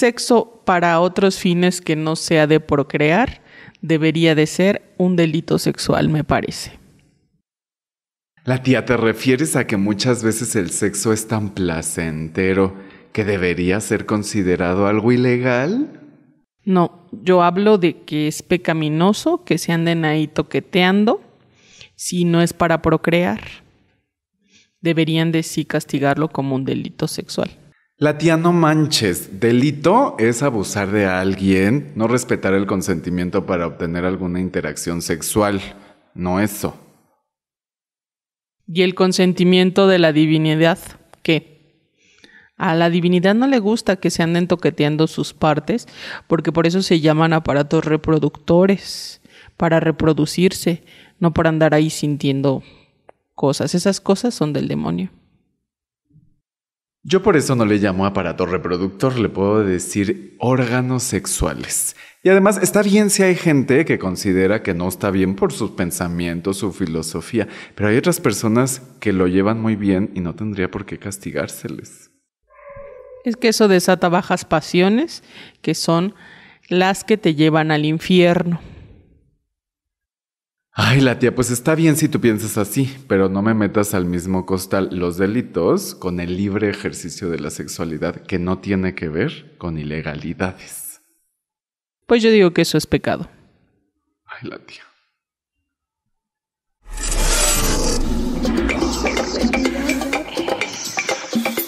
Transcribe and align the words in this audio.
sexo 0.00 0.62
para 0.64 0.98
otros 1.00 1.38
fines 1.38 1.80
que 1.82 1.94
no 1.94 2.16
sea 2.16 2.46
de 2.46 2.58
procrear 2.58 3.42
debería 3.82 4.34
de 4.34 4.46
ser 4.46 4.82
un 4.96 5.14
delito 5.14 5.58
sexual, 5.58 6.08
me 6.08 6.24
parece. 6.24 6.78
La 8.44 8.62
tía, 8.62 8.86
¿te 8.86 8.96
refieres 8.96 9.56
a 9.56 9.66
que 9.66 9.76
muchas 9.76 10.24
veces 10.24 10.56
el 10.56 10.70
sexo 10.70 11.12
es 11.12 11.28
tan 11.28 11.50
placentero 11.50 12.74
que 13.12 13.26
debería 13.26 13.78
ser 13.80 14.06
considerado 14.06 14.86
algo 14.86 15.12
ilegal? 15.12 16.00
No, 16.64 17.06
yo 17.12 17.42
hablo 17.42 17.76
de 17.76 18.02
que 18.02 18.26
es 18.26 18.42
pecaminoso 18.42 19.44
que 19.44 19.58
se 19.58 19.72
anden 19.72 20.06
ahí 20.06 20.26
toqueteando 20.26 21.20
si 21.94 22.24
no 22.24 22.40
es 22.40 22.54
para 22.54 22.80
procrear. 22.80 23.40
Deberían 24.80 25.30
de 25.30 25.42
sí 25.42 25.66
castigarlo 25.66 26.28
como 26.28 26.54
un 26.54 26.64
delito 26.64 27.06
sexual. 27.06 27.50
La 28.00 28.16
tía 28.16 28.38
no 28.38 28.54
manches, 28.54 29.40
delito 29.40 30.16
es 30.18 30.42
abusar 30.42 30.90
de 30.90 31.04
alguien, 31.04 31.92
no 31.96 32.08
respetar 32.08 32.54
el 32.54 32.66
consentimiento 32.66 33.44
para 33.44 33.66
obtener 33.66 34.06
alguna 34.06 34.40
interacción 34.40 35.02
sexual, 35.02 35.60
no 36.14 36.40
eso. 36.40 36.80
¿Y 38.66 38.80
el 38.80 38.94
consentimiento 38.94 39.86
de 39.86 39.98
la 39.98 40.14
divinidad? 40.14 40.78
¿Qué? 41.22 41.84
A 42.56 42.74
la 42.74 42.88
divinidad 42.88 43.34
no 43.34 43.46
le 43.46 43.58
gusta 43.58 43.96
que 43.96 44.08
se 44.08 44.22
anden 44.22 44.48
toqueteando 44.48 45.06
sus 45.06 45.34
partes, 45.34 45.86
porque 46.26 46.52
por 46.52 46.66
eso 46.66 46.80
se 46.80 47.00
llaman 47.00 47.34
aparatos 47.34 47.84
reproductores, 47.84 49.20
para 49.58 49.78
reproducirse, 49.78 50.84
no 51.18 51.34
para 51.34 51.50
andar 51.50 51.74
ahí 51.74 51.90
sintiendo 51.90 52.62
cosas. 53.34 53.74
Esas 53.74 54.00
cosas 54.00 54.32
son 54.32 54.54
del 54.54 54.68
demonio. 54.68 55.10
Yo 57.02 57.22
por 57.22 57.38
eso 57.38 57.56
no 57.56 57.64
le 57.64 57.78
llamo 57.78 58.04
aparato 58.04 58.44
reproductor, 58.44 59.18
le 59.18 59.30
puedo 59.30 59.64
decir 59.64 60.36
órganos 60.38 61.02
sexuales. 61.02 61.96
Y 62.22 62.28
además 62.28 62.58
está 62.62 62.82
bien 62.82 63.08
si 63.08 63.22
hay 63.22 63.36
gente 63.36 63.86
que 63.86 63.98
considera 63.98 64.62
que 64.62 64.74
no 64.74 64.86
está 64.86 65.10
bien 65.10 65.34
por 65.34 65.54
sus 65.54 65.70
pensamientos, 65.70 66.58
su 66.58 66.72
filosofía, 66.72 67.48
pero 67.74 67.88
hay 67.88 67.96
otras 67.96 68.20
personas 68.20 68.82
que 69.00 69.14
lo 69.14 69.28
llevan 69.28 69.58
muy 69.62 69.76
bien 69.76 70.10
y 70.14 70.20
no 70.20 70.34
tendría 70.34 70.70
por 70.70 70.84
qué 70.84 70.98
castigárseles. 70.98 72.10
Es 73.24 73.36
que 73.36 73.48
eso 73.48 73.66
desata 73.66 74.10
bajas 74.10 74.44
pasiones, 74.44 75.22
que 75.62 75.74
son 75.74 76.14
las 76.68 77.04
que 77.04 77.16
te 77.16 77.34
llevan 77.34 77.70
al 77.70 77.86
infierno. 77.86 78.60
Ay, 80.72 81.00
la 81.00 81.18
tía, 81.18 81.34
pues 81.34 81.50
está 81.50 81.74
bien 81.74 81.96
si 81.96 82.08
tú 82.08 82.20
piensas 82.20 82.56
así, 82.56 82.96
pero 83.08 83.28
no 83.28 83.42
me 83.42 83.54
metas 83.54 83.92
al 83.92 84.04
mismo 84.04 84.46
costal 84.46 84.88
los 84.92 85.18
delitos 85.18 85.96
con 85.96 86.20
el 86.20 86.36
libre 86.36 86.70
ejercicio 86.70 87.28
de 87.28 87.40
la 87.40 87.50
sexualidad 87.50 88.22
que 88.22 88.38
no 88.38 88.58
tiene 88.58 88.94
que 88.94 89.08
ver 89.08 89.56
con 89.58 89.78
ilegalidades. 89.78 91.02
Pues 92.06 92.22
yo 92.22 92.30
digo 92.30 92.52
que 92.52 92.62
eso 92.62 92.78
es 92.78 92.86
pecado. 92.86 93.28
Ay, 94.26 94.48
la 94.48 94.58
tía. 94.58 94.82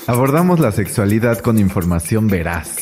Abordamos 0.07 0.61
la 0.61 0.73
sexualidad 0.73 1.39
con 1.39 1.59
información 1.59 2.29
veraz. 2.29 2.82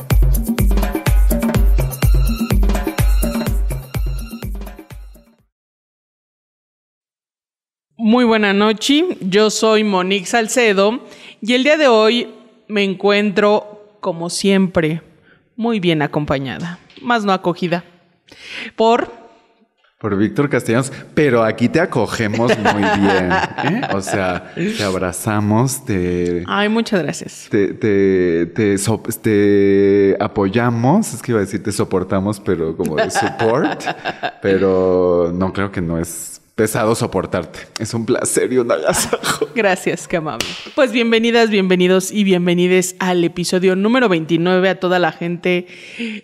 Muy 8.03 8.25
buena 8.25 8.51
noche, 8.51 9.05
yo 9.21 9.51
soy 9.51 9.83
Monique 9.83 10.25
Salcedo 10.25 11.01
y 11.39 11.53
el 11.53 11.63
día 11.63 11.77
de 11.77 11.87
hoy 11.87 12.29
me 12.67 12.83
encuentro, 12.83 13.95
como 13.99 14.31
siempre, 14.31 15.01
muy 15.55 15.79
bien 15.79 16.01
acompañada, 16.01 16.79
más 17.01 17.23
no 17.25 17.31
acogida, 17.31 17.83
por 18.75 19.07
Por 19.99 20.17
Víctor 20.17 20.49
Castellanos, 20.49 20.91
pero 21.13 21.43
aquí 21.43 21.69
te 21.69 21.79
acogemos 21.79 22.57
muy 22.57 22.81
bien. 22.99 23.31
¿eh? 23.65 23.81
O 23.93 24.01
sea, 24.01 24.51
te 24.55 24.83
abrazamos, 24.83 25.85
te, 25.85 26.43
Ay, 26.47 26.69
muchas 26.69 27.03
gracias. 27.03 27.47
te, 27.51 27.75
te, 27.75 28.47
te, 28.47 28.77
so- 28.79 29.03
te 29.21 30.17
apoyamos. 30.19 31.13
Es 31.13 31.21
que 31.21 31.33
iba 31.33 31.39
a 31.39 31.41
decir 31.43 31.61
te 31.61 31.71
soportamos, 31.71 32.39
pero 32.39 32.75
como 32.75 32.95
de 32.95 33.11
support. 33.11 33.83
pero 34.41 35.31
no 35.35 35.53
creo 35.53 35.71
que 35.71 35.81
no 35.81 35.99
es 35.99 36.40
pesado 36.61 36.93
soportarte. 36.93 37.61
Es 37.79 37.95
un 37.95 38.05
placer 38.05 38.53
y 38.53 38.59
un 38.59 38.71
agasajo. 38.71 39.47
Gracias, 39.55 40.07
qué 40.07 40.17
amable. 40.17 40.45
Pues 40.75 40.91
bienvenidas, 40.91 41.49
bienvenidos 41.49 42.11
y 42.11 42.23
bienvenides 42.23 42.95
al 42.99 43.23
episodio 43.23 43.75
número 43.75 44.07
29 44.09 44.69
a 44.69 44.79
toda 44.79 44.99
la 44.99 45.11
gente 45.11 45.65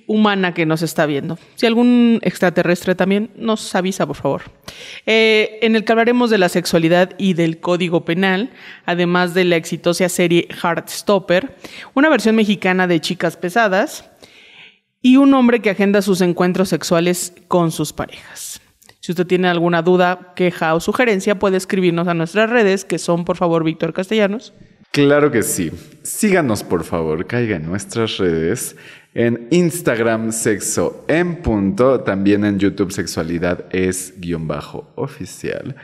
humana 0.05 0.53
que 0.53 0.67
nos 0.67 0.83
está 0.83 1.07
viendo. 1.07 1.39
Si 1.55 1.65
algún 1.65 2.19
extraterrestre 2.21 2.93
también 2.93 3.31
nos 3.35 3.73
avisa, 3.73 4.05
por 4.05 4.15
favor. 4.15 4.43
Eh, 5.07 5.57
en 5.63 5.75
el 5.75 5.83
que 5.83 5.93
hablaremos 5.93 6.29
de 6.29 6.37
la 6.37 6.49
sexualidad 6.49 7.15
y 7.17 7.33
del 7.33 7.59
código 7.59 8.05
penal, 8.05 8.51
además 8.85 9.33
de 9.33 9.43
la 9.43 9.55
exitosa 9.55 10.07
serie 10.07 10.47
Heartstopper, 10.51 11.55
una 11.95 12.09
versión 12.09 12.35
mexicana 12.35 12.85
de 12.85 13.01
Chicas 13.01 13.37
Pesadas 13.37 14.07
y 15.01 15.17
un 15.17 15.33
hombre 15.33 15.63
que 15.63 15.71
agenda 15.71 16.03
sus 16.03 16.21
encuentros 16.21 16.69
sexuales 16.69 17.33
con 17.47 17.71
sus 17.71 17.91
parejas. 17.91 18.61
Si 19.07 19.13
usted 19.13 19.25
tiene 19.25 19.47
alguna 19.47 19.83
duda, 19.83 20.33
queja 20.35 20.75
o 20.75 20.81
sugerencia, 20.81 21.39
puede 21.39 21.55
escribirnos 21.55 22.09
a 22.09 22.13
nuestras 22.13 22.49
redes, 22.49 22.83
que 22.83 22.97
son, 22.97 23.23
por 23.23 23.37
favor, 23.37 23.63
Víctor 23.63 23.93
Castellanos. 23.93 24.53
Claro 24.91 25.31
que 25.31 25.43
sí. 25.43 25.71
Síganos, 26.03 26.61
por 26.61 26.83
favor, 26.83 27.25
caiga 27.25 27.55
en 27.55 27.65
nuestras 27.65 28.17
redes. 28.17 28.75
En 29.13 29.47
Instagram, 29.49 30.33
sexo 30.33 31.05
en 31.07 31.37
punto. 31.37 32.01
También 32.01 32.43
en 32.43 32.59
YouTube, 32.59 32.91
sexualidad 32.91 33.63
es 33.73 34.13
guion 34.17 34.45
bajo 34.45 34.91
oficial. 34.95 35.77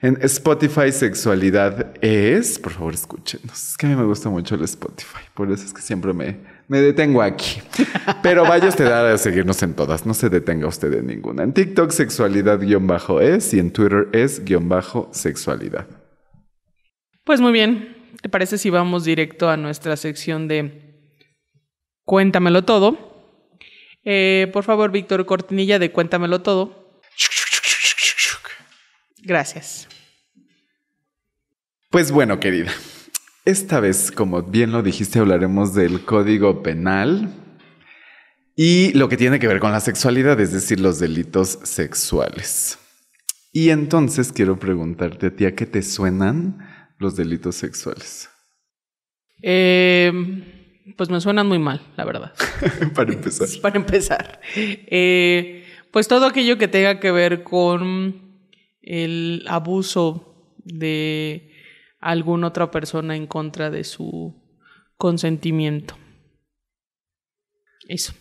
En 0.00 0.16
Spotify, 0.22 0.90
sexualidad 0.90 1.92
es. 2.00 2.58
Por 2.58 2.72
favor, 2.72 2.94
escúchenos. 2.94 3.72
Es 3.72 3.76
que 3.76 3.84
a 3.84 3.90
mí 3.90 3.94
me 3.94 4.06
gusta 4.06 4.30
mucho 4.30 4.54
el 4.54 4.62
Spotify. 4.62 5.24
Por 5.34 5.52
eso 5.52 5.66
es 5.66 5.74
que 5.74 5.82
siempre 5.82 6.14
me, 6.14 6.38
me 6.70 6.80
detengo 6.80 7.20
aquí. 7.20 7.60
Pero 8.22 8.44
vaya 8.44 8.68
usted 8.68 8.86
a 8.86 9.18
seguirnos 9.18 9.60
en 9.64 9.74
todas. 9.74 10.06
No 10.06 10.14
se 10.14 10.28
detenga 10.28 10.68
usted 10.68 10.94
en 10.94 11.08
ninguna. 11.08 11.42
En 11.42 11.52
TikTok, 11.52 11.90
sexualidad 11.90 12.60
guion 12.60 12.86
bajo 12.86 13.20
es. 13.20 13.52
Y 13.52 13.58
en 13.58 13.72
Twitter 13.72 14.06
es 14.12 14.44
guion 14.44 14.68
bajo 14.68 15.10
sexualidad. 15.12 15.88
Pues 17.24 17.40
muy 17.40 17.50
bien, 17.50 17.96
¿te 18.22 18.28
parece 18.28 18.56
si 18.56 18.70
vamos 18.70 19.04
directo 19.04 19.50
a 19.50 19.56
nuestra 19.56 19.96
sección 19.96 20.46
de 20.46 21.10
Cuéntamelo 22.04 22.62
todo? 22.62 23.50
Eh, 24.04 24.48
por 24.52 24.62
favor, 24.62 24.92
Víctor 24.92 25.26
Cortinilla 25.26 25.80
de 25.80 25.90
Cuéntamelo 25.90 26.40
todo. 26.40 27.00
Gracias. 29.24 29.88
Pues 31.90 32.12
bueno, 32.12 32.38
querida. 32.38 32.70
Esta 33.50 33.80
vez, 33.80 34.12
como 34.12 34.44
bien 34.44 34.70
lo 34.70 34.80
dijiste, 34.80 35.18
hablaremos 35.18 35.74
del 35.74 36.04
código 36.04 36.62
penal 36.62 37.34
y 38.54 38.92
lo 38.92 39.08
que 39.08 39.16
tiene 39.16 39.40
que 39.40 39.48
ver 39.48 39.58
con 39.58 39.72
la 39.72 39.80
sexualidad, 39.80 40.38
es 40.38 40.52
decir, 40.52 40.78
los 40.78 41.00
delitos 41.00 41.58
sexuales. 41.64 42.78
Y 43.52 43.70
entonces 43.70 44.30
quiero 44.30 44.56
preguntarte 44.60 45.26
a 45.26 45.30
ti, 45.34 45.46
¿a 45.46 45.56
qué 45.56 45.66
te 45.66 45.82
suenan 45.82 46.64
los 46.98 47.16
delitos 47.16 47.56
sexuales? 47.56 48.30
Eh, 49.42 50.12
pues 50.96 51.10
me 51.10 51.20
suenan 51.20 51.48
muy 51.48 51.58
mal, 51.58 51.82
la 51.96 52.04
verdad. 52.04 52.32
Para 52.94 53.12
empezar. 53.12 53.48
Para 53.62 53.78
empezar. 53.78 54.40
Eh, 54.54 55.64
pues 55.90 56.06
todo 56.06 56.26
aquello 56.26 56.56
que 56.56 56.68
tenga 56.68 57.00
que 57.00 57.10
ver 57.10 57.42
con 57.42 58.14
el 58.80 59.44
abuso 59.48 60.54
de 60.64 61.49
alguna 62.00 62.48
otra 62.48 62.70
persona 62.70 63.16
en 63.16 63.26
contra 63.26 63.70
de 63.70 63.84
su 63.84 64.34
consentimiento. 64.96 65.96
Eso. 67.88 68.14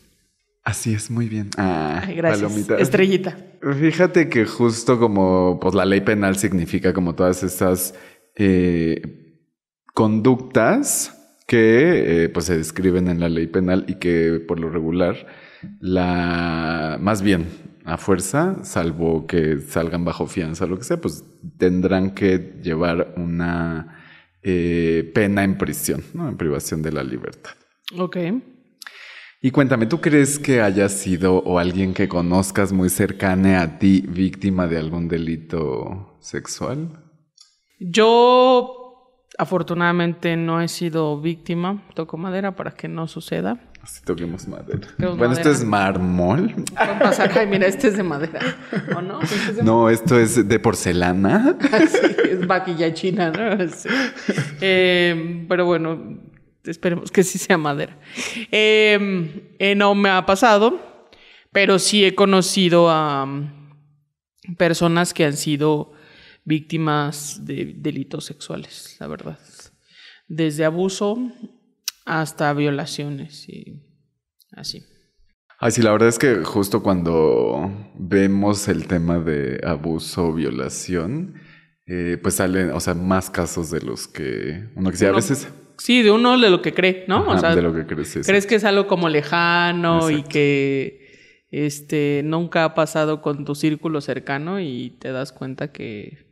Así 0.63 0.93
es, 0.93 1.09
muy 1.09 1.27
bien. 1.29 1.49
Ah, 1.57 2.03
Ay, 2.05 2.15
gracias. 2.15 2.43
palomita. 2.43 2.77
Estrellita. 2.77 3.37
Fíjate 3.79 4.29
que 4.29 4.45
justo 4.45 4.99
como 4.99 5.59
pues, 5.59 5.73
la 5.73 5.85
ley 5.85 6.01
penal 6.01 6.35
significa 6.35 6.93
como 6.93 7.15
todas 7.15 7.43
esas 7.43 7.95
eh, 8.35 9.01
conductas 9.93 11.15
que 11.47 12.23
eh, 12.25 12.29
pues, 12.29 12.45
se 12.45 12.57
describen 12.57 13.07
en 13.07 13.19
la 13.19 13.29
ley 13.29 13.47
penal 13.47 13.85
y 13.87 13.95
que 13.95 14.43
por 14.47 14.59
lo 14.59 14.69
regular 14.69 15.27
la 15.79 16.97
más 17.01 17.21
bien 17.21 17.47
a 17.89 17.97
fuerza, 17.97 18.63
salvo 18.63 19.25
que 19.25 19.59
salgan 19.59 20.05
bajo 20.05 20.27
fianza 20.27 20.65
o 20.65 20.67
lo 20.67 20.77
que 20.77 20.83
sea, 20.83 21.01
pues 21.01 21.23
tendrán 21.57 22.13
que 22.13 22.59
llevar 22.61 23.13
una 23.17 23.99
eh, 24.43 25.11
pena 25.13 25.43
en 25.43 25.57
prisión, 25.57 26.03
¿no? 26.13 26.29
En 26.29 26.37
privación 26.37 26.81
de 26.81 26.91
la 26.91 27.03
libertad. 27.03 27.51
Ok. 27.97 28.17
Y 29.41 29.51
cuéntame, 29.51 29.85
¿tú 29.85 30.01
crees 30.01 30.37
que 30.37 30.61
haya 30.61 30.89
sido 30.89 31.37
o 31.37 31.59
alguien 31.59 31.93
que 31.93 32.07
conozcas 32.09 32.73
muy 32.73 32.89
cercana 32.89 33.61
a 33.61 33.79
ti 33.79 34.03
víctima 34.07 34.67
de 34.67 34.77
algún 34.77 35.07
delito 35.07 36.17
sexual? 36.19 36.89
Yo 37.79 39.23
afortunadamente 39.37 40.35
no 40.35 40.61
he 40.61 40.67
sido 40.67 41.19
víctima, 41.21 41.87
toco 41.95 42.17
madera 42.17 42.55
para 42.55 42.71
que 42.71 42.89
no 42.89 43.07
suceda. 43.07 43.68
Así 43.81 44.01
toquemos 44.03 44.47
madera. 44.47 44.87
Bueno, 44.97 45.31
esto 45.31 45.49
es 45.49 45.63
mármol. 45.63 46.53
Pasar, 46.75 47.31
ay, 47.37 47.47
mira, 47.47 47.65
este 47.67 47.87
es 47.87 47.97
de 47.97 48.03
madera. 48.03 48.39
¿O 48.95 49.01
no? 49.01 49.21
Este 49.21 49.35
es 49.35 49.55
de 49.55 49.63
No, 49.63 49.89
esto 49.89 50.19
es 50.19 50.47
de 50.47 50.59
porcelana. 50.59 51.57
Sí, 51.89 52.15
es 52.29 52.45
vaquilla 52.45 52.93
china, 52.93 53.31
¿no? 53.31 53.67
Sí. 53.69 53.89
Eh, 54.61 55.45
pero 55.47 55.65
bueno, 55.65 56.19
esperemos 56.63 57.11
que 57.11 57.23
sí 57.23 57.37
sea 57.37 57.57
madera. 57.57 57.97
Eh, 58.51 59.55
eh, 59.59 59.75
no 59.75 59.95
me 59.95 60.09
ha 60.09 60.25
pasado, 60.25 60.79
pero 61.51 61.79
sí 61.79 62.05
he 62.05 62.15
conocido 62.15 62.89
a 62.89 63.25
mm, 63.25 64.55
personas 64.57 65.13
que 65.13 65.25
han 65.25 65.37
sido 65.37 65.93
víctimas 66.43 67.45
de 67.45 67.73
delitos 67.75 68.25
sexuales, 68.25 68.97
la 68.99 69.07
verdad. 69.07 69.39
Desde 70.27 70.65
abuso 70.65 71.31
hasta 72.09 72.51
violaciones 72.53 73.47
y 73.47 73.83
así. 74.51 74.83
Ay, 75.59 75.71
sí, 75.71 75.81
la 75.81 75.91
verdad 75.91 76.09
es 76.09 76.17
que 76.17 76.43
justo 76.43 76.81
cuando 76.81 77.71
vemos 77.95 78.67
el 78.67 78.87
tema 78.87 79.19
de 79.19 79.61
abuso 79.63 80.29
o 80.29 80.33
violación, 80.33 81.35
eh, 81.85 82.17
pues 82.21 82.35
salen, 82.35 82.71
o 82.71 82.79
sea, 82.79 82.95
más 82.95 83.29
casos 83.29 83.69
de 83.69 83.81
los 83.81 84.07
que 84.07 84.69
uno 84.75 84.89
que 84.89 84.97
sí, 84.97 85.05
a 85.05 85.11
veces... 85.11 85.49
Sí, 85.77 86.01
de 86.01 86.11
uno 86.11 86.37
de 86.37 86.49
lo 86.49 86.61
que 86.61 86.73
cree, 86.73 87.05
¿no? 87.07 87.17
Ajá, 87.17 87.31
o 87.31 87.37
sea, 87.37 87.55
de 87.55 87.61
lo 87.61 87.73
que 87.73 87.85
crees. 87.85 88.07
sí, 88.07 88.23
sí. 88.23 88.29
crees 88.29 88.47
que 88.47 88.55
es 88.55 88.63
algo 88.63 88.87
como 88.87 89.07
lejano 89.07 90.09
y 90.09 90.23
que 90.23 91.45
este 91.51 92.21
nunca 92.25 92.63
ha 92.63 92.73
pasado 92.73 93.21
con 93.21 93.45
tu 93.45 93.53
círculo 93.53 94.01
cercano 94.01 94.59
y 94.59 94.97
te 94.99 95.11
das 95.11 95.31
cuenta 95.31 95.71
que 95.71 96.28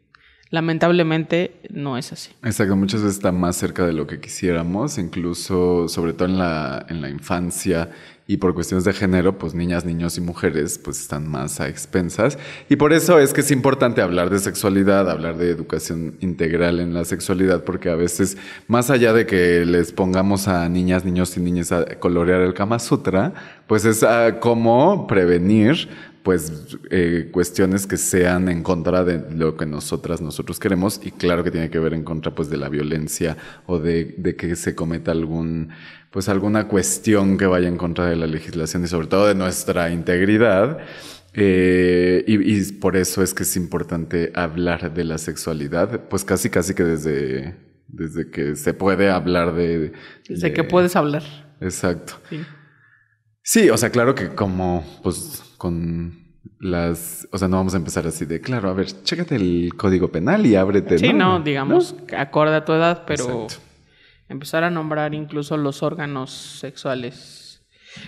lamentablemente 0.50 1.52
no 1.70 1.98
es 1.98 2.12
así. 2.12 2.32
Exacto, 2.44 2.76
muchas 2.76 3.02
veces 3.02 3.18
está 3.18 3.32
más 3.32 3.56
cerca 3.56 3.86
de 3.86 3.94
lo 3.94 4.08
que 4.08 4.20
quisiéramos, 4.20 4.98
incluso 4.98 5.88
sobre 5.88 6.14
todo 6.14 6.28
en 6.28 6.38
la, 6.38 6.86
en 6.90 7.02
la 7.02 7.10
infancia 7.10 7.90
y 8.30 8.38
por 8.38 8.54
cuestiones 8.54 8.84
de 8.84 8.92
género, 8.92 9.38
pues 9.38 9.54
niñas, 9.54 9.86
niños 9.86 10.18
y 10.18 10.22
mujeres 10.22 10.80
pues 10.84 11.00
están 11.00 11.28
más 11.28 11.62
a 11.62 11.70
expensas. 11.70 12.38
Y 12.70 12.76
por 12.76 12.92
eso 12.92 13.20
es 13.20 13.34
que 13.34 13.40
es 13.40 13.52
importante 13.52 14.02
hablar 14.02 14.30
de 14.30 14.40
sexualidad, 14.40 15.10
hablar 15.10 15.38
de 15.38 15.50
educación 15.50 16.18
integral 16.20 16.82
en 16.82 16.94
la 16.94 17.06
sexualidad, 17.06 17.64
porque 17.64 17.90
a 17.90 17.96
veces, 17.96 18.38
más 18.68 18.90
allá 18.90 19.14
de 19.14 19.26
que 19.26 19.66
les 19.66 19.94
pongamos 19.94 20.50
a 20.50 20.68
niñas, 20.68 21.06
niños 21.06 21.38
y 21.38 21.40
niñas 21.40 21.72
a 21.72 21.86
colorear 22.00 22.42
el 22.42 22.54
Kama 22.54 22.80
Sutra, 22.80 23.34
pues 23.66 23.86
es 23.86 24.04
a 24.04 24.40
cómo 24.42 25.08
prevenir 25.08 25.88
pues 26.28 26.78
eh, 26.92 27.30
cuestiones 27.32 27.88
que 27.88 27.96
sean 27.96 28.50
en 28.50 28.62
contra 28.64 29.06
de 29.06 29.24
lo 29.34 29.56
que 29.56 29.66
nosotras, 29.66 30.20
nosotros 30.20 30.60
queremos 30.60 31.00
y 31.02 31.12
claro 31.12 31.42
que 31.42 31.52
tiene 31.52 31.70
que 31.70 31.80
ver 31.80 31.94
en 31.94 32.04
contra 32.04 32.36
pues 32.36 32.50
de 32.50 32.58
la 32.58 32.68
violencia 32.68 33.38
o 33.66 33.80
de, 33.80 34.14
de 34.18 34.36
que 34.36 34.58
se 34.58 34.76
cometa 34.76 35.14
algún 35.14 35.70
pues 36.12 36.28
alguna 36.28 36.68
cuestión 36.68 37.38
que 37.38 37.46
vaya 37.46 37.70
en 37.70 37.78
contra 37.78 38.08
de 38.10 38.18
la 38.18 38.28
legislación 38.28 38.84
y 38.84 38.88
sobre 38.88 39.08
todo 39.08 39.26
de 39.26 39.36
nuestra 39.36 39.90
integridad. 39.90 40.80
Eh, 41.34 42.26
y, 42.28 42.34
y 42.58 42.72
por 42.74 42.98
eso 42.98 43.24
es 43.24 43.34
que 43.34 43.44
es 43.44 43.56
importante 43.56 44.34
hablar 44.36 44.94
de 44.94 45.06
la 45.06 45.18
sexualidad, 45.20 46.10
pues 46.10 46.26
casi 46.26 46.50
casi 46.50 46.74
que 46.74 46.84
desde, 46.84 47.56
desde 47.88 48.30
que 48.30 48.58
se 48.58 48.74
puede 48.74 49.10
hablar 49.10 49.56
de... 49.56 49.94
Desde 50.28 50.50
de- 50.50 50.54
que 50.54 50.66
puedes 50.66 50.98
hablar. 50.98 51.24
Exacto. 51.62 52.16
Sí. 52.30 52.42
Sí, 53.44 53.70
o 53.70 53.78
sea, 53.78 53.92
claro 53.92 54.14
que 54.14 54.28
como, 54.36 54.84
pues, 55.04 55.42
con 55.58 56.28
las, 56.60 57.28
o 57.32 57.38
sea, 57.38 57.48
no 57.48 57.58
vamos 57.58 57.74
a 57.74 57.78
empezar 57.78 58.08
así 58.08 58.26
de, 58.26 58.42
claro, 58.42 58.70
a 58.70 58.74
ver, 58.74 58.88
chécate 59.04 59.36
el 59.36 59.74
código 59.76 60.12
penal 60.12 60.46
y 60.46 60.56
ábrete. 60.56 60.98
Sí, 60.98 61.14
no, 61.14 61.40
digamos, 61.42 61.96
acorde 62.16 62.56
a 62.56 62.66
tu 62.66 62.74
edad, 62.74 63.04
pero 63.06 63.44
Exacto. 63.44 63.66
empezar 64.30 64.64
a 64.64 64.70
nombrar 64.70 65.14
incluso 65.14 65.58
los 65.58 65.84
órganos 65.84 66.32
sexuales. 66.32 67.66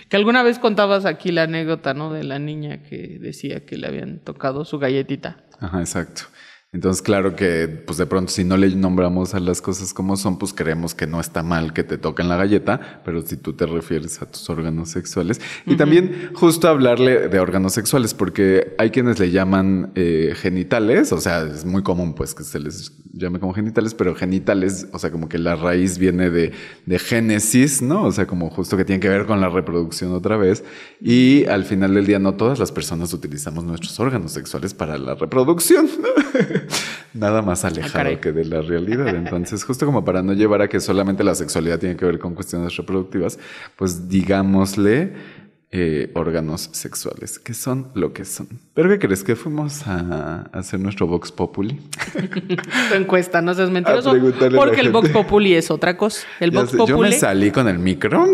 Que 0.08 0.16
alguna 0.16 0.42
vez 0.42 0.58
contabas 0.58 1.04
aquí 1.04 1.32
la 1.32 1.44
anécdota, 1.44 1.94
¿no? 1.94 2.12
De 2.12 2.22
la 2.22 2.38
niña 2.38 2.82
que 2.82 3.18
decía 3.20 3.66
que 3.66 3.76
le 3.76 3.88
habían 3.88 4.20
tocado 4.20 4.64
su 4.64 4.78
galletita. 4.78 5.44
Ajá, 5.58 5.80
exacto. 5.80 6.22
Entonces, 6.72 7.02
claro 7.02 7.34
que, 7.34 7.66
pues 7.66 7.98
de 7.98 8.06
pronto, 8.06 8.30
si 8.30 8.44
no 8.44 8.56
le 8.56 8.68
nombramos 8.76 9.34
a 9.34 9.40
las 9.40 9.60
cosas 9.60 9.92
como 9.92 10.16
son, 10.16 10.38
pues 10.38 10.54
creemos 10.54 10.94
que 10.94 11.08
no 11.08 11.18
está 11.18 11.42
mal 11.42 11.72
que 11.72 11.82
te 11.82 11.98
toquen 11.98 12.28
la 12.28 12.36
galleta, 12.36 13.02
pero 13.04 13.22
si 13.22 13.36
tú 13.36 13.54
te 13.54 13.66
refieres 13.66 14.22
a 14.22 14.26
tus 14.30 14.48
órganos 14.48 14.88
sexuales. 14.90 15.40
Y 15.66 15.74
también 15.74 16.30
justo 16.32 16.68
hablarle 16.68 17.26
de 17.28 17.40
órganos 17.40 17.72
sexuales, 17.72 18.14
porque 18.14 18.76
hay 18.78 18.90
quienes 18.90 19.18
le 19.18 19.32
llaman 19.32 19.90
eh, 19.96 20.34
genitales, 20.36 21.10
o 21.10 21.20
sea, 21.20 21.42
es 21.42 21.64
muy 21.64 21.82
común 21.82 22.14
pues 22.14 22.36
que 22.36 22.44
se 22.44 22.60
les 22.60 22.92
llame 23.12 23.40
como 23.40 23.52
genitales, 23.52 23.94
pero 23.94 24.14
genitales, 24.14 24.86
o 24.92 24.98
sea, 25.00 25.10
como 25.10 25.28
que 25.28 25.38
la 25.38 25.56
raíz 25.56 25.98
viene 25.98 26.30
de, 26.30 26.52
de 26.86 26.98
génesis, 27.00 27.82
¿no? 27.82 28.04
O 28.04 28.12
sea, 28.12 28.28
como 28.28 28.48
justo 28.48 28.76
que 28.76 28.84
tiene 28.84 29.00
que 29.00 29.08
ver 29.08 29.26
con 29.26 29.40
la 29.40 29.48
reproducción 29.48 30.12
otra 30.12 30.36
vez. 30.36 30.62
Y 31.00 31.46
al 31.46 31.64
final 31.64 31.94
del 31.94 32.06
día, 32.06 32.20
no 32.20 32.34
todas 32.34 32.60
las 32.60 32.70
personas 32.70 33.12
utilizamos 33.12 33.64
nuestros 33.64 33.98
órganos 33.98 34.30
sexuales 34.30 34.72
para 34.72 34.96
la 34.98 35.16
reproducción, 35.16 35.86
¿no? 36.00 36.59
Nada 37.14 37.42
más 37.42 37.64
alejado 37.64 37.92
caray. 37.92 38.16
que 38.20 38.32
de 38.32 38.44
la 38.44 38.62
realidad. 38.62 39.08
Entonces, 39.08 39.64
justo 39.64 39.84
como 39.86 40.04
para 40.04 40.22
no 40.22 40.32
llevar 40.32 40.62
a 40.62 40.68
que 40.68 40.80
solamente 40.80 41.24
la 41.24 41.34
sexualidad 41.34 41.78
tiene 41.78 41.96
que 41.96 42.04
ver 42.04 42.18
con 42.18 42.34
cuestiones 42.34 42.76
reproductivas, 42.76 43.38
pues 43.76 44.08
digámosle 44.08 45.12
eh, 45.72 46.10
órganos 46.14 46.68
sexuales, 46.72 47.38
que 47.38 47.54
son 47.54 47.92
lo 47.94 48.12
que 48.12 48.24
son. 48.24 48.48
¿Pero 48.74 48.88
qué 48.88 48.98
crees? 48.98 49.22
¿Que 49.22 49.36
fuimos 49.36 49.86
a 49.86 50.42
hacer 50.52 50.80
nuestro 50.80 51.06
Vox 51.06 51.30
Populi? 51.30 51.80
Tu 52.88 52.94
encuesta, 52.94 53.40
no 53.40 53.54
seas 53.54 53.70
mentiroso. 53.70 54.12
Porque 54.56 54.80
el. 54.80 54.90
Vox 54.90 55.10
Populi 55.10 55.54
es 55.54 55.70
otra 55.70 55.96
cosa. 55.96 56.26
El 56.40 56.50
Vox 56.50 56.70
sé, 56.70 56.76
yo 56.78 56.86
Populi. 56.86 57.10
me 57.10 57.16
salí 57.16 57.50
con 57.52 57.68
el 57.68 57.78
micro. 57.78 58.24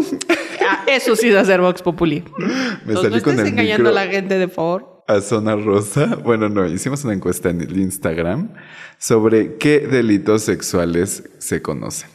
Ah, 0.69 0.85
eso 0.87 1.15
sí 1.15 1.29
es 1.29 1.37
hacer 1.37 1.61
Vox 1.61 1.83
Populi. 1.83 2.25
Me 2.39 2.93
Entonces, 2.95 3.03
salí 3.03 3.17
no 3.17 3.23
con 3.23 3.33
estés 3.35 3.39
el 3.41 3.47
engañando 3.53 3.91
micro. 3.91 4.01
a 4.01 4.05
la 4.07 4.11
gente, 4.11 4.39
de 4.39 4.49
favor. 4.49 4.96
A 5.07 5.21
Zona 5.21 5.57
Rosa. 5.57 6.17
Bueno, 6.17 6.49
no, 6.49 6.67
hicimos 6.67 7.05
una 7.05 7.15
encuesta 7.15 7.51
en 7.51 7.61
el 7.61 7.77
Instagram 7.79 8.55
sobre 8.99 9.57
qué 9.57 9.81
delitos 9.81 10.43
sexuales 10.43 11.25
se 11.39 11.63
conocen. 11.63 12.11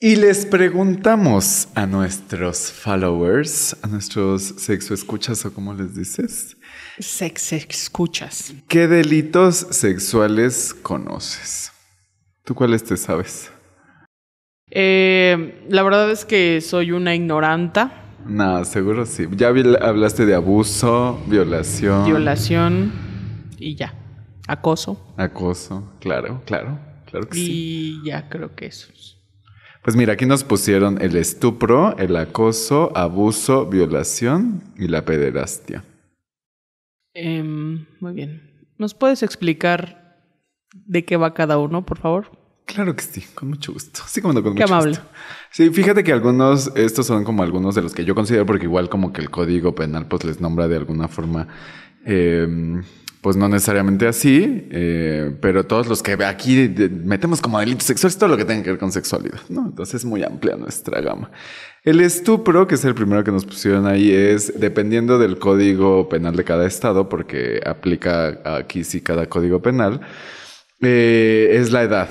Y 0.00 0.14
les 0.14 0.46
preguntamos 0.46 1.68
a 1.74 1.86
nuestros 1.86 2.70
followers, 2.70 3.76
a 3.82 3.88
nuestros 3.88 4.42
sexo 4.42 4.94
escuchas 4.94 5.44
o 5.44 5.52
como 5.52 5.74
les 5.74 5.96
dices, 5.96 6.56
Sex 7.00 7.52
escuchas. 7.52 8.54
¿qué 8.68 8.86
delitos 8.86 9.66
sexuales 9.70 10.74
conoces? 10.82 11.72
¿Tú 12.44 12.54
cuáles 12.54 12.84
te 12.84 12.96
sabes? 12.96 13.50
Eh, 14.70 15.64
la 15.68 15.82
verdad 15.82 16.10
es 16.10 16.24
que 16.24 16.60
soy 16.60 16.92
una 16.92 17.14
ignoranta. 17.14 18.07
No, 18.28 18.64
seguro 18.64 19.06
sí. 19.06 19.26
Ya 19.32 19.50
vi- 19.50 19.74
hablaste 19.80 20.26
de 20.26 20.34
abuso, 20.34 21.18
violación, 21.26 22.04
Violación 22.04 22.92
y 23.58 23.74
ya. 23.74 23.94
Acoso. 24.46 25.14
acoso. 25.16 25.92
Claro, 26.00 26.42
claro, 26.46 26.78
claro 27.06 27.28
que 27.28 27.34
sí. 27.34 28.00
Y 28.02 28.06
ya 28.08 28.28
creo 28.28 28.54
que 28.54 28.66
eso. 28.66 28.88
Pues 29.82 29.96
mira, 29.96 30.12
aquí 30.14 30.26
nos 30.26 30.44
pusieron 30.44 31.00
el 31.00 31.16
estupro, 31.16 31.96
el 31.98 32.16
acoso, 32.16 32.92
abuso, 32.94 33.66
violación 33.66 34.62
y 34.76 34.88
la 34.88 35.04
pederastia. 35.04 35.84
Em, 37.14 37.86
muy 38.00 38.12
bien. 38.12 38.66
¿Nos 38.76 38.94
puedes 38.94 39.22
explicar 39.22 40.18
de 40.74 41.04
qué 41.04 41.16
va 41.16 41.32
cada 41.34 41.58
uno, 41.58 41.84
por 41.86 41.98
favor? 41.98 42.30
Claro 42.68 42.94
que 42.94 43.02
sí, 43.02 43.24
con 43.34 43.48
mucho 43.48 43.72
gusto. 43.72 44.02
Sí, 44.06 44.20
como 44.20 44.34
no, 44.34 44.42
con 44.42 44.54
Qué 44.54 44.60
mucho 44.62 44.74
amable. 44.74 44.90
gusto. 44.90 45.06
Sí, 45.50 45.70
fíjate 45.70 46.04
que 46.04 46.12
algunos, 46.12 46.70
estos 46.76 47.06
son 47.06 47.24
como 47.24 47.42
algunos 47.42 47.74
de 47.74 47.80
los 47.80 47.94
que 47.94 48.04
yo 48.04 48.14
considero, 48.14 48.44
porque 48.44 48.66
igual 48.66 48.90
como 48.90 49.10
que 49.10 49.22
el 49.22 49.30
código 49.30 49.74
penal 49.74 50.06
pues 50.06 50.22
les 50.24 50.38
nombra 50.42 50.68
de 50.68 50.76
alguna 50.76 51.08
forma, 51.08 51.48
eh, 52.04 52.46
pues 53.22 53.36
no 53.36 53.48
necesariamente 53.48 54.06
así, 54.06 54.68
eh, 54.70 55.34
pero 55.40 55.64
todos 55.64 55.88
los 55.88 56.02
que 56.02 56.12
aquí 56.24 56.72
metemos 57.04 57.40
como 57.40 57.58
delitos 57.58 57.84
sexuales, 57.84 58.18
todo 58.18 58.28
lo 58.28 58.36
que 58.36 58.44
tenga 58.44 58.62
que 58.62 58.70
ver 58.70 58.78
con 58.78 58.92
sexualidad, 58.92 59.40
¿no? 59.48 59.64
Entonces 59.66 59.94
es 59.96 60.04
muy 60.04 60.22
amplia 60.22 60.56
nuestra 60.56 61.00
gama. 61.00 61.30
El 61.84 62.00
estupro, 62.02 62.66
que 62.66 62.74
es 62.74 62.84
el 62.84 62.94
primero 62.94 63.24
que 63.24 63.32
nos 63.32 63.46
pusieron 63.46 63.86
ahí, 63.86 64.12
es 64.12 64.60
dependiendo 64.60 65.18
del 65.18 65.38
código 65.38 66.06
penal 66.10 66.36
de 66.36 66.44
cada 66.44 66.66
estado, 66.66 67.08
porque 67.08 67.62
aplica 67.64 68.40
aquí 68.58 68.84
sí 68.84 69.00
cada 69.00 69.26
código 69.26 69.62
penal, 69.62 70.02
eh, 70.82 71.56
es 71.58 71.72
la 71.72 71.82
edad. 71.82 72.10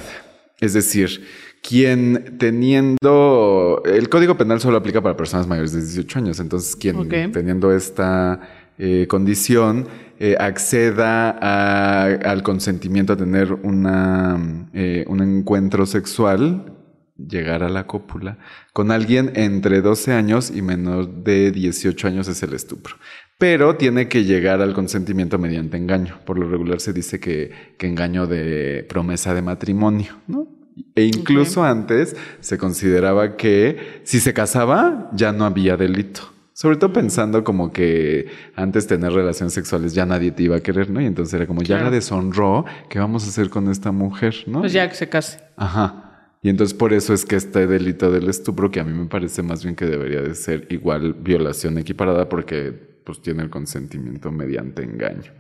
Es 0.60 0.74
decir, 0.74 1.26
quien 1.62 2.38
teniendo... 2.40 3.82
El 3.86 4.10
Código 4.10 4.38
Penal 4.38 4.60
solo 4.60 4.78
aplica 4.78 5.02
para 5.02 5.16
personas 5.18 5.48
mayores 5.48 5.72
de 5.74 5.82
18 5.82 6.20
años, 6.20 6.40
entonces 6.40 6.76
quien 6.76 6.96
teniendo 7.32 7.72
esta 7.74 8.42
eh, 8.80 9.06
condición 9.10 9.88
eh, 10.20 10.36
acceda 10.40 11.30
a- 11.42 12.06
al 12.06 12.44
consentimiento 12.44 13.14
a 13.14 13.18
tener 13.18 13.54
una, 13.54 14.68
eh, 14.74 15.06
un 15.08 15.22
encuentro 15.22 15.86
sexual, 15.86 16.74
llegar 17.18 17.64
a 17.64 17.70
la 17.70 17.88
cópula, 17.88 18.38
con 18.74 18.92
alguien 18.92 19.32
entre 19.36 19.82
12 19.82 20.14
años 20.14 20.52
y 20.56 20.62
menor 20.62 21.24
de 21.24 21.52
18 21.52 22.08
años 22.08 22.28
es 22.28 22.44
el 22.44 22.54
estupro. 22.54 22.96
Pero 23.38 23.76
tiene 23.76 24.08
que 24.08 24.24
llegar 24.24 24.62
al 24.62 24.74
consentimiento 24.74 25.38
mediante 25.38 25.78
engaño. 25.78 26.20
Por 26.26 26.40
lo 26.40 26.50
regular 26.50 26.80
se 26.80 26.94
dice 26.94 27.20
que, 27.20 27.52
que 27.78 27.88
engaño 27.88 28.26
de 28.26 28.86
promesa 28.90 29.34
de 29.34 29.42
matrimonio, 29.44 30.18
¿no? 30.28 30.48
E 30.96 31.04
incluso 31.06 31.64
antes 31.64 32.16
se 32.40 32.58
consideraba 32.58 33.36
que 33.36 34.02
si 34.04 34.20
se 34.20 34.34
casaba 34.34 35.10
ya 35.14 35.32
no 35.32 35.46
había 35.46 35.78
delito. 35.78 36.34
Sobre 36.54 36.78
todo 36.78 36.92
pensando 36.92 37.44
como 37.44 37.72
que 37.72 38.28
antes 38.56 38.88
tener 38.88 39.12
relaciones 39.12 39.54
sexuales 39.54 39.94
ya 39.94 40.08
nadie 40.08 40.32
te 40.32 40.42
iba 40.42 40.56
a 40.56 40.60
querer, 40.60 40.90
¿no? 40.90 41.00
Y 41.00 41.06
entonces 41.06 41.36
era 41.36 41.46
como, 41.46 41.62
ya 41.62 41.80
la 41.80 41.92
deshonró, 41.92 42.66
¿qué 42.90 42.98
vamos 42.98 43.26
a 43.26 43.30
hacer 43.30 43.52
con 43.52 43.70
esta 43.70 43.92
mujer, 43.92 44.36
no? 44.48 44.62
Pues 44.62 44.74
ya 44.74 44.90
que 44.90 44.96
se 44.96 45.08
case. 45.08 45.40
Ajá. 45.56 46.32
Y 46.42 46.50
entonces 46.50 46.76
por 46.76 46.94
eso 46.94 47.14
es 47.14 47.26
que 47.26 47.36
este 47.36 47.68
delito 47.68 48.12
del 48.12 48.28
estupro, 48.28 48.72
que 48.72 48.80
a 48.80 48.84
mí 48.84 48.92
me 48.92 49.06
parece 49.06 49.44
más 49.44 49.64
bien 49.64 49.76
que 49.76 49.86
debería 49.86 50.22
de 50.22 50.34
ser 50.34 50.66
igual 50.72 51.14
violación 51.14 51.78
equiparada 51.78 52.28
porque 52.28 52.87
pues 53.08 53.22
tiene 53.22 53.42
el 53.42 53.50
consentimiento 53.50 54.32
mediante 54.34 54.84
engaño. 54.84 55.32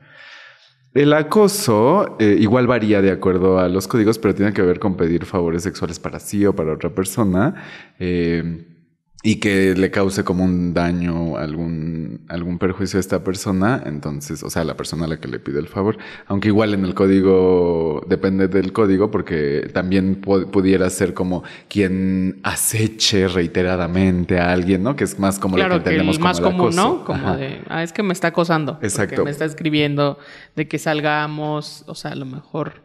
El 0.93 1.11
acoso 1.11 2.15
eh, 2.17 2.37
igual 2.39 2.65
varía 2.65 3.01
de 3.01 3.11
acuerdo 3.11 3.59
a 3.59 3.67
los 3.67 3.89
códigos, 3.89 4.17
pero 4.17 4.33
tiene 4.33 4.53
que 4.53 4.61
ver 4.61 4.79
con 4.79 4.95
pedir 4.95 5.25
favores 5.25 5.63
sexuales 5.63 5.99
para 5.99 6.17
sí 6.19 6.45
o 6.45 6.55
para 6.55 6.71
otra 6.71 6.89
persona. 6.89 7.55
eh, 7.99 8.76
y 9.23 9.37
que 9.37 9.73
le 9.75 9.89
cause 9.91 10.23
como 10.23 10.43
un 10.45 10.73
daño, 10.75 11.37
algún, 11.37 12.21
algún 12.29 12.59
perjuicio 12.59 12.97
a 12.97 13.01
esta 13.01 13.23
persona, 13.23 13.81
entonces, 13.85 14.43
o 14.43 14.49
sea, 14.49 14.61
a 14.61 14.65
la 14.65 14.77
persona 14.77 15.05
a 15.05 15.07
la 15.07 15.19
que 15.19 15.27
le 15.27 15.39
pide 15.39 15.59
el 15.59 15.67
favor. 15.67 15.97
Aunque 16.27 16.49
igual 16.49 16.73
en 16.75 16.85
el 16.85 16.93
código, 16.93 18.05
depende 18.07 18.47
del 18.47 18.71
código, 18.73 19.09
porque 19.09 19.69
también 19.73 20.21
pu- 20.21 20.49
pudiera 20.51 20.89
ser 20.91 21.13
como 21.15 21.43
quien 21.67 22.39
aceche 22.43 23.27
reiteradamente 23.27 24.39
a 24.39 24.51
alguien, 24.53 24.83
¿no? 24.83 24.95
Que 24.95 25.03
es 25.03 25.17
más 25.19 25.39
como 25.39 25.55
Claro 25.55 25.77
que 25.79 25.83
que 25.83 25.89
entendemos 25.89 26.17
el 26.17 26.19
como 26.21 26.29
más 26.29 26.37
el 26.37 26.43
común, 26.45 26.61
acoso. 26.61 26.81
¿no? 26.81 27.03
Como 27.03 27.27
Ajá. 27.27 27.37
de, 27.37 27.61
ah, 27.69 27.83
es 27.83 27.91
que 27.93 28.03
me 28.03 28.13
está 28.13 28.27
acosando. 28.29 28.77
Exacto. 28.83 29.25
Me 29.25 29.31
está 29.31 29.45
escribiendo 29.45 30.19
de 30.55 30.67
que 30.67 30.77
salgamos, 30.77 31.83
o 31.87 31.95
sea, 31.95 32.11
a 32.11 32.15
lo 32.15 32.25
mejor 32.25 32.83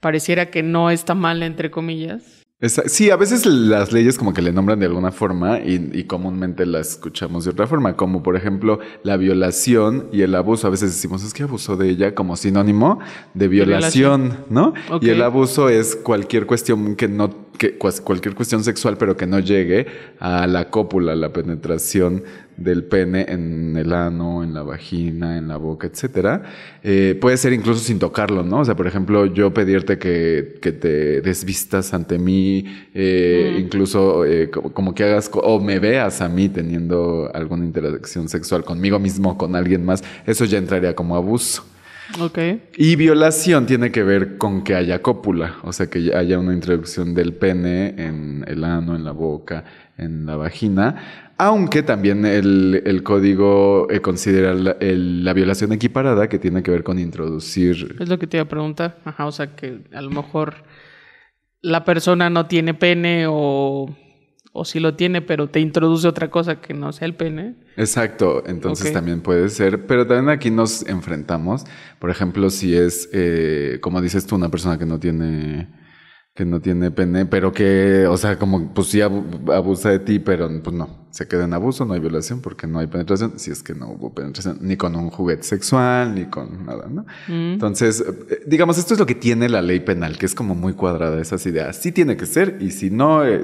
pareciera 0.00 0.50
que 0.50 0.62
no 0.64 0.90
está 0.90 1.14
mal, 1.14 1.42
entre 1.44 1.70
comillas. 1.70 2.39
Esa- 2.60 2.86
sí, 2.88 3.08
a 3.10 3.16
veces 3.16 3.46
las 3.46 3.90
leyes 3.90 4.18
como 4.18 4.34
que 4.34 4.42
le 4.42 4.52
nombran 4.52 4.78
de 4.80 4.84
alguna 4.86 5.12
forma 5.12 5.60
y, 5.60 5.90
y 5.94 6.04
comúnmente 6.04 6.66
las 6.66 6.90
escuchamos 6.90 7.44
de 7.46 7.52
otra 7.52 7.66
forma, 7.66 7.96
como 7.96 8.22
por 8.22 8.36
ejemplo 8.36 8.80
la 9.02 9.16
violación 9.16 10.08
y 10.12 10.20
el 10.20 10.34
abuso. 10.34 10.66
A 10.66 10.70
veces 10.70 10.90
decimos 10.92 11.24
es 11.24 11.32
que 11.32 11.42
abusó 11.44 11.76
de 11.76 11.88
ella 11.88 12.14
como 12.14 12.36
sinónimo 12.36 12.98
de 13.32 13.48
violación, 13.48 14.36
¿no? 14.50 14.74
Y 15.00 15.08
el 15.08 15.22
abuso 15.22 15.70
es 15.70 15.96
cualquier 15.96 16.44
cuestión 16.44 16.96
que 16.96 17.08
no, 17.08 17.30
que 17.56 17.78
cualquier 17.78 18.34
cuestión 18.34 18.62
sexual, 18.62 18.98
pero 18.98 19.16
que 19.16 19.26
no 19.26 19.38
llegue 19.38 19.86
a 20.18 20.46
la 20.46 20.68
cópula, 20.68 21.16
la 21.16 21.32
penetración 21.32 22.24
del 22.60 22.84
pene 22.84 23.26
en 23.28 23.76
el 23.76 23.92
ano, 23.92 24.44
en 24.44 24.54
la 24.54 24.62
vagina, 24.62 25.36
en 25.38 25.48
la 25.48 25.56
boca, 25.56 25.86
etcétera. 25.88 26.42
Eh, 26.82 27.18
puede 27.20 27.36
ser 27.36 27.52
incluso 27.52 27.80
sin 27.80 27.98
tocarlo, 27.98 28.44
¿no? 28.44 28.60
O 28.60 28.64
sea, 28.64 28.76
por 28.76 28.86
ejemplo, 28.86 29.26
yo 29.26 29.52
pedirte 29.52 29.98
que, 29.98 30.58
que 30.62 30.70
te 30.72 31.20
desvistas 31.22 31.92
ante 31.94 32.18
mí, 32.18 32.64
eh, 32.94 33.56
incluso 33.58 34.24
eh, 34.24 34.50
co- 34.50 34.72
como 34.72 34.94
que 34.94 35.04
hagas, 35.04 35.30
o 35.32 35.58
me 35.58 35.78
veas 35.78 36.20
a 36.20 36.28
mí 36.28 36.48
teniendo 36.48 37.30
alguna 37.34 37.64
interacción 37.64 38.28
sexual 38.28 38.62
conmigo 38.62 38.98
mismo, 38.98 39.36
con 39.36 39.56
alguien 39.56 39.84
más, 39.84 40.04
eso 40.26 40.44
ya 40.44 40.58
entraría 40.58 40.94
como 40.94 41.16
abuso. 41.16 41.64
Ok. 42.20 42.38
Y 42.76 42.96
violación 42.96 43.66
tiene 43.66 43.92
que 43.92 44.02
ver 44.02 44.36
con 44.36 44.64
que 44.64 44.74
haya 44.74 45.00
cópula, 45.00 45.56
o 45.62 45.72
sea, 45.72 45.86
que 45.88 46.12
haya 46.14 46.38
una 46.40 46.52
introducción 46.52 47.14
del 47.14 47.32
pene 47.34 47.94
en 47.98 48.44
el 48.48 48.64
ano, 48.64 48.96
en 48.96 49.04
la 49.04 49.12
boca, 49.12 49.64
en 49.96 50.26
la 50.26 50.34
vagina, 50.36 51.29
aunque 51.40 51.82
también 51.82 52.24
el, 52.26 52.82
el 52.84 53.02
código 53.02 53.88
eh, 53.90 54.00
considera 54.00 54.54
la, 54.54 54.72
el- 54.80 55.24
la 55.24 55.32
violación 55.32 55.72
equiparada 55.72 56.28
que 56.28 56.38
tiene 56.38 56.62
que 56.62 56.70
ver 56.70 56.82
con 56.82 56.98
introducir... 56.98 57.96
Es 57.98 58.08
lo 58.08 58.18
que 58.18 58.26
te 58.26 58.36
iba 58.36 58.44
a 58.44 58.48
preguntar. 58.48 58.98
Ajá, 59.04 59.26
o 59.26 59.32
sea, 59.32 59.56
que 59.56 59.80
a 59.92 60.02
lo 60.02 60.10
mejor 60.10 60.54
la 61.62 61.84
persona 61.84 62.30
no 62.30 62.46
tiene 62.46 62.74
pene 62.74 63.26
o, 63.28 63.94
o 64.52 64.64
sí 64.64 64.80
lo 64.80 64.94
tiene, 64.94 65.22
pero 65.22 65.48
te 65.48 65.60
introduce 65.60 66.06
otra 66.08 66.30
cosa 66.30 66.60
que 66.60 66.74
no 66.74 66.92
sea 66.92 67.06
el 67.06 67.14
pene. 67.14 67.56
Exacto, 67.76 68.42
entonces 68.46 68.92
también 68.92 69.20
puede 69.20 69.48
ser, 69.48 69.86
pero 69.86 70.06
también 70.06 70.28
aquí 70.28 70.50
nos 70.50 70.86
enfrentamos, 70.86 71.64
por 71.98 72.10
ejemplo, 72.10 72.50
si 72.50 72.74
es, 72.76 73.08
eh, 73.12 73.78
como 73.80 74.00
dices 74.02 74.26
tú, 74.26 74.36
una 74.36 74.50
persona 74.50 74.78
que 74.78 74.86
no 74.86 74.98
tiene 74.98 75.68
que 76.34 76.44
no 76.44 76.60
tiene 76.60 76.90
pene, 76.92 77.26
pero 77.26 77.52
que, 77.52 78.06
o 78.06 78.16
sea, 78.16 78.38
como 78.38 78.72
pues 78.72 78.86
sí 78.86 79.00
abu- 79.00 79.50
abusa 79.52 79.90
de 79.90 79.98
ti, 79.98 80.20
pero 80.20 80.48
pues 80.62 80.74
no, 80.74 80.99
se 81.10 81.26
queda 81.26 81.44
en 81.44 81.54
abuso, 81.54 81.84
no 81.84 81.94
hay 81.94 82.00
violación 82.00 82.40
porque 82.40 82.66
no 82.66 82.78
hay 82.78 82.86
penetración, 82.86 83.34
si 83.36 83.50
es 83.50 83.62
que 83.62 83.74
no 83.74 83.90
hubo 83.90 84.14
penetración, 84.14 84.58
ni 84.60 84.76
con 84.76 84.94
un 84.94 85.10
juguete 85.10 85.42
sexual, 85.42 86.14
ni 86.14 86.26
con 86.26 86.66
nada, 86.66 86.86
¿no? 86.88 87.04
Entonces, 87.28 88.04
eh, 88.06 88.42
digamos, 88.46 88.78
esto 88.78 88.94
es 88.94 89.00
lo 89.00 89.06
que 89.06 89.16
tiene 89.16 89.48
la 89.48 89.60
ley 89.60 89.80
penal, 89.80 90.18
que 90.18 90.26
es 90.26 90.34
como 90.34 90.54
muy 90.54 90.74
cuadrada 90.74 91.20
esas 91.20 91.44
ideas. 91.46 91.76
Sí 91.76 91.90
tiene 91.90 92.16
que 92.16 92.26
ser, 92.26 92.58
y 92.60 92.70
si 92.70 92.90
no 92.90 93.24
eh, 93.24 93.40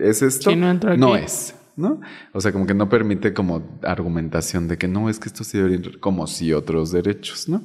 es 0.00 0.22
esto, 0.22 0.50
Si 0.50 0.56
no 0.56 1.16
es. 1.16 1.54
¿No? 1.76 2.00
O 2.32 2.40
sea, 2.40 2.50
como 2.50 2.66
que 2.66 2.74
no 2.74 2.88
permite 2.88 3.32
como 3.32 3.78
argumentación 3.84 4.66
de 4.66 4.76
que 4.76 4.88
no, 4.88 5.08
es 5.08 5.20
que 5.20 5.28
esto 5.28 5.44
sí 5.44 5.58
debería 5.58 5.76
entrar, 5.76 6.00
como 6.00 6.26
si 6.26 6.52
otros 6.52 6.90
derechos, 6.90 7.48
¿no? 7.48 7.62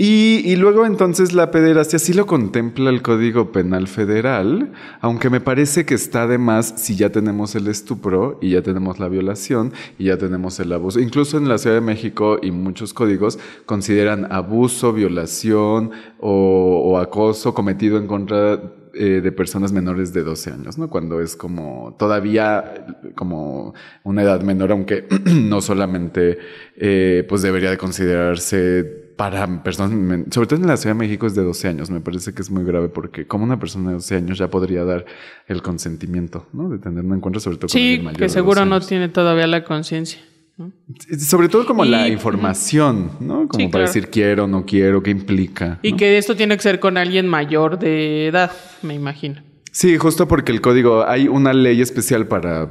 Y, 0.00 0.42
y 0.44 0.54
luego 0.54 0.86
entonces 0.86 1.32
la 1.32 1.50
pederastia 1.50 1.98
sí 1.98 2.12
lo 2.12 2.24
contempla 2.24 2.88
el 2.88 3.02
Código 3.02 3.50
Penal 3.50 3.88
Federal, 3.88 4.70
aunque 5.00 5.28
me 5.28 5.40
parece 5.40 5.84
que 5.84 5.94
está 5.94 6.28
de 6.28 6.38
más 6.38 6.72
si 6.76 6.94
ya 6.94 7.10
tenemos 7.10 7.56
el 7.56 7.66
estupro 7.66 8.38
y 8.40 8.50
ya 8.50 8.62
tenemos 8.62 9.00
la 9.00 9.08
violación 9.08 9.72
y 9.98 10.04
ya 10.04 10.16
tenemos 10.16 10.60
el 10.60 10.72
abuso. 10.72 11.00
Incluso 11.00 11.36
en 11.36 11.48
la 11.48 11.58
Ciudad 11.58 11.74
de 11.74 11.80
México 11.80 12.38
y 12.40 12.52
muchos 12.52 12.94
códigos 12.94 13.40
consideran 13.66 14.30
abuso, 14.30 14.92
violación 14.92 15.90
o, 16.20 16.96
acoso 17.00 17.52
cometido 17.52 17.98
en 17.98 18.06
contra 18.06 18.62
eh, 18.94 19.20
de 19.20 19.32
personas 19.32 19.72
menores 19.72 20.12
de 20.12 20.22
12 20.22 20.52
años, 20.52 20.78
¿no? 20.78 20.88
Cuando 20.88 21.20
es 21.20 21.34
como 21.34 21.96
todavía 21.98 22.86
como 23.16 23.74
una 24.04 24.22
edad 24.22 24.42
menor, 24.42 24.70
aunque 24.70 25.08
no 25.24 25.60
solamente 25.60 26.38
eh, 26.76 27.26
pues 27.28 27.42
debería 27.42 27.70
de 27.70 27.78
considerarse 27.78 29.07
para 29.18 29.64
personas, 29.64 30.26
sobre 30.30 30.46
todo 30.46 30.60
en 30.60 30.68
la 30.68 30.76
Ciudad 30.76 30.94
de 30.94 31.00
México 31.00 31.26
es 31.26 31.34
de 31.34 31.42
12 31.42 31.66
años, 31.66 31.90
me 31.90 32.00
parece 32.00 32.32
que 32.32 32.40
es 32.40 32.52
muy 32.52 32.62
grave 32.62 32.88
porque 32.88 33.26
como 33.26 33.42
una 33.42 33.58
persona 33.58 33.88
de 33.88 33.94
12 33.94 34.14
años 34.14 34.38
ya 34.38 34.48
podría 34.48 34.84
dar 34.84 35.04
el 35.48 35.60
consentimiento, 35.60 36.46
¿no? 36.52 36.68
De 36.68 36.78
tener 36.78 37.04
un 37.04 37.14
encuentro 37.16 37.40
sobre 37.40 37.56
todo 37.56 37.66
con 37.66 37.70
Sí, 37.70 37.80
alguien 37.80 38.04
mayor 38.04 38.18
que 38.20 38.28
seguro 38.28 38.60
12 38.60 38.70
no 38.70 38.80
tiene 38.80 39.08
todavía 39.08 39.48
la 39.48 39.64
conciencia. 39.64 40.20
¿no? 40.56 40.70
Sobre 41.18 41.48
todo 41.48 41.66
como 41.66 41.84
la 41.84 42.06
información, 42.08 43.10
¿no? 43.18 43.48
Como 43.48 43.58
Sí, 43.58 43.66
para 43.66 43.70
claro. 43.70 43.86
decir 43.88 44.08
quiero, 44.08 44.46
no 44.46 44.64
quiero, 44.64 45.02
qué 45.02 45.10
implica. 45.10 45.80
Y 45.82 45.90
¿no? 45.92 45.96
que 45.98 46.16
esto 46.16 46.36
tiene 46.36 46.56
que 46.56 46.62
ser 46.62 46.78
con 46.78 46.96
alguien 46.96 47.26
mayor 47.26 47.80
de 47.80 48.28
edad, 48.28 48.52
me 48.82 48.94
imagino. 48.94 49.42
Sí, 49.72 49.96
justo 49.96 50.28
porque 50.28 50.52
el 50.52 50.60
código, 50.60 51.04
hay 51.08 51.26
una 51.26 51.52
ley 51.52 51.80
especial 51.80 52.28
para, 52.28 52.68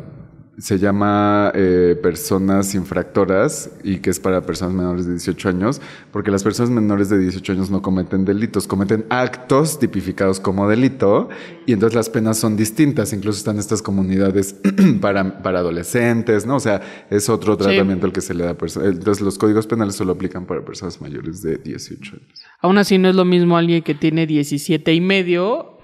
se 0.59 0.79
llama 0.79 1.51
eh, 1.53 1.95
personas 2.01 2.73
infractoras 2.73 3.69
y 3.83 3.97
que 3.99 4.09
es 4.09 4.19
para 4.19 4.41
personas 4.41 4.73
menores 4.73 5.05
de 5.05 5.11
18 5.11 5.49
años, 5.49 5.81
porque 6.11 6.31
las 6.31 6.43
personas 6.43 6.71
menores 6.71 7.09
de 7.09 7.19
18 7.19 7.51
años 7.53 7.69
no 7.69 7.83
cometen 7.83 8.25
delitos, 8.25 8.65
cometen 8.67 9.05
actos 9.09 9.77
tipificados 9.79 10.39
como 10.39 10.67
delito 10.67 11.29
y 11.67 11.73
entonces 11.73 11.95
las 11.95 12.09
penas 12.09 12.39
son 12.39 12.57
distintas, 12.57 13.13
incluso 13.13 13.37
están 13.37 13.59
estas 13.59 13.83
comunidades 13.83 14.55
para, 15.01 15.43
para 15.43 15.59
adolescentes, 15.59 16.47
¿no? 16.47 16.55
O 16.55 16.59
sea, 16.59 16.81
es 17.11 17.29
otro 17.29 17.53
Sí. 17.53 17.59
tratamiento 17.63 18.07
el 18.07 18.11
que 18.13 18.21
se 18.21 18.33
le 18.33 18.43
da 18.43 18.51
a 18.51 18.57
personas. 18.57 18.89
Entonces 18.89 19.21
los 19.23 19.37
códigos 19.37 19.67
penales 19.67 19.95
solo 19.95 20.13
aplican 20.13 20.45
para 20.45 20.65
personas 20.65 20.99
mayores 21.01 21.43
de 21.43 21.57
18 21.57 22.15
años. 22.15 22.43
Aún 22.61 22.77
así 22.79 22.97
no 22.97 23.09
es 23.09 23.15
lo 23.15 23.25
mismo 23.25 23.57
alguien 23.57 23.83
que 23.83 23.93
tiene 23.93 24.25
17 24.25 24.91
y 24.93 25.01
medio 25.01 25.77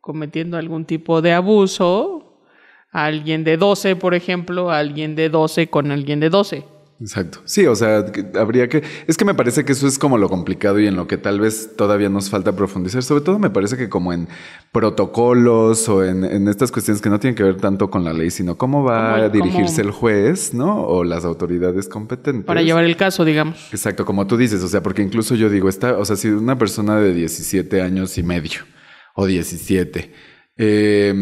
cometiendo 0.00 0.56
algún 0.56 0.84
tipo 0.86 1.20
de 1.22 1.32
abuso, 1.32 2.23
a 2.94 3.04
alguien 3.04 3.44
de 3.44 3.58
12, 3.58 3.96
por 3.96 4.14
ejemplo, 4.14 4.70
a 4.70 4.78
alguien 4.78 5.14
de 5.16 5.28
12 5.28 5.66
con 5.68 5.90
alguien 5.92 6.20
de 6.20 6.30
12. 6.30 6.64
Exacto. 7.00 7.40
Sí, 7.44 7.66
o 7.66 7.74
sea, 7.74 8.06
habría 8.38 8.68
que... 8.68 8.82
Es 9.08 9.16
que 9.16 9.24
me 9.24 9.34
parece 9.34 9.64
que 9.64 9.72
eso 9.72 9.86
es 9.88 9.98
como 9.98 10.16
lo 10.16 10.28
complicado 10.28 10.78
y 10.78 10.86
en 10.86 10.94
lo 10.94 11.08
que 11.08 11.18
tal 11.18 11.40
vez 11.40 11.72
todavía 11.76 12.08
nos 12.08 12.30
falta 12.30 12.54
profundizar. 12.54 13.02
Sobre 13.02 13.20
todo 13.22 13.38
me 13.40 13.50
parece 13.50 13.76
que 13.76 13.88
como 13.88 14.12
en 14.12 14.28
protocolos 14.70 15.88
o 15.88 16.04
en, 16.04 16.24
en 16.24 16.46
estas 16.48 16.70
cuestiones 16.70 17.02
que 17.02 17.10
no 17.10 17.18
tienen 17.18 17.34
que 17.34 17.42
ver 17.42 17.56
tanto 17.56 17.90
con 17.90 18.04
la 18.04 18.12
ley, 18.12 18.30
sino 18.30 18.56
cómo 18.56 18.84
va 18.84 19.02
Como 19.06 19.16
el- 19.16 19.22
a 19.24 19.28
dirigirse 19.28 19.82
como- 19.82 19.88
el 19.88 19.90
juez, 19.90 20.54
¿no? 20.54 20.82
O 20.86 21.02
las 21.02 21.24
autoridades 21.24 21.88
competentes. 21.88 22.44
Para 22.46 22.62
llevar 22.62 22.84
el 22.84 22.96
caso, 22.96 23.24
digamos. 23.24 23.56
Exacto, 23.72 24.04
como 24.04 24.26
tú 24.28 24.36
dices, 24.36 24.62
o 24.62 24.68
sea, 24.68 24.82
porque 24.82 25.02
incluso 25.02 25.34
yo 25.34 25.50
digo, 25.50 25.68
está, 25.68 25.98
o 25.98 26.04
sea, 26.04 26.14
si 26.16 26.28
una 26.28 26.56
persona 26.58 27.00
de 27.00 27.12
17 27.12 27.82
años 27.82 28.16
y 28.18 28.22
medio 28.22 28.60
o 29.16 29.26
17 29.26 30.12
eh, 30.56 31.12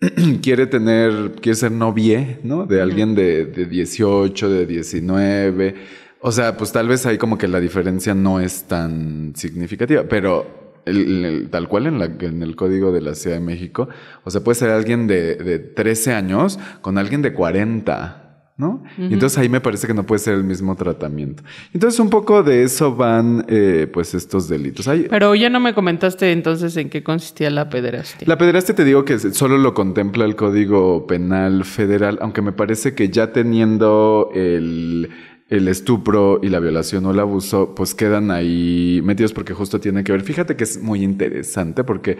quiere 0.42 0.66
tener, 0.66 1.32
quiere 1.40 1.56
ser 1.56 1.72
novie, 1.72 2.38
¿no? 2.42 2.66
De 2.66 2.80
alguien 2.82 3.14
de, 3.14 3.46
de 3.46 3.66
18, 3.66 4.48
de 4.50 4.66
19, 4.66 5.74
O 6.20 6.32
sea, 6.32 6.56
pues 6.56 6.72
tal 6.72 6.88
vez 6.88 7.06
ahí 7.06 7.18
como 7.18 7.38
que 7.38 7.46
la 7.48 7.60
diferencia 7.60 8.14
no 8.14 8.40
es 8.40 8.64
tan 8.64 9.32
significativa, 9.36 10.04
pero 10.08 10.80
el- 10.84 11.24
el- 11.24 11.50
tal 11.50 11.68
cual 11.68 11.86
en, 11.86 11.98
la, 11.98 12.06
en 12.06 12.42
el 12.42 12.56
código 12.56 12.90
de 12.92 13.00
la 13.00 13.14
Ciudad 13.14 13.36
de 13.36 13.42
México, 13.44 13.88
o 14.24 14.30
sea, 14.30 14.40
puede 14.42 14.56
ser 14.56 14.70
alguien 14.70 15.06
de, 15.06 15.36
de 15.36 15.58
13 15.58 16.12
años 16.14 16.58
con 16.80 16.98
alguien 16.98 17.22
de 17.22 17.32
40. 17.32 18.25
¿No? 18.58 18.82
Y 18.96 19.12
entonces 19.12 19.36
ahí 19.36 19.50
me 19.50 19.60
parece 19.60 19.86
que 19.86 19.92
no 19.92 20.06
puede 20.06 20.18
ser 20.18 20.32
el 20.32 20.42
mismo 20.42 20.76
tratamiento. 20.76 21.42
Entonces 21.74 22.00
un 22.00 22.08
poco 22.08 22.42
de 22.42 22.62
eso 22.62 22.96
van 22.96 23.44
eh, 23.48 23.86
pues 23.92 24.14
estos 24.14 24.48
delitos. 24.48 24.88
Hay, 24.88 25.08
Pero 25.10 25.34
ya 25.34 25.50
no 25.50 25.60
me 25.60 25.74
comentaste 25.74 26.32
entonces 26.32 26.74
en 26.78 26.88
qué 26.88 27.02
consistía 27.02 27.50
la 27.50 27.68
pederastia. 27.68 28.26
la 28.26 28.38
pederastia 28.38 28.74
te 28.74 28.84
digo 28.84 29.04
que 29.04 29.18
solo 29.18 29.58
lo 29.58 29.74
contempla 29.74 30.24
el 30.24 30.36
Código 30.36 31.06
Penal 31.06 31.66
Federal, 31.66 32.18
aunque 32.22 32.40
me 32.40 32.52
parece 32.52 32.94
que 32.94 33.10
ya 33.10 33.30
teniendo 33.30 34.30
el, 34.34 35.10
el 35.50 35.68
estupro 35.68 36.40
y 36.42 36.48
la 36.48 36.58
violación 36.58 37.04
o 37.04 37.10
el 37.10 37.20
abuso, 37.20 37.74
pues 37.74 37.94
quedan 37.94 38.30
ahí 38.30 39.00
metidos 39.04 39.34
porque 39.34 39.52
justo 39.52 39.80
tiene 39.80 40.02
que 40.02 40.12
ver. 40.12 40.22
Fíjate 40.22 40.56
que 40.56 40.64
es 40.64 40.80
muy 40.80 41.02
interesante 41.02 41.84
porque 41.84 42.16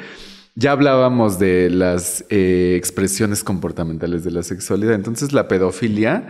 ya 0.57 0.73
hablábamos 0.73 1.39
de 1.39 1.71
las 1.71 2.25
eh, 2.31 2.75
expresiones 2.77 3.45
comportamentales 3.45 4.25
de 4.25 4.31
la 4.31 4.43
sexualidad. 4.43 4.95
Entonces 4.95 5.33
la 5.33 5.49
pedofilia 5.49 6.27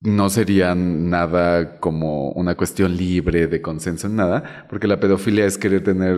no 0.00 0.28
sería 0.30 0.74
nada 0.74 1.78
como 1.78 2.30
una 2.32 2.56
cuestión 2.56 2.96
libre 2.96 3.46
de 3.46 3.62
consenso 3.62 4.06
en 4.06 4.16
nada, 4.16 4.66
porque 4.68 4.86
la 4.86 4.98
pedofilia 4.98 5.46
es 5.46 5.56
querer 5.58 5.84
tener 5.84 6.16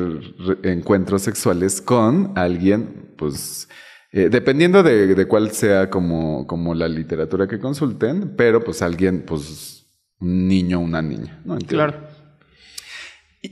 encuentros 0.62 1.22
sexuales 1.22 1.80
con 1.80 2.32
alguien, 2.36 3.12
pues, 3.16 3.68
eh, 4.12 4.28
dependiendo 4.28 4.82
de, 4.82 5.14
de 5.14 5.28
cuál 5.28 5.50
sea 5.50 5.90
como, 5.90 6.46
como 6.46 6.74
la 6.74 6.88
literatura 6.88 7.46
que 7.46 7.58
consulten, 7.60 8.34
pero 8.36 8.62
pues 8.62 8.82
alguien, 8.82 9.22
pues, 9.26 9.86
un 10.20 10.48
niño, 10.48 10.80
una 10.80 11.02
niña, 11.02 11.40
¿no? 11.44 11.54
En 11.54 11.60
teoría. 11.60 11.86
Claro. 11.86 12.05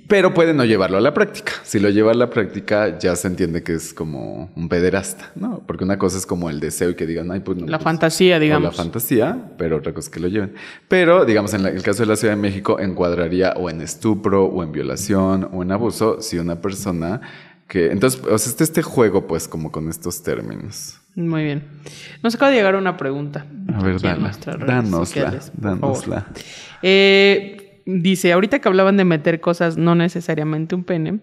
Pero 0.08 0.34
puede 0.34 0.54
no 0.54 0.64
llevarlo 0.64 0.96
a 0.98 1.00
la 1.00 1.14
práctica. 1.14 1.52
Si 1.62 1.78
lo 1.78 1.88
lleva 1.90 2.12
a 2.12 2.14
la 2.14 2.30
práctica, 2.30 2.98
ya 2.98 3.16
se 3.16 3.28
entiende 3.28 3.62
que 3.62 3.74
es 3.74 3.92
como 3.94 4.50
un 4.54 4.68
pederasta, 4.68 5.30
¿no? 5.34 5.62
Porque 5.66 5.84
una 5.84 5.98
cosa 5.98 6.18
es 6.18 6.26
como 6.26 6.50
el 6.50 6.60
deseo 6.60 6.90
y 6.90 6.94
que 6.94 7.06
digan, 7.06 7.30
ay, 7.30 7.40
pues 7.40 7.58
no. 7.58 7.66
La 7.66 7.78
pues, 7.78 7.84
fantasía, 7.84 8.36
o 8.36 8.38
la 8.38 8.44
digamos. 8.44 8.76
fantasía, 8.76 9.50
pero 9.58 9.76
otra 9.78 9.92
cosa 9.92 10.08
es 10.08 10.14
que 10.14 10.20
lo 10.20 10.28
lleven. 10.28 10.54
Pero, 10.88 11.24
digamos, 11.24 11.54
en 11.54 11.62
la- 11.62 11.70
el 11.70 11.82
caso 11.82 12.02
de 12.02 12.06
la 12.08 12.16
Ciudad 12.16 12.34
de 12.34 12.40
México, 12.40 12.78
encuadraría 12.80 13.52
o 13.56 13.70
en 13.70 13.80
estupro, 13.80 14.44
o 14.44 14.62
en 14.62 14.72
violación, 14.72 15.48
o 15.52 15.62
en 15.62 15.72
abuso, 15.72 16.20
si 16.20 16.38
una 16.38 16.60
persona 16.60 17.20
que. 17.68 17.90
Entonces, 17.90 18.20
o 18.22 18.36
sea, 18.38 18.50
este, 18.50 18.64
este 18.64 18.82
juego, 18.82 19.26
pues, 19.26 19.48
como 19.48 19.72
con 19.72 19.88
estos 19.88 20.22
términos. 20.22 20.98
Muy 21.16 21.44
bien. 21.44 21.62
Nos 22.22 22.34
acaba 22.34 22.50
de 22.50 22.56
llegar 22.56 22.74
una 22.76 22.96
pregunta. 22.96 23.46
A 23.72 23.82
ver, 23.82 24.00
sociales, 24.00 24.36
por 24.38 25.62
favor. 25.62 25.80
dánosla. 25.80 26.26
Eh, 26.82 27.63
dice, 27.86 28.32
ahorita 28.32 28.60
que 28.60 28.68
hablaban 28.68 28.96
de 28.96 29.04
meter 29.04 29.40
cosas, 29.40 29.76
no 29.76 29.94
necesariamente 29.94 30.74
un 30.74 30.84
pene, 30.84 31.20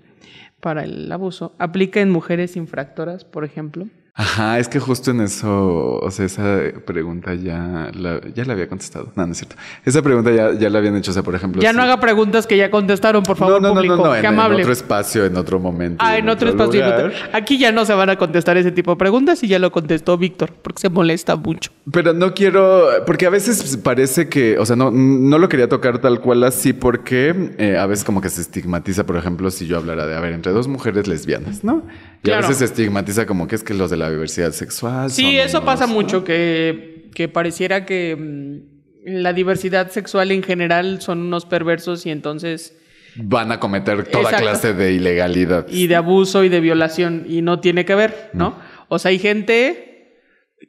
para 0.60 0.84
el 0.84 1.12
abuso, 1.12 1.56
¿aplica 1.58 2.02
en 2.02 2.12
mujeres 2.12 2.56
infractoras, 2.56 3.26
por 3.26 3.44
ejemplo? 3.44 3.88
Ajá, 4.14 4.60
es 4.60 4.68
que 4.68 4.78
justo 4.80 5.12
en 5.12 5.22
eso, 5.22 5.96
o 6.02 6.12
sea, 6.12 6.26
esa 6.26 6.60
pregunta 6.86 7.34
ya 7.34 7.90
la, 7.94 8.20
ya 8.36 8.44
la 8.44 8.54
había 8.54 8.68
contestado. 8.68 9.10
No, 9.16 9.26
no 9.26 9.32
es 9.32 9.38
cierto. 9.38 9.56
Esa 9.86 10.02
pregunta 10.02 10.32
ya, 10.32 10.52
ya 10.54 10.70
la 10.70 10.80
habían 10.80 10.98
hecho, 10.98 11.12
o 11.12 11.14
sea, 11.14 11.24
por 11.24 11.34
ejemplo. 11.34 11.62
Ya 11.62 11.72
si- 11.72 11.78
no 11.78 11.82
haga 11.84 12.00
preguntas 12.02 12.46
que 12.46 12.58
ya 12.58 12.70
contestaron, 12.70 13.24
por 13.24 13.38
favor, 13.38 13.62
no, 13.62 13.70
no, 13.70 13.74
público. 13.76 13.96
no, 13.96 14.04
no, 14.08 14.12
Qué 14.12 14.20
en, 14.20 14.26
en 14.26 14.34
amable. 14.34 14.62
otro 14.64 14.74
espacio, 14.74 15.26
en 15.26 15.38
otro 15.38 15.60
momento. 15.60 16.04
Ah, 16.06 16.18
en 16.18 16.28
otro 16.28 16.50
espacio. 16.50 16.86
en 16.86 16.94
otro-. 16.94 17.12
Aquí 17.32 17.58
ya 17.58 17.72
no 17.72 17.86
se 17.86 17.94
van 17.94 18.10
a 18.10 18.18
contestar 18.18 18.58
ese 18.58 18.72
tipo 18.74 18.92
de 18.92 18.98
preguntas 18.98 19.42
y 19.44 19.48
ya 19.48 19.60
lo 19.60 19.72
contestó 19.72 20.18
Víctor, 20.18 20.52
porque 20.62 20.82
se 20.82 20.90
molesta 20.90 21.38
mucho. 21.38 21.72
Pero 21.92 22.12
no 22.14 22.34
quiero, 22.34 22.88
porque 23.06 23.26
a 23.26 23.30
veces 23.30 23.78
parece 23.78 24.28
que, 24.28 24.60
o 24.60 24.66
sea, 24.66 24.76
no, 24.76 24.92
no 24.92 25.38
lo 25.38 25.48
quería 25.48 25.70
tocar 25.70 26.00
tal 26.00 26.20
cual 26.20 26.44
así 26.44 26.74
porque 26.74 27.54
eh, 27.58 27.78
a 27.78 27.86
veces 27.86 28.04
como 28.04 28.20
que 28.20 28.30
se 28.30 28.42
estigmatiza, 28.42 29.06
por 29.06 29.16
ejemplo, 29.16 29.50
si 29.52 29.68
yo 29.68 29.78
hablara 29.78 30.06
de, 30.06 30.16
a 30.16 30.20
ver, 30.20 30.34
entre 30.34 30.52
dos 30.52 30.68
mujeres 30.68 31.08
lesbianas, 31.08 31.64
¿no? 31.64 31.84
Y 32.24 32.26
Claro. 32.26 32.46
a 32.46 32.50
veces 32.50 32.58
se 32.60 32.66
estigmatiza 32.66 33.26
como 33.26 33.48
que 33.48 33.56
es 33.56 33.64
que 33.64 33.74
los 33.74 33.90
de 33.90 33.98
la 34.02 34.12
diversidad 34.12 34.52
sexual. 34.52 35.10
Sí, 35.12 35.38
eso 35.38 35.60
unos, 35.60 35.66
pasa 35.66 35.88
¿no? 35.88 35.94
mucho, 35.94 36.24
que, 36.24 37.10
que 37.14 37.28
pareciera 37.28 37.86
que 37.86 38.16
mm, 38.18 38.72
la 39.06 39.34
diversidad 39.34 39.90
sexual 39.90 40.32
en 40.32 40.44
general 40.44 41.02
son 41.02 41.20
unos 41.20 41.46
perversos 41.46 42.06
y 42.06 42.12
entonces... 42.12 42.78
Van 43.16 43.52
a 43.52 43.60
cometer 43.60 44.06
toda 44.08 44.24
Exacto. 44.24 44.46
clase 44.46 44.74
de 44.74 44.94
ilegalidad. 44.94 45.68
y 45.70 45.88
de 45.88 45.96
abuso 45.96 46.44
y 46.46 46.50
de 46.50 46.62
violación 46.62 47.26
y 47.28 47.42
no 47.42 47.60
tiene 47.60 47.84
que 47.84 47.94
ver, 47.94 48.30
¿no? 48.34 48.58
O 48.88 49.00
sea, 49.00 49.10
hay 49.10 49.20
gente 49.20 50.18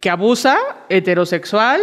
que 0.00 0.10
abusa, 0.10 0.58
heterosexual 0.88 1.80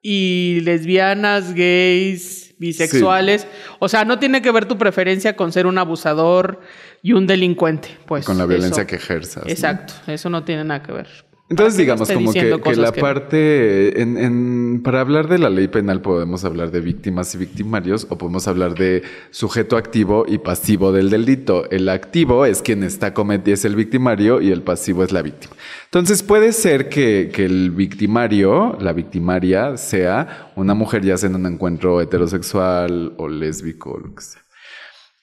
y 0.00 0.60
lesbianas, 0.62 1.52
gays, 1.52 2.45
bisexuales. 2.58 3.46
O 3.78 3.88
sea, 3.88 4.04
no 4.04 4.18
tiene 4.18 4.42
que 4.42 4.50
ver 4.50 4.66
tu 4.66 4.78
preferencia 4.78 5.36
con 5.36 5.52
ser 5.52 5.66
un 5.66 5.78
abusador 5.78 6.60
y 7.02 7.12
un 7.12 7.26
delincuente, 7.26 7.90
pues. 8.06 8.24
con 8.24 8.38
la 8.38 8.46
violencia 8.46 8.82
eso- 8.82 8.86
que 8.88 8.96
ejerzas. 8.96 9.44
¿no? 9.44 9.50
Exacto, 9.50 9.94
eso 10.06 10.30
no 10.30 10.44
tiene 10.44 10.64
nada 10.64 10.82
que 10.82 10.92
ver. 10.92 11.25
Entonces, 11.48 11.76
digamos, 11.76 12.10
como 12.10 12.32
que, 12.32 12.40
la 12.76 12.90
que 12.90 13.00
parte, 13.00 14.02
en, 14.02 14.18
en- 14.18 14.80
para 14.82 15.00
hablar 15.00 15.28
de 15.28 15.38
la 15.38 15.48
ley 15.48 15.68
penal 15.68 16.02
podemos 16.02 16.44
hablar 16.44 16.72
de 16.72 16.80
víctimas 16.80 17.32
y 17.36 17.38
victimarios 17.38 18.04
o 18.10 18.18
podemos 18.18 18.48
hablar 18.48 18.74
de 18.74 19.04
sujeto 19.30 19.76
activo 19.76 20.24
y 20.26 20.38
pasivo 20.38 20.90
del 20.90 21.08
delito. 21.08 21.70
El 21.70 21.88
activo 21.88 22.46
es 22.46 22.62
quien 22.62 22.82
está 22.82 23.14
cometiendo, 23.14 23.54
es 23.54 23.64
el 23.64 23.76
victimario 23.76 24.40
y 24.40 24.50
el 24.50 24.62
pasivo 24.62 25.04
es 25.04 25.12
la 25.12 25.22
víctima. 25.22 25.54
Entonces 25.84 26.24
puede 26.24 26.50
ser 26.52 26.88
que, 26.88 27.30
que 27.32 27.44
el 27.44 27.70
victimario, 27.70 28.76
la 28.80 28.92
victimaria, 28.92 29.76
sea 29.76 30.50
una 30.56 30.74
mujer 30.74 31.04
ya 31.04 31.16
sea 31.16 31.28
en 31.30 31.36
un 31.36 31.46
encuentro 31.46 32.00
heterosexual 32.00 33.14
o 33.18 33.28
lésbico 33.28 33.92
o 33.92 33.98
lo 34.00 34.14
que 34.16 34.22
sea. 34.22 34.42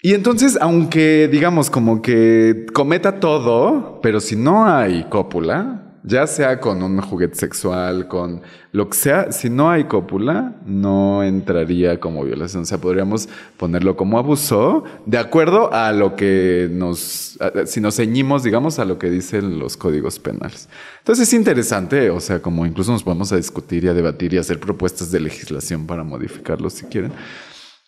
Y 0.02 0.14
entonces, 0.14 0.58
aunque 0.62 1.28
digamos 1.30 1.70
como 1.70 2.02
que 2.02 2.66
cometa 2.74 3.20
todo, 3.20 4.00
pero 4.02 4.22
si 4.22 4.36
no 4.38 4.66
hay 4.66 5.06
cópula, 5.10 5.83
ya 6.04 6.28
sea 6.28 6.60
con 6.60 6.84
un 6.84 7.00
juguete 7.02 7.36
sexual, 7.36 8.08
con 8.08 8.42
lo 8.72 8.90
que 8.90 8.98
sea, 8.98 9.32
si 9.32 9.50
no 9.50 9.70
hay 9.70 9.86
cópula, 9.86 10.56
no 10.66 11.24
entraría 11.24 12.00
como 12.00 12.26
violación. 12.26 12.64
O 12.64 12.66
sea, 12.66 12.80
podríamos 12.80 13.30
ponerlo 13.58 13.96
como 13.96 14.18
abuso, 14.18 14.84
de 15.06 15.18
acuerdo 15.18 15.74
a 15.74 15.92
lo 15.94 16.16
que 16.16 16.70
nos, 16.72 17.38
si 17.66 17.80
nos 17.80 17.96
ceñimos, 17.96 18.44
digamos, 18.44 18.80
a 18.80 18.86
lo 18.86 19.00
que 19.00 19.10
dicen 19.10 19.60
los 19.60 19.78
códigos 19.78 20.20
penales. 20.20 20.68
Entonces 21.00 21.30
es 21.30 21.34
interesante, 21.34 22.10
o 22.10 22.20
sea, 22.20 22.42
como 22.42 22.66
incluso 22.66 22.92
nos 22.92 23.04
podemos 23.04 23.32
a 23.32 23.38
discutir 23.38 23.86
y 23.86 23.88
a 23.88 23.94
debatir 23.94 24.34
y 24.34 24.38
hacer 24.38 24.60
propuestas 24.60 25.12
de 25.12 25.22
legislación 25.22 25.88
para 25.88 26.04
modificarlo 26.04 26.70
si 26.70 26.86
quieren. 26.86 27.14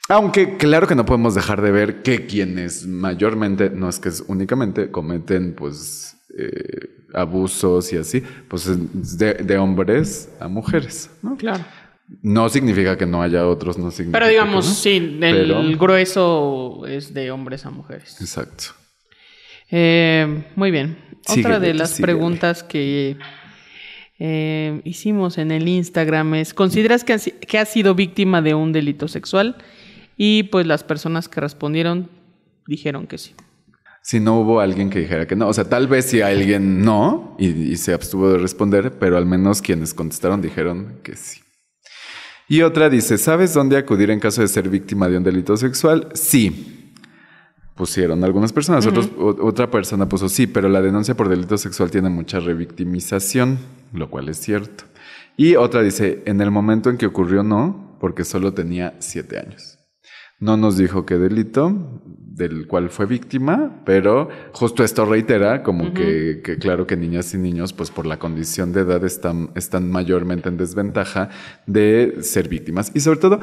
Aunque 0.07 0.55
claro 0.57 0.87
que 0.87 0.95
no 0.95 1.05
podemos 1.05 1.33
dejar 1.33 1.61
de 1.61 1.71
ver 1.71 2.03
que 2.03 2.27
quienes 2.27 2.85
mayormente, 2.85 3.71
no 3.71 3.89
es 3.89 3.99
que 3.99 4.09
es 4.09 4.23
únicamente, 4.27 4.91
cometen 4.91 5.55
pues 5.55 6.14
eh, 6.37 6.89
abusos 7.13 7.91
y 7.93 7.97
así, 7.97 8.21
pues 8.49 8.67
es 8.67 9.17
de, 9.17 9.33
de 9.35 9.57
hombres 9.57 10.29
a 10.39 10.47
mujeres, 10.47 11.09
¿no? 11.21 11.37
Claro. 11.37 11.63
No 12.21 12.49
significa 12.49 12.97
que 12.97 13.05
no 13.05 13.21
haya 13.23 13.47
otros, 13.47 13.77
no 13.79 13.89
significa 13.89 14.19
Pero 14.19 14.25
que 14.27 14.31
digamos, 14.31 14.65
no, 14.67 14.71
sí, 14.73 14.97
el 14.97 15.17
pero- 15.19 15.63
grueso 15.77 16.85
es 16.87 17.13
de 17.13 17.31
hombres 17.31 17.65
a 17.65 17.71
mujeres. 17.71 18.17
Exacto. 18.21 18.65
Eh, 19.71 20.43
muy 20.55 20.69
bien. 20.71 20.97
Síguele, 21.25 21.47
Otra 21.55 21.59
de 21.59 21.73
las 21.73 21.89
síguele. 21.91 22.05
preguntas 22.13 22.61
que 22.63 23.17
eh, 24.19 24.81
hicimos 24.83 25.37
en 25.39 25.51
el 25.51 25.67
Instagram 25.67 26.35
es, 26.35 26.53
¿consideras 26.53 27.03
que 27.03 27.13
has, 27.13 27.31
que 27.47 27.57
has 27.57 27.69
sido 27.69 27.95
víctima 27.95 28.41
de 28.41 28.53
un 28.53 28.71
delito 28.71 29.07
sexual? 29.07 29.55
Y 30.17 30.43
pues 30.43 30.67
las 30.67 30.83
personas 30.83 31.27
que 31.27 31.41
respondieron 31.41 32.09
dijeron 32.67 33.07
que 33.07 33.17
sí. 33.17 33.33
Si 34.07 34.19
no 34.19 34.39
hubo 34.39 34.59
alguien 34.59 34.91
que 34.91 34.99
dijera 34.99 35.25
que 35.25 35.35
no, 35.35 35.47
o 35.47 35.53
sea, 35.53 35.63
tal 35.67 35.87
vez 35.87 36.05
si 36.05 36.21
alguien 36.21 36.83
no 36.85 37.35
y, 37.39 37.47
y 37.47 37.75
se 37.77 37.91
abstuvo 37.91 38.29
de 38.29 38.37
responder, 38.37 38.99
pero 38.99 39.17
al 39.17 39.25
menos 39.25 39.63
quienes 39.63 39.95
contestaron 39.95 40.41
dijeron 40.43 40.99
que 41.01 41.15
sí. 41.15 41.41
Y 42.47 42.61
otra 42.61 42.87
dice, 42.89 43.17
¿sabes 43.17 43.55
dónde 43.55 43.77
acudir 43.77 44.11
en 44.11 44.19
caso 44.19 44.41
de 44.41 44.47
ser 44.47 44.69
víctima 44.69 45.09
de 45.09 45.17
un 45.17 45.23
delito 45.23 45.57
sexual? 45.57 46.09
Sí. 46.13 46.91
Pusieron 47.75 48.23
algunas 48.23 48.53
personas, 48.53 48.85
otros- 48.85 49.09
o- 49.17 49.43
otra 49.43 49.71
persona 49.71 50.07
puso 50.07 50.29
sí, 50.29 50.45
pero 50.45 50.69
la 50.69 50.83
denuncia 50.83 51.15
por 51.17 51.27
delito 51.27 51.57
sexual 51.57 51.89
tiene 51.89 52.09
mucha 52.09 52.39
revictimización, 52.39 53.57
lo 53.91 54.11
cual 54.11 54.29
es 54.29 54.37
cierto. 54.37 54.83
Y 55.35 55.55
otra 55.55 55.81
dice, 55.81 56.21
en 56.27 56.39
el 56.41 56.51
momento 56.51 56.91
en 56.91 56.97
que 56.97 57.07
ocurrió 57.07 57.41
no, 57.41 57.97
porque 57.99 58.23
solo 58.23 58.53
tenía 58.53 58.93
siete 58.99 59.39
años. 59.39 59.74
No 60.39 60.57
nos 60.57 60.77
dijo 60.77 61.05
qué 61.05 61.17
delito 61.17 62.01
del 62.35 62.67
cual 62.67 62.89
fue 62.89 63.05
víctima, 63.05 63.81
pero 63.85 64.27
justo 64.51 64.83
esto 64.83 65.05
reitera 65.05 65.63
como 65.63 65.93
que, 65.93 66.41
que 66.43 66.57
claro 66.57 66.85
que 66.85 66.97
niñas 66.97 67.33
y 67.33 67.37
niños, 67.37 67.71
pues 67.71 67.91
por 67.91 68.05
la 68.05 68.19
condición 68.19 68.73
de 68.73 68.81
edad 68.81 69.05
están, 69.05 69.51
están 69.55 69.89
mayormente 69.89 70.49
en 70.49 70.57
desventaja 70.57 71.29
de 71.65 72.17
ser 72.19 72.49
víctimas. 72.49 72.91
Y 72.93 72.99
sobre 72.99 73.19
todo, 73.19 73.39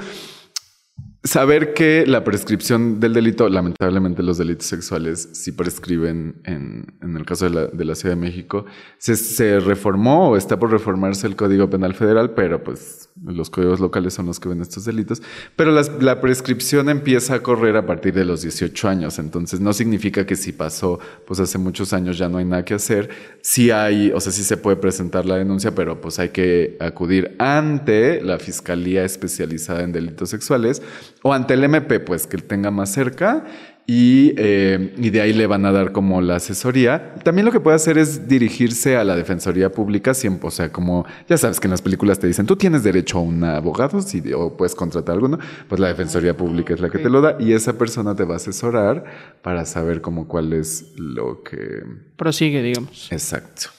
Saber 1.24 1.72
que 1.72 2.04
la 2.04 2.24
prescripción 2.24 2.98
del 2.98 3.12
delito, 3.12 3.48
lamentablemente 3.48 4.24
los 4.24 4.38
delitos 4.38 4.66
sexuales 4.66 5.28
sí 5.32 5.52
prescriben 5.52 6.34
en, 6.42 6.86
en 7.00 7.16
el 7.16 7.24
caso 7.24 7.44
de 7.44 7.50
la, 7.52 7.66
de 7.68 7.84
la, 7.84 7.94
Ciudad 7.94 8.16
de 8.16 8.20
México, 8.20 8.64
se, 8.98 9.14
se, 9.14 9.60
reformó 9.60 10.30
o 10.30 10.36
está 10.36 10.58
por 10.58 10.72
reformarse 10.72 11.28
el 11.28 11.36
Código 11.36 11.70
Penal 11.70 11.94
Federal, 11.94 12.32
pero 12.32 12.64
pues 12.64 13.08
los 13.24 13.50
códigos 13.50 13.78
locales 13.78 14.14
son 14.14 14.26
los 14.26 14.40
que 14.40 14.48
ven 14.48 14.62
estos 14.62 14.84
delitos, 14.84 15.22
pero 15.54 15.70
las, 15.70 15.92
la 16.02 16.20
prescripción 16.20 16.88
empieza 16.88 17.34
a 17.34 17.40
correr 17.40 17.76
a 17.76 17.86
partir 17.86 18.14
de 18.14 18.24
los 18.24 18.42
18 18.42 18.88
años, 18.88 19.20
entonces 19.20 19.60
no 19.60 19.72
significa 19.72 20.26
que 20.26 20.34
si 20.34 20.50
pasó 20.50 20.98
pues 21.24 21.38
hace 21.38 21.56
muchos 21.56 21.92
años 21.92 22.18
ya 22.18 22.28
no 22.28 22.38
hay 22.38 22.46
nada 22.46 22.64
que 22.64 22.74
hacer, 22.74 23.10
sí 23.42 23.70
hay, 23.70 24.10
o 24.10 24.18
sea, 24.18 24.32
sí 24.32 24.42
se 24.42 24.56
puede 24.56 24.76
presentar 24.76 25.24
la 25.24 25.36
denuncia, 25.36 25.72
pero 25.72 26.00
pues 26.00 26.18
hay 26.18 26.30
que 26.30 26.76
acudir 26.80 27.36
ante 27.38 28.20
la 28.22 28.40
Fiscalía 28.40 29.04
Especializada 29.04 29.84
en 29.84 29.92
Delitos 29.92 30.30
Sexuales, 30.30 30.82
o 31.22 31.32
ante 31.32 31.54
el 31.54 31.64
MP, 31.64 32.00
pues 32.00 32.26
que 32.26 32.38
tenga 32.38 32.70
más 32.70 32.92
cerca. 32.92 33.44
Y, 33.84 34.32
eh, 34.36 34.94
y, 34.96 35.10
de 35.10 35.20
ahí 35.20 35.32
le 35.32 35.48
van 35.48 35.66
a 35.66 35.72
dar 35.72 35.90
como 35.90 36.20
la 36.20 36.36
asesoría. 36.36 37.16
También 37.24 37.44
lo 37.44 37.50
que 37.50 37.58
puede 37.58 37.74
hacer 37.74 37.98
es 37.98 38.28
dirigirse 38.28 38.96
a 38.96 39.02
la 39.02 39.16
Defensoría 39.16 39.72
Pública 39.72 40.14
siempre, 40.14 40.46
o 40.46 40.50
sea, 40.52 40.70
como 40.70 41.04
ya 41.28 41.36
sabes 41.36 41.58
que 41.58 41.66
en 41.66 41.72
las 41.72 41.82
películas 41.82 42.20
te 42.20 42.28
dicen, 42.28 42.46
tú 42.46 42.54
tienes 42.54 42.84
derecho 42.84 43.18
a 43.18 43.22
un 43.22 43.42
abogado 43.42 44.00
si, 44.00 44.22
o 44.32 44.56
puedes 44.56 44.76
contratar 44.76 45.14
a 45.14 45.14
alguno, 45.14 45.40
pues 45.68 45.80
la 45.80 45.88
Defensoría 45.88 46.36
Pública 46.36 46.74
es 46.74 46.80
la 46.80 46.90
que 46.90 46.98
te 46.98 47.10
lo 47.10 47.20
da 47.20 47.36
y 47.40 47.54
esa 47.54 47.76
persona 47.76 48.14
te 48.14 48.22
va 48.22 48.34
a 48.34 48.36
asesorar 48.36 49.04
para 49.42 49.64
saber 49.64 50.00
como 50.00 50.28
cuál 50.28 50.52
es 50.52 50.92
lo 50.96 51.42
que... 51.42 51.82
Prosigue, 52.16 52.62
digamos. 52.62 53.10
Exacto. 53.10 53.70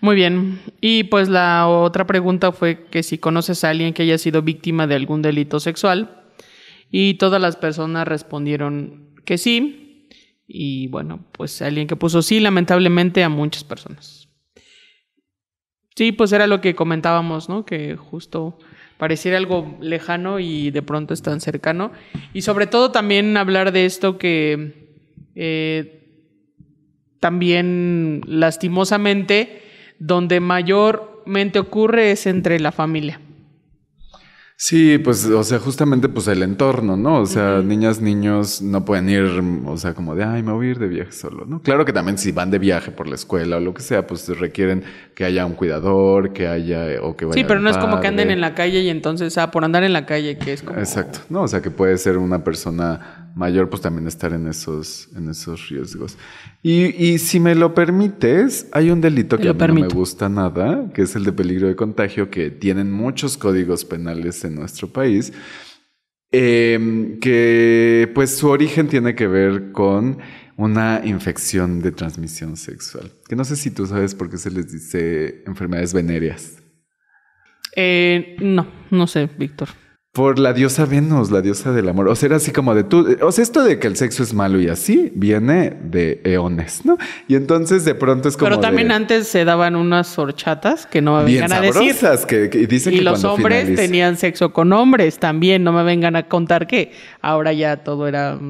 Muy 0.00 0.14
bien. 0.16 0.60
Y 0.80 1.04
pues 1.04 1.28
la 1.28 1.66
otra 1.66 2.06
pregunta 2.06 2.52
fue 2.52 2.84
que 2.90 3.02
si 3.02 3.18
conoces 3.18 3.64
a 3.64 3.70
alguien 3.70 3.94
que 3.94 4.02
haya 4.02 4.18
sido 4.18 4.42
víctima 4.42 4.86
de 4.86 4.94
algún 4.94 5.22
delito 5.22 5.60
sexual, 5.60 6.17
y 6.90 7.14
todas 7.14 7.40
las 7.40 7.56
personas 7.56 8.06
respondieron 8.08 9.14
que 9.24 9.38
sí. 9.38 10.08
Y 10.46 10.88
bueno, 10.88 11.24
pues 11.32 11.60
alguien 11.60 11.86
que 11.86 11.96
puso 11.96 12.22
sí, 12.22 12.40
lamentablemente 12.40 13.22
a 13.22 13.28
muchas 13.28 13.64
personas. 13.64 14.28
Sí, 15.94 16.12
pues 16.12 16.32
era 16.32 16.46
lo 16.46 16.60
que 16.60 16.74
comentábamos, 16.74 17.48
¿no? 17.48 17.64
Que 17.66 17.96
justo 17.96 18.58
pareciera 18.98 19.36
algo 19.36 19.76
lejano 19.80 20.38
y 20.38 20.70
de 20.70 20.82
pronto 20.82 21.12
es 21.12 21.22
tan 21.22 21.40
cercano. 21.40 21.92
Y 22.32 22.42
sobre 22.42 22.66
todo 22.66 22.90
también 22.90 23.36
hablar 23.36 23.72
de 23.72 23.84
esto 23.84 24.16
que 24.16 24.94
eh, 25.34 25.98
también 27.20 28.22
lastimosamente 28.26 29.62
donde 29.98 30.40
mayormente 30.40 31.58
ocurre 31.58 32.12
es 32.12 32.26
entre 32.26 32.60
la 32.60 32.72
familia. 32.72 33.20
Sí, 34.60 34.98
pues, 34.98 35.24
o 35.24 35.44
sea, 35.44 35.60
justamente 35.60 36.08
pues 36.08 36.26
el 36.26 36.42
entorno, 36.42 36.96
¿no? 36.96 37.20
O 37.20 37.26
sea, 37.26 37.62
niñas, 37.62 38.00
niños 38.00 38.60
no 38.60 38.84
pueden 38.84 39.08
ir, 39.08 39.40
o 39.64 39.76
sea, 39.76 39.94
como 39.94 40.16
de, 40.16 40.24
ay, 40.24 40.42
me 40.42 40.50
voy 40.50 40.66
a 40.66 40.70
ir 40.72 40.80
de 40.80 40.88
viaje 40.88 41.12
solo, 41.12 41.44
¿no? 41.46 41.62
Claro 41.62 41.84
que 41.84 41.92
también 41.92 42.18
si 42.18 42.32
van 42.32 42.50
de 42.50 42.58
viaje 42.58 42.90
por 42.90 43.06
la 43.06 43.14
escuela 43.14 43.58
o 43.58 43.60
lo 43.60 43.72
que 43.72 43.82
sea, 43.82 44.04
pues 44.08 44.26
requieren 44.36 44.82
que 45.14 45.24
haya 45.24 45.46
un 45.46 45.52
cuidador, 45.52 46.32
que 46.32 46.48
haya, 46.48 47.00
o 47.02 47.16
que 47.16 47.24
vaya 47.24 47.40
Sí, 47.40 47.44
pero 47.46 47.60
no 47.60 47.70
es 47.70 47.78
como 47.78 48.00
que 48.00 48.08
anden 48.08 48.32
en 48.32 48.40
la 48.40 48.56
calle 48.56 48.80
y 48.80 48.88
entonces, 48.88 49.38
ah, 49.38 49.52
por 49.52 49.64
andar 49.64 49.84
en 49.84 49.92
la 49.92 50.06
calle, 50.06 50.38
que 50.38 50.54
es 50.54 50.64
como... 50.64 50.80
Exacto, 50.80 51.20
¿no? 51.28 51.42
O 51.42 51.48
sea, 51.48 51.62
que 51.62 51.70
puede 51.70 51.96
ser 51.96 52.18
una 52.18 52.42
persona 52.42 53.17
mayor, 53.38 53.70
pues 53.70 53.80
también 53.80 54.06
estar 54.06 54.32
en 54.32 54.48
esos, 54.48 55.08
en 55.16 55.30
esos 55.30 55.68
riesgos. 55.68 56.18
Y, 56.62 56.86
y 57.02 57.18
si 57.18 57.40
me 57.40 57.54
lo 57.54 57.72
permites, 57.72 58.66
hay 58.72 58.90
un 58.90 59.00
delito 59.00 59.38
que 59.38 59.48
a 59.48 59.54
mí 59.54 59.66
no 59.66 59.74
me 59.74 59.88
gusta 59.88 60.28
nada, 60.28 60.90
que 60.92 61.02
es 61.02 61.14
el 61.16 61.24
de 61.24 61.32
peligro 61.32 61.68
de 61.68 61.76
contagio, 61.76 62.30
que 62.30 62.50
tienen 62.50 62.90
muchos 62.90 63.38
códigos 63.38 63.84
penales 63.84 64.44
en 64.44 64.56
nuestro 64.56 64.88
país, 64.88 65.32
eh, 66.32 67.16
que 67.20 68.10
pues 68.14 68.36
su 68.36 68.48
origen 68.48 68.88
tiene 68.88 69.14
que 69.14 69.26
ver 69.26 69.72
con 69.72 70.18
una 70.56 71.00
infección 71.04 71.80
de 71.80 71.92
transmisión 71.92 72.56
sexual. 72.56 73.12
Que 73.28 73.36
no 73.36 73.44
sé 73.44 73.54
si 73.54 73.70
tú 73.70 73.86
sabes 73.86 74.14
por 74.14 74.28
qué 74.28 74.36
se 74.36 74.50
les 74.50 74.70
dice 74.72 75.44
enfermedades 75.46 75.94
venéreas. 75.94 76.56
Eh, 77.76 78.36
no, 78.40 78.66
no 78.90 79.06
sé, 79.06 79.30
Víctor. 79.38 79.68
Por 80.18 80.40
la 80.40 80.52
diosa 80.52 80.84
Venus, 80.84 81.30
la 81.30 81.42
diosa 81.42 81.70
del 81.70 81.88
amor. 81.88 82.08
O 82.08 82.16
sea, 82.16 82.26
era 82.26 82.36
así 82.38 82.50
como 82.50 82.74
de 82.74 82.82
tú. 82.82 83.16
O 83.22 83.30
sea, 83.30 83.40
esto 83.40 83.62
de 83.62 83.78
que 83.78 83.86
el 83.86 83.94
sexo 83.94 84.24
es 84.24 84.34
malo 84.34 84.60
y 84.60 84.66
así 84.68 85.12
viene 85.14 85.76
de 85.80 86.20
eones, 86.24 86.84
¿no? 86.84 86.98
Y 87.28 87.36
entonces 87.36 87.84
de 87.84 87.94
pronto 87.94 88.28
es 88.28 88.36
como. 88.36 88.50
Pero 88.50 88.58
también 88.58 88.90
antes 88.90 89.28
se 89.28 89.44
daban 89.44 89.76
unas 89.76 90.18
horchatas 90.18 90.86
que 90.86 91.00
no 91.00 91.16
me 91.18 91.22
vengan 91.22 91.52
a 91.52 91.60
decir. 91.60 91.94
Que, 92.26 92.50
que 92.50 92.66
dicen 92.66 92.94
y 92.94 92.96
que 92.96 93.02
los 93.04 93.22
hombres 93.22 93.76
tenían 93.76 94.16
sexo 94.16 94.52
con 94.52 94.72
hombres 94.72 95.20
también. 95.20 95.62
No 95.62 95.72
me 95.72 95.84
vengan 95.84 96.16
a 96.16 96.26
contar 96.26 96.66
que 96.66 96.90
ahora 97.20 97.52
ya 97.52 97.84
todo 97.84 98.08
era. 98.08 98.40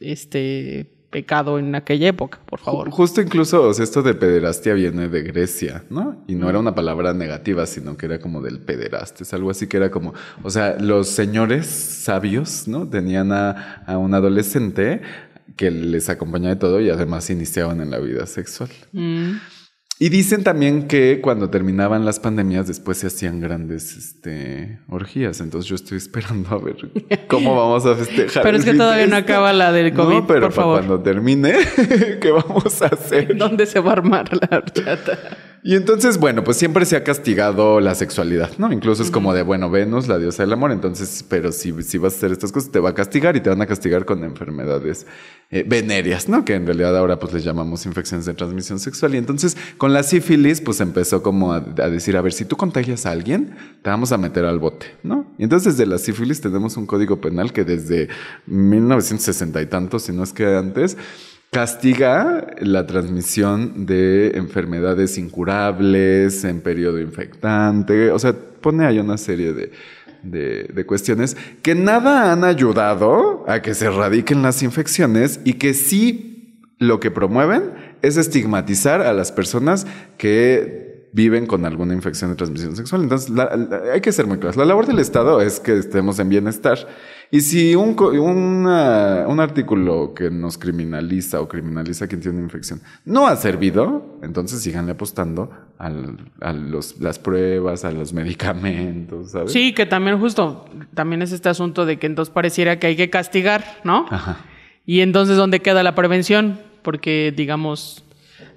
Este 0.00 0.95
pecado 1.16 1.58
en 1.58 1.74
aquella 1.74 2.08
época, 2.08 2.38
por 2.44 2.60
favor. 2.60 2.90
Justo 2.90 3.22
incluso, 3.22 3.62
o 3.62 3.72
sea, 3.72 3.84
esto 3.84 4.02
de 4.02 4.12
pederastia 4.12 4.74
viene 4.74 5.08
de 5.08 5.22
Grecia, 5.22 5.82
¿no? 5.88 6.22
Y 6.26 6.34
no 6.34 6.50
era 6.50 6.58
una 6.58 6.74
palabra 6.74 7.14
negativa, 7.14 7.64
sino 7.64 7.96
que 7.96 8.04
era 8.04 8.18
como 8.18 8.42
del 8.42 8.58
pederaste, 8.58 9.22
es 9.22 9.32
algo 9.32 9.48
así 9.50 9.66
que 9.66 9.78
era 9.78 9.90
como, 9.90 10.12
o 10.42 10.50
sea, 10.50 10.76
los 10.78 11.08
señores 11.08 11.68
sabios, 11.68 12.68
¿no? 12.68 12.86
Tenían 12.86 13.32
a, 13.32 13.82
a 13.86 13.96
un 13.96 14.12
adolescente 14.12 15.00
que 15.56 15.70
les 15.70 16.10
acompañaba 16.10 16.54
de 16.54 16.60
todo 16.60 16.82
y 16.82 16.90
además 16.90 17.30
iniciaban 17.30 17.80
en 17.80 17.90
la 17.90 17.98
vida 17.98 18.26
sexual. 18.26 18.68
Mm. 18.92 19.36
Y 19.98 20.10
dicen 20.10 20.44
también 20.44 20.88
que 20.88 21.20
cuando 21.22 21.48
terminaban 21.48 22.04
las 22.04 22.20
pandemias 22.20 22.66
después 22.66 22.98
se 22.98 23.06
hacían 23.06 23.40
grandes 23.40 23.96
este, 23.96 24.78
orgías. 24.88 25.40
Entonces 25.40 25.68
yo 25.68 25.74
estoy 25.74 25.96
esperando 25.98 26.50
a 26.50 26.58
ver 26.58 26.76
cómo 27.28 27.56
vamos 27.56 27.86
a 27.86 27.94
festejar. 27.94 28.42
pero 28.42 28.58
es 28.58 28.64
que 28.64 28.74
todavía 28.74 29.06
no 29.06 29.16
acaba 29.16 29.52
la 29.54 29.72
del 29.72 29.94
COVID, 29.94 30.14
no, 30.14 30.26
pero 30.26 30.42
por 30.42 30.52
favor. 30.52 30.78
cuando 30.78 31.00
termine, 31.00 31.54
¿qué 32.20 32.30
vamos 32.30 32.82
a 32.82 32.86
hacer? 32.86 33.36
¿Dónde 33.36 33.64
se 33.64 33.80
va 33.80 33.90
a 33.90 33.92
armar 33.94 34.28
la 34.32 34.58
horchata? 34.58 35.18
Y 35.66 35.74
entonces, 35.74 36.18
bueno, 36.18 36.44
pues 36.44 36.58
siempre 36.58 36.86
se 36.86 36.94
ha 36.94 37.02
castigado 37.02 37.80
la 37.80 37.96
sexualidad, 37.96 38.52
¿no? 38.56 38.72
Incluso 38.72 39.02
es 39.02 39.10
como 39.10 39.34
de, 39.34 39.42
bueno, 39.42 39.68
Venus, 39.68 40.06
la 40.06 40.16
diosa 40.16 40.44
del 40.44 40.52
amor, 40.52 40.70
entonces, 40.70 41.24
pero 41.28 41.50
si, 41.50 41.72
si 41.82 41.98
vas 41.98 42.12
a 42.12 42.16
hacer 42.18 42.30
estas 42.30 42.52
cosas, 42.52 42.70
te 42.70 42.78
va 42.78 42.90
a 42.90 42.94
castigar 42.94 43.34
y 43.34 43.40
te 43.40 43.50
van 43.50 43.60
a 43.60 43.66
castigar 43.66 44.04
con 44.04 44.22
enfermedades 44.22 45.08
eh, 45.50 45.64
venéreas, 45.66 46.28
¿no? 46.28 46.44
Que 46.44 46.54
en 46.54 46.66
realidad 46.66 46.96
ahora 46.96 47.18
pues 47.18 47.32
les 47.32 47.42
llamamos 47.42 47.84
infecciones 47.84 48.26
de 48.26 48.34
transmisión 48.34 48.78
sexual. 48.78 49.16
Y 49.16 49.18
entonces, 49.18 49.56
con 49.76 49.92
la 49.92 50.04
sífilis, 50.04 50.60
pues 50.60 50.80
empezó 50.80 51.24
como 51.24 51.52
a, 51.52 51.56
a 51.56 51.90
decir, 51.90 52.16
a 52.16 52.20
ver, 52.20 52.32
si 52.32 52.44
tú 52.44 52.56
contagias 52.56 53.04
a 53.04 53.10
alguien, 53.10 53.56
te 53.82 53.90
vamos 53.90 54.12
a 54.12 54.18
meter 54.18 54.44
al 54.44 54.60
bote, 54.60 54.86
¿no? 55.02 55.34
Y 55.36 55.42
entonces, 55.42 55.76
desde 55.76 55.90
la 55.90 55.98
sífilis 55.98 56.40
tenemos 56.40 56.76
un 56.76 56.86
código 56.86 57.20
penal 57.20 57.52
que 57.52 57.64
desde 57.64 58.08
1960 58.46 59.62
y 59.62 59.66
tantos, 59.66 60.04
si 60.04 60.12
no 60.12 60.22
es 60.22 60.32
que 60.32 60.46
antes, 60.46 60.96
castiga 61.50 62.54
la 62.60 62.86
transmisión 62.86 63.86
de 63.86 64.32
enfermedades 64.34 65.16
incurables 65.18 66.44
en 66.44 66.60
periodo 66.60 67.00
infectante, 67.00 68.10
o 68.10 68.18
sea, 68.18 68.34
pone 68.60 68.84
ahí 68.84 68.98
una 68.98 69.16
serie 69.16 69.52
de, 69.52 69.70
de, 70.22 70.86
cuestiones 70.86 71.36
que 71.62 71.74
nada 71.74 72.32
han 72.32 72.44
ayudado 72.44 73.44
a 73.48 73.62
que 73.62 73.74
se 73.74 73.86
erradiquen 73.86 74.42
las 74.42 74.62
infecciones 74.62 75.40
y 75.44 75.54
que 75.54 75.74
sí 75.74 76.62
lo 76.78 77.00
que 77.00 77.10
promueven 77.10 77.72
es 78.02 78.16
estigmatizar 78.16 79.00
a 79.00 79.12
las 79.12 79.32
personas 79.32 79.86
que 80.18 81.08
viven 81.12 81.46
con 81.46 81.64
alguna 81.64 81.94
infección 81.94 82.30
de 82.30 82.36
transmisión 82.36 82.76
sexual. 82.76 83.02
Entonces, 83.02 83.30
la, 83.30 83.56
la, 83.56 83.92
hay 83.94 84.02
que 84.02 84.12
ser 84.12 84.26
muy 84.26 84.36
claros. 84.38 84.56
La 84.56 84.66
labor 84.66 84.86
del 84.86 84.98
Estado 84.98 85.40
es 85.40 85.60
que 85.60 85.78
estemos 85.78 86.18
en 86.18 86.28
bienestar. 86.28 86.86
Y 87.30 87.40
si 87.40 87.74
un, 87.74 87.98
una, 87.98 89.24
un 89.26 89.40
artículo 89.40 90.14
que 90.14 90.30
nos 90.30 90.58
criminaliza 90.58 91.40
o 91.40 91.48
criminaliza 91.48 92.04
a 92.04 92.08
quien 92.08 92.20
tiene 92.20 92.38
una 92.38 92.46
infección 92.46 92.80
no 93.04 93.26
ha 93.26 93.36
servido, 93.36 94.18
entonces 94.22 94.62
síganle 94.62 94.92
apostando 94.92 95.50
al, 95.78 96.16
a 96.40 96.52
los, 96.52 97.00
las 97.00 97.18
pruebas, 97.18 97.84
a 97.84 97.90
los 97.90 98.12
medicamentos, 98.12 99.32
¿sabes? 99.32 99.52
Sí, 99.52 99.72
que 99.72 99.86
también 99.86 100.20
justo, 100.20 100.66
también 100.94 101.22
es 101.22 101.32
este 101.32 101.48
asunto 101.48 101.84
de 101.84 101.98
que 101.98 102.06
entonces 102.06 102.32
pareciera 102.32 102.78
que 102.78 102.86
hay 102.86 102.96
que 102.96 103.10
castigar, 103.10 103.64
¿no? 103.84 104.06
Ajá. 104.10 104.38
Y 104.86 105.00
entonces, 105.00 105.36
¿dónde 105.36 105.60
queda 105.60 105.82
la 105.82 105.96
prevención? 105.96 106.60
Porque, 106.82 107.34
digamos, 107.36 108.04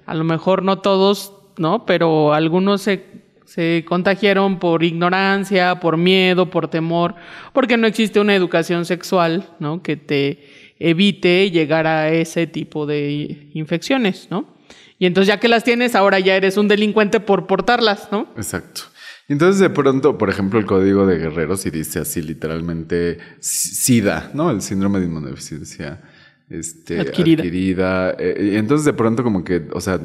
a 0.06 0.14
lo 0.14 0.22
mejor 0.22 0.62
no 0.62 0.78
todos, 0.78 1.34
¿no? 1.58 1.84
Pero 1.84 2.32
algunos 2.32 2.82
se 2.82 3.19
se 3.50 3.84
contagiaron 3.84 4.60
por 4.60 4.84
ignorancia, 4.84 5.80
por 5.80 5.96
miedo, 5.96 6.50
por 6.50 6.68
temor, 6.68 7.16
porque 7.52 7.76
no 7.76 7.88
existe 7.88 8.20
una 8.20 8.36
educación 8.36 8.84
sexual, 8.84 9.48
¿no? 9.58 9.82
Que 9.82 9.96
te 9.96 10.38
evite 10.78 11.50
llegar 11.50 11.88
a 11.88 12.10
ese 12.10 12.46
tipo 12.46 12.86
de 12.86 13.48
infecciones, 13.52 14.28
¿no? 14.30 14.46
Y 15.00 15.06
entonces 15.06 15.26
ya 15.26 15.40
que 15.40 15.48
las 15.48 15.64
tienes, 15.64 15.96
ahora 15.96 16.20
ya 16.20 16.36
eres 16.36 16.58
un 16.58 16.68
delincuente 16.68 17.18
por 17.18 17.48
portarlas, 17.48 18.12
¿no? 18.12 18.28
Exacto. 18.36 18.82
Y 19.28 19.32
entonces 19.32 19.58
de 19.60 19.70
pronto, 19.70 20.16
por 20.16 20.30
ejemplo, 20.30 20.60
el 20.60 20.66
código 20.66 21.04
de 21.04 21.18
guerreros 21.18 21.66
y 21.66 21.70
dice 21.70 21.98
así 21.98 22.22
literalmente 22.22 23.18
SIDA, 23.40 24.30
¿no? 24.32 24.52
El 24.52 24.62
síndrome 24.62 25.00
de 25.00 25.06
inmunodeficiencia 25.06 26.00
este, 26.48 27.00
adquirida. 27.00 27.42
adquirida. 27.42 28.10
Eh, 28.16 28.52
y 28.52 28.56
entonces 28.56 28.84
de 28.84 28.92
pronto 28.92 29.24
como 29.24 29.42
que, 29.42 29.66
o 29.72 29.80
sea, 29.80 29.98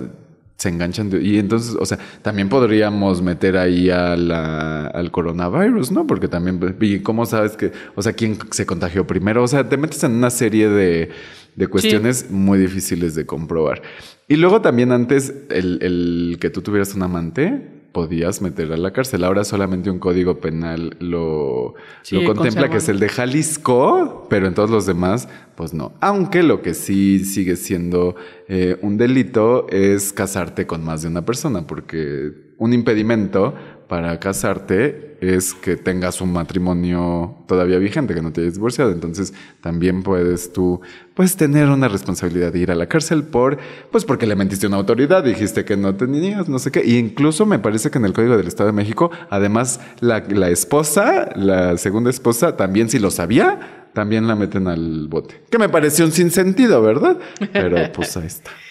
se 0.58 0.70
enganchan. 0.70 1.10
de- 1.10 1.22
y 1.22 1.38
entonces, 1.38 1.76
o 1.80 1.86
sea, 1.86 2.00
también 2.22 2.48
podríamos 2.50 3.22
meter 3.22 3.58
ahí 3.58 3.90
a 3.90 4.16
la- 4.16 4.88
al 4.88 5.12
coronavirus, 5.12 5.92
¿no? 5.92 6.08
Porque 6.08 6.28
también, 6.28 6.60
¿y 6.80 7.00
cómo 7.00 7.26
sabes 7.26 7.58
que, 7.58 7.72
o 7.96 8.02
sea, 8.02 8.14
quién 8.14 8.38
se 8.52 8.66
contagió 8.66 9.06
primero? 9.06 9.44
O 9.44 9.48
sea, 9.48 9.68
te 9.68 9.76
metes 9.78 10.04
en 10.04 10.14
una 10.14 10.30
serie 10.30 10.70
de, 10.70 11.10
de 11.56 11.68
cuestiones 11.68 12.30
muy 12.32 12.58
difíciles 12.60 13.16
de 13.16 13.26
comprobar. 13.26 13.82
Y 14.28 14.38
luego 14.38 14.62
también 14.62 14.92
antes, 14.92 15.34
el, 15.50 15.80
el 15.82 16.38
que 16.40 16.50
tú 16.50 16.62
tuvieras 16.62 16.96
un 16.96 17.04
amante, 17.04 17.75
podías 17.96 18.42
meter 18.42 18.74
a 18.74 18.78
la 18.78 18.92
cárcel. 18.92 19.24
Ahora 19.24 19.46
solamente 19.46 19.90
un 19.90 20.00
código 20.00 20.42
penal 20.42 20.98
lo, 21.00 21.76
lo 22.12 22.24
contempla, 22.26 22.70
que 22.70 22.78
es 22.78 22.90
el 22.90 23.00
de 23.00 23.08
Jalisco, 23.08 24.28
pero 24.30 24.48
en 24.48 24.54
todos 24.54 24.70
los 24.70 24.86
demás, 24.86 25.30
pues 25.56 25.74
no. 25.74 25.94
Aunque 26.02 26.44
lo 26.44 26.62
que 26.62 26.74
sí 26.74 27.24
sigue 27.24 27.56
siendo 27.56 28.18
eh, 28.50 28.78
un 28.82 28.98
delito 28.98 29.68
es 29.70 30.12
casarte 30.12 30.68
con 30.68 30.84
más 30.84 31.04
de 31.04 31.08
una 31.08 31.24
persona, 31.24 31.66
porque 31.68 32.34
un 32.58 32.74
impedimento 32.74 33.54
para 33.88 34.20
casarte 34.20 35.18
es 35.22 35.54
que 35.54 35.76
tengas 35.76 36.22
un 36.22 36.32
matrimonio 36.34 37.36
todavía 37.48 37.78
vigente, 37.78 38.14
que 38.14 38.22
no 38.22 38.32
te 38.32 38.42
hayas 38.42 38.56
divorciado. 38.56 38.92
Entonces 38.92 39.34
también 39.62 40.04
puedes 40.04 40.54
tú, 40.54 40.82
pues 41.14 41.36
tener 41.36 41.70
una 41.70 41.88
responsabilidad 41.88 42.52
de 42.52 42.60
ir 42.60 42.72
a 42.72 42.76
la 42.76 42.88
cárcel 42.88 43.24
por, 43.24 43.58
pues 43.92 44.06
porque 44.06 44.26
le 44.26 44.36
mentiste 44.36 44.66
a 44.66 44.70
una 44.70 44.78
autoridad, 44.78 45.24
dijiste 45.24 45.66
que 45.66 45.78
no 45.78 45.96
tenías, 45.96 46.50
no 46.50 46.60
sé 46.60 46.72
qué. 46.72 46.84
Y 46.86 46.98
incluso 46.98 47.46
me 47.46 47.60
parece 47.60 47.90
que 47.92 47.98
en 47.98 48.06
el 48.06 48.14
Código 48.14 48.38
del 48.38 48.48
Estado 48.48 48.68
de 48.68 48.74
México, 48.74 49.12
además 49.30 49.80
la, 50.00 50.24
la 50.28 50.50
esposa, 50.50 51.30
la 51.36 51.78
segunda 51.78 52.10
esposa, 52.10 52.58
también 52.58 52.90
si 52.90 53.00
lo 53.00 53.12
sabía, 53.12 53.88
también 53.94 54.28
la 54.28 54.36
meten 54.36 54.68
al 54.68 55.08
bote. 55.08 55.44
Que 55.50 55.58
me 55.58 55.70
pareció 55.70 56.06
un 56.06 56.12
sinsentido, 56.12 56.82
¿verdad? 56.82 57.18
Pero 57.54 57.78
pues 57.94 58.16
ahí 58.18 58.28
está. 58.28 58.52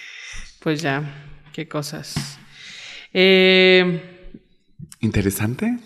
Pues 0.60 0.80
ya, 0.80 1.02
qué 1.52 1.68
cosas. 1.68 2.38
Eh, 3.12 4.13
¿Interesante? 5.04 5.78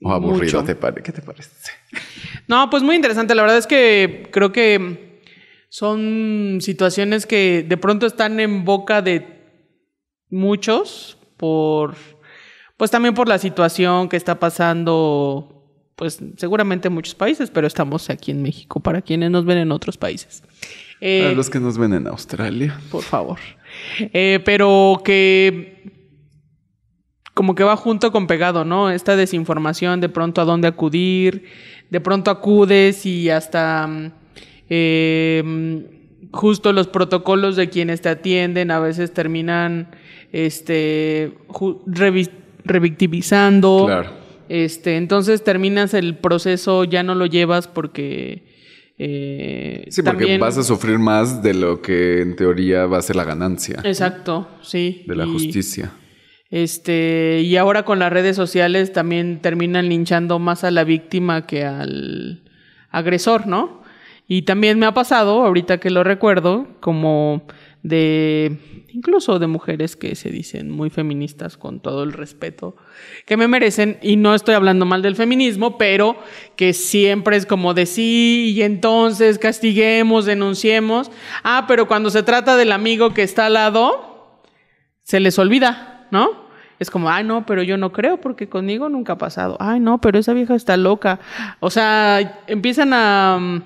¿O 0.00 0.12
aburrido? 0.12 0.64
Te 0.64 0.74
¿Qué 1.02 1.12
te 1.12 1.20
parece? 1.22 1.50
no, 2.48 2.70
pues 2.70 2.82
muy 2.82 2.96
interesante. 2.96 3.34
La 3.34 3.42
verdad 3.42 3.58
es 3.58 3.66
que 3.66 4.28
creo 4.32 4.50
que 4.50 5.20
son 5.68 6.58
situaciones 6.60 7.26
que 7.26 7.64
de 7.68 7.76
pronto 7.76 8.06
están 8.06 8.40
en 8.40 8.64
boca 8.64 9.02
de 9.02 9.42
muchos 10.30 11.18
por, 11.36 11.96
pues 12.78 12.90
también 12.90 13.14
por 13.14 13.28
la 13.28 13.38
situación 13.38 14.08
que 14.08 14.16
está 14.16 14.40
pasando, 14.40 15.68
pues 15.94 16.18
seguramente 16.38 16.88
en 16.88 16.94
muchos 16.94 17.14
países, 17.14 17.50
pero 17.50 17.66
estamos 17.66 18.08
aquí 18.08 18.30
en 18.30 18.42
México 18.42 18.80
para 18.80 19.02
quienes 19.02 19.30
nos 19.30 19.44
ven 19.44 19.58
en 19.58 19.70
otros 19.70 19.98
países. 19.98 20.42
Eh, 21.00 21.24
Para 21.24 21.34
los 21.34 21.50
que 21.50 21.60
nos 21.60 21.76
ven 21.76 21.92
en 21.92 22.06
Australia. 22.06 22.80
por 22.90 23.02
favor. 23.02 23.38
Eh, 23.98 24.40
pero 24.44 25.02
que 25.04 25.91
como 27.34 27.54
que 27.54 27.64
va 27.64 27.76
junto 27.76 28.12
con 28.12 28.26
pegado, 28.26 28.64
¿no? 28.64 28.90
Esta 28.90 29.16
desinformación 29.16 30.00
de 30.00 30.08
pronto 30.08 30.40
a 30.40 30.44
dónde 30.44 30.68
acudir, 30.68 31.44
de 31.90 32.00
pronto 32.00 32.30
acudes 32.30 33.06
y 33.06 33.30
hasta 33.30 33.88
eh, 34.68 35.84
justo 36.30 36.72
los 36.72 36.86
protocolos 36.88 37.56
de 37.56 37.68
quienes 37.68 38.00
te 38.00 38.08
atienden 38.08 38.70
a 38.70 38.80
veces 38.80 39.12
terminan 39.12 39.88
este 40.32 41.34
revi- 41.48 42.30
revictimizando. 42.64 43.84
Claro. 43.86 44.10
Este, 44.48 44.96
entonces 44.96 45.42
terminas 45.44 45.94
el 45.94 46.16
proceso, 46.16 46.84
ya 46.84 47.02
no 47.02 47.14
lo 47.14 47.26
llevas 47.26 47.68
porque 47.68 48.44
eh, 48.98 49.86
Sí, 49.88 50.02
porque 50.02 50.18
también- 50.20 50.40
vas 50.40 50.58
a 50.58 50.62
sufrir 50.62 50.98
más 50.98 51.42
de 51.42 51.54
lo 51.54 51.80
que 51.80 52.20
en 52.20 52.36
teoría 52.36 52.84
va 52.86 52.98
a 52.98 53.02
ser 53.02 53.16
la 53.16 53.24
ganancia 53.24 53.80
Exacto, 53.84 54.48
sí. 54.62 55.04
de 55.06 55.16
la 55.16 55.24
Y, 55.26 55.32
justicia. 55.32 55.92
Este, 56.52 57.40
y 57.42 57.56
ahora 57.56 57.86
con 57.86 57.98
las 57.98 58.12
redes 58.12 58.36
sociales 58.36 58.92
también 58.92 59.40
terminan 59.40 59.88
linchando 59.88 60.38
más 60.38 60.64
a 60.64 60.70
la 60.70 60.84
víctima 60.84 61.46
que 61.46 61.64
al 61.64 62.42
agresor, 62.90 63.46
¿no? 63.46 63.82
Y 64.28 64.42
también 64.42 64.78
me 64.78 64.84
ha 64.84 64.92
pasado, 64.92 65.46
ahorita 65.46 65.78
que 65.78 65.88
lo 65.88 66.04
recuerdo, 66.04 66.68
como 66.80 67.46
de 67.82 68.84
incluso 68.92 69.38
de 69.38 69.46
mujeres 69.46 69.96
que 69.96 70.14
se 70.14 70.28
dicen 70.28 70.70
muy 70.70 70.90
feministas 70.90 71.56
con 71.56 71.80
todo 71.80 72.02
el 72.02 72.12
respeto 72.12 72.76
que 73.24 73.38
me 73.38 73.48
merecen 73.48 73.98
y 74.02 74.16
no 74.16 74.34
estoy 74.34 74.54
hablando 74.54 74.84
mal 74.84 75.00
del 75.00 75.16
feminismo, 75.16 75.78
pero 75.78 76.18
que 76.54 76.74
siempre 76.74 77.38
es 77.38 77.46
como 77.46 77.72
de 77.72 77.86
sí 77.86 78.52
y 78.54 78.60
entonces 78.60 79.38
castiguemos, 79.38 80.26
denunciemos. 80.26 81.10
Ah, 81.44 81.64
pero 81.66 81.88
cuando 81.88 82.10
se 82.10 82.22
trata 82.22 82.58
del 82.58 82.72
amigo 82.72 83.14
que 83.14 83.22
está 83.22 83.46
al 83.46 83.54
lado, 83.54 84.42
se 85.02 85.18
les 85.18 85.38
olvida, 85.38 86.06
¿no? 86.10 86.41
Es 86.82 86.90
como, 86.90 87.08
ay, 87.08 87.24
no, 87.24 87.46
pero 87.46 87.62
yo 87.62 87.76
no 87.78 87.92
creo 87.92 88.20
porque 88.20 88.48
conmigo 88.48 88.88
nunca 88.88 89.14
ha 89.14 89.18
pasado. 89.18 89.56
Ay, 89.60 89.80
no, 89.80 90.00
pero 90.00 90.18
esa 90.18 90.34
vieja 90.34 90.54
está 90.54 90.76
loca. 90.76 91.20
O 91.60 91.70
sea, 91.70 92.42
empiezan 92.46 92.92
a, 92.92 93.38
mm, 93.40 93.62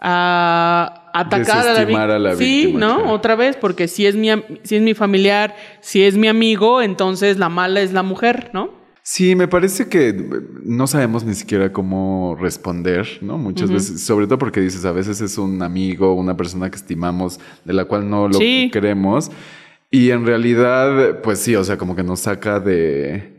a 0.00 1.10
atacar 1.12 1.68
a 1.68 2.18
la, 2.18 2.30
a 2.30 2.36
sí, 2.36 2.44
víctima, 2.66 2.80
¿no? 2.80 2.96
claro. 2.96 3.12
Otra 3.12 3.34
vez, 3.36 3.56
porque 3.56 3.88
si 3.88 4.06
es, 4.06 4.14
mi, 4.14 4.28
si 4.62 4.76
es 4.76 4.82
mi 4.82 4.94
familiar, 4.94 5.54
si 5.80 6.02
es 6.02 6.16
mi 6.16 6.28
amigo, 6.28 6.80
entonces 6.82 7.38
la 7.38 7.48
mala 7.48 7.80
es 7.80 7.92
la 7.92 8.02
mujer, 8.02 8.50
¿no? 8.52 8.78
Sí, 9.02 9.34
me 9.34 9.48
parece 9.48 9.88
que 9.88 10.14
no 10.64 10.86
sabemos 10.86 11.24
ni 11.24 11.34
siquiera 11.34 11.72
cómo 11.72 12.36
responder, 12.38 13.08
¿no? 13.22 13.38
Muchas 13.38 13.70
veces, 13.70 14.04
sobre 14.04 14.26
todo 14.26 14.38
porque 14.38 14.60
dices, 14.60 14.84
a 14.84 14.92
veces 14.92 15.22
es 15.22 15.38
un 15.38 15.62
amigo, 15.62 16.12
una 16.12 16.36
persona 16.36 16.68
que 16.70 16.76
estimamos, 16.76 17.40
de 17.64 17.72
la 17.72 17.86
cual 17.86 18.08
no 18.10 18.28
lo 18.28 18.34
Sí. 18.34 18.68
queremos. 18.70 19.30
Y 19.90 20.10
en 20.10 20.26
realidad, 20.26 21.20
pues 21.22 21.38
sí, 21.38 21.56
o 21.56 21.64
sea, 21.64 21.78
como 21.78 21.96
que 21.96 22.02
nos 22.02 22.20
saca 22.20 22.60
de, 22.60 23.36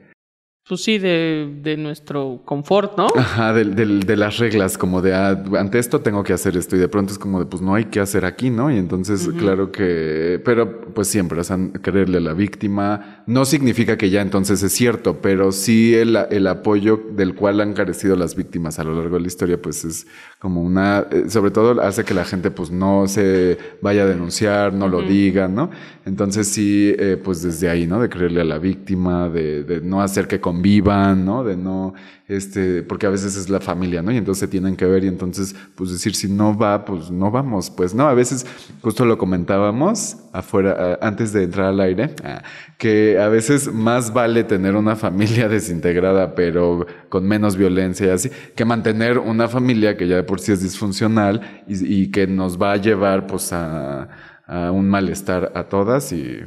Pues 0.67 0.83
sí, 0.83 0.97
de, 0.99 1.57
de 1.61 1.77
nuestro 1.77 2.41
confort, 2.45 2.97
¿no? 2.97 3.07
Ajá, 3.15 3.53
del- 3.53 3.75
de, 3.75 4.15
las 4.15 4.37
reglas, 4.37 4.77
como 4.77 5.01
de, 5.01 5.13
ah, 5.13 5.43
ante 5.57 5.79
esto 5.79 6.01
tengo 6.01 6.23
que 6.23 6.33
hacer 6.33 6.55
esto, 6.57 6.75
y 6.75 6.79
de 6.79 6.87
pronto 6.87 7.11
es 7.13 7.19
como 7.19 7.39
de, 7.39 7.45
pues 7.45 7.61
no 7.61 7.73
hay 7.75 7.85
que 7.85 7.99
hacer 7.99 8.23
aquí, 8.25 8.49
¿no? 8.49 8.71
Y 8.71 8.77
entonces, 8.77 9.27
claro 9.37 9.71
que, 9.71 10.41
pero 10.45 10.88
pues 10.99 11.07
siempre, 11.07 11.39
o 11.39 11.43
sea, 11.45 11.57
creerle 11.81 12.17
a 12.17 12.19
la 12.19 12.33
víctima, 12.33 13.23
no 13.25 13.45
significa 13.45 13.97
que 13.97 14.09
ya 14.09 14.21
entonces 14.21 14.61
es 14.63 14.73
cierto, 14.73 15.21
pero 15.21 15.53
sí 15.53 15.95
el, 15.95 16.17
el 16.29 16.45
apoyo 16.45 17.01
del 17.15 17.35
cual 17.35 17.61
han 17.61 17.71
carecido 17.71 18.17
las 18.17 18.35
víctimas 18.35 18.79
a 18.79 18.83
lo 18.83 18.93
largo 18.93 19.15
de 19.15 19.21
la 19.21 19.27
historia, 19.27 19.61
pues 19.61 19.85
es 19.85 20.07
como 20.39 20.61
una, 20.61 21.05
eh, 21.09 21.29
sobre 21.29 21.51
todo 21.51 21.81
hace 21.81 22.03
que 22.03 22.13
la 22.13 22.25
gente 22.25 22.51
pues 22.51 22.69
no 22.69 23.07
se 23.07 23.57
vaya 23.81 24.03
a 24.03 24.07
denunciar, 24.07 24.73
no 24.73 24.89
lo 24.89 25.01
diga, 25.01 25.47
¿no? 25.47 25.69
Entonces 26.05 26.49
sí, 26.49 26.93
eh, 26.99 27.17
pues 27.23 27.43
desde 27.43 27.69
ahí, 27.69 27.87
¿no? 27.87 28.01
De 28.01 28.09
creerle 28.09 28.41
a 28.41 28.45
la 28.45 28.57
víctima, 28.57 29.29
de, 29.29 29.63
de 29.63 29.79
no 29.79 30.01
hacer 30.01 30.27
que 30.27 30.41
convivan, 30.41 31.23
¿no? 31.23 31.45
De 31.45 31.55
no, 31.55 31.93
este, 32.29 32.83
porque 32.83 33.07
a 33.07 33.09
veces 33.09 33.35
es 33.35 33.49
la 33.49 33.59
familia, 33.59 34.01
¿no? 34.01 34.11
Y 34.11 34.17
entonces 34.17 34.41
se 34.41 34.47
tienen 34.47 34.75
que 34.75 34.85
ver 34.85 35.03
y 35.03 35.07
entonces, 35.07 35.55
pues 35.75 35.91
decir, 35.91 36.13
si 36.15 36.29
no 36.29 36.57
va, 36.57 36.85
pues 36.85 37.09
no 37.09 37.31
vamos, 37.31 37.69
pues 37.69 37.95
no, 37.95 38.07
a 38.07 38.13
veces 38.13 38.45
justo 38.81 39.03
lo 39.05 39.17
comentábamos 39.17 40.17
afuera, 40.33 40.75
ah, 40.77 41.07
antes 41.07 41.33
de 41.33 41.43
entrar 41.43 41.67
al 41.67 41.79
aire, 41.79 42.15
ah, 42.23 42.43
que 42.77 43.19
a 43.19 43.27
veces 43.27 43.71
más 43.73 44.13
vale 44.13 44.43
tener 44.43 44.75
una 44.75 44.95
familia 44.95 45.49
desintegrada, 45.49 46.35
pero 46.35 46.85
con 47.09 47.27
menos 47.27 47.55
violencia 47.55 48.07
y 48.07 48.09
así, 48.09 48.31
que 48.55 48.65
mantener 48.65 49.17
una 49.17 49.47
familia 49.47 49.97
que 49.97 50.07
ya 50.07 50.17
de 50.17 50.23
por 50.23 50.39
sí 50.39 50.51
es 50.51 50.61
disfuncional 50.61 51.63
y, 51.67 52.03
y 52.03 52.11
que 52.11 52.27
nos 52.27 52.61
va 52.61 52.73
a 52.73 52.77
llevar, 52.77 53.27
pues, 53.27 53.53
a, 53.53 54.09
a 54.49 54.71
un 54.71 54.89
malestar 54.89 55.51
a 55.55 55.65
todas 55.65 56.11
y 56.11 56.39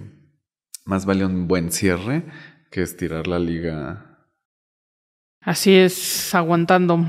más 0.84 1.06
vale 1.06 1.24
un 1.24 1.46
buen 1.46 1.70
cierre 1.70 2.24
que 2.70 2.82
estirar 2.82 3.28
la 3.28 3.38
liga. 3.38 4.26
Así 5.40 5.74
es, 5.74 6.34
aguantando. 6.34 7.06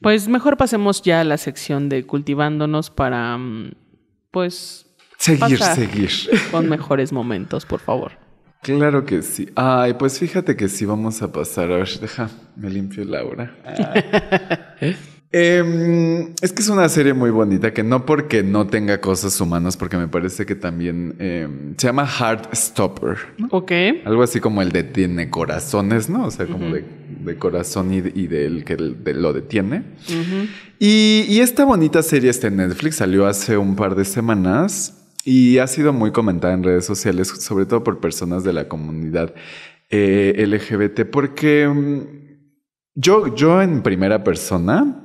Pues 0.00 0.28
mejor 0.28 0.56
pasemos 0.56 1.02
ya 1.02 1.20
a 1.20 1.24
la 1.24 1.36
sección 1.36 1.88
de 1.88 2.06
cultivándonos 2.06 2.90
para, 2.90 3.36
mm, 3.36 3.72
pues, 4.30 4.87
Seguir, 5.18 5.58
Pasa. 5.58 5.74
seguir. 5.74 6.10
con 6.50 6.68
mejores 6.68 7.12
momentos, 7.12 7.66
por 7.66 7.80
favor. 7.80 8.12
Claro 8.62 9.04
que 9.04 9.22
sí. 9.22 9.48
Ay, 9.54 9.94
pues 9.94 10.18
fíjate 10.18 10.56
que 10.56 10.68
sí 10.68 10.84
vamos 10.84 11.20
a 11.22 11.30
pasar. 11.30 11.70
A 11.70 11.76
ver, 11.76 11.88
deja, 12.00 12.30
me 12.56 12.70
limpio 12.70 13.04
Laura. 13.04 13.54
Ah. 14.80 14.94
Em, 15.30 16.32
es 16.40 16.52
que 16.54 16.62
es 16.62 16.68
una 16.70 16.88
serie 16.88 17.12
muy 17.12 17.28
bonita 17.30 17.74
que 17.74 17.82
no 17.82 18.06
porque 18.06 18.42
no 18.42 18.66
tenga 18.66 18.98
cosas 19.02 19.38
humanas, 19.42 19.76
porque 19.76 19.98
me 19.98 20.08
parece 20.08 20.46
que 20.46 20.54
también 20.54 21.16
em, 21.18 21.74
se 21.76 21.86
llama 21.86 22.06
Heartstopper. 22.06 23.18
¿no? 23.36 23.48
Ok. 23.50 23.72
Algo 24.06 24.22
así 24.22 24.40
como 24.40 24.62
el 24.62 24.72
de 24.72 24.84
tiene 24.84 25.28
corazones, 25.28 26.08
¿no? 26.08 26.24
O 26.26 26.30
sea, 26.30 26.46
como 26.46 26.72
de, 26.74 26.82
de 27.24 27.36
corazón 27.36 27.92
y, 27.92 27.98
y 27.98 28.26
del 28.26 28.64
que 28.64 28.76
de- 28.76 29.12
lo 29.14 29.34
detiene. 29.34 29.82
y, 30.78 31.26
y 31.28 31.40
esta 31.40 31.66
bonita 31.66 32.02
serie 32.02 32.30
está 32.30 32.46
en 32.46 32.56
Netflix, 32.56 32.96
salió 32.96 33.26
hace 33.26 33.58
un 33.58 33.76
par 33.76 33.96
de 33.96 34.06
semanas 34.06 34.97
y 35.24 35.58
ha 35.58 35.66
sido 35.66 35.92
muy 35.92 36.12
comentada 36.12 36.54
en 36.54 36.64
redes 36.64 36.84
sociales, 36.84 37.28
sobre 37.28 37.66
todo 37.66 37.84
por 37.84 38.00
personas 38.00 38.44
de 38.44 38.52
la 38.52 38.68
comunidad 38.68 39.34
eh, 39.90 40.44
LGBT, 40.46 41.10
porque 41.10 41.66
mm, 41.66 42.00
yo, 42.94 43.34
yo 43.34 43.62
en 43.62 43.82
primera 43.82 44.24
persona 44.24 45.04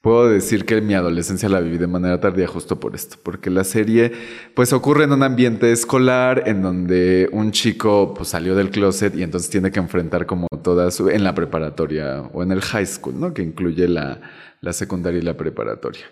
puedo 0.00 0.28
decir 0.28 0.64
que 0.64 0.80
mi 0.80 0.94
adolescencia 0.94 1.48
la 1.48 1.60
viví 1.60 1.76
de 1.76 1.86
manera 1.86 2.20
tardía 2.20 2.46
justo 2.46 2.78
por 2.80 2.94
esto, 2.94 3.16
porque 3.22 3.50
la 3.50 3.64
serie 3.64 4.12
pues 4.54 4.72
ocurre 4.72 5.04
en 5.04 5.12
un 5.12 5.22
ambiente 5.22 5.72
escolar 5.72 6.44
en 6.46 6.62
donde 6.62 7.28
un 7.32 7.50
chico 7.50 8.14
pues 8.14 8.30
salió 8.30 8.54
del 8.54 8.70
closet 8.70 9.14
y 9.16 9.22
entonces 9.22 9.50
tiene 9.50 9.70
que 9.70 9.80
enfrentar 9.80 10.26
como 10.26 10.46
toda 10.62 10.90
su 10.90 11.10
en 11.10 11.24
la 11.24 11.34
preparatoria 11.34 12.22
o 12.32 12.42
en 12.42 12.52
el 12.52 12.60
high 12.60 12.86
school, 12.86 13.18
¿no? 13.18 13.34
Que 13.34 13.42
incluye 13.42 13.88
la, 13.88 14.20
la 14.60 14.72
secundaria 14.72 15.18
y 15.18 15.22
la 15.22 15.36
preparatoria. 15.36 16.06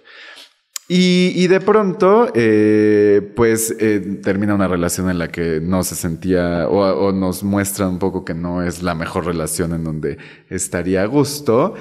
Y, 0.88 1.48
de 1.48 1.60
pronto, 1.60 2.30
eh, 2.34 3.32
pues 3.34 3.74
eh, 3.80 4.20
termina 4.22 4.54
una 4.54 4.68
relación 4.68 5.10
en 5.10 5.18
la 5.18 5.28
que 5.28 5.60
no 5.60 5.82
se 5.82 5.96
sentía 5.96 6.68
o, 6.68 6.78
o 6.78 7.12
nos 7.12 7.42
muestra 7.42 7.88
un 7.88 7.98
poco 7.98 8.24
que 8.24 8.34
no 8.34 8.62
es 8.62 8.84
la 8.84 8.94
mejor 8.94 9.26
relación 9.26 9.72
en 9.72 9.82
donde 9.82 10.18
estaría 10.48 11.02
a 11.02 11.06
gusto. 11.06 11.74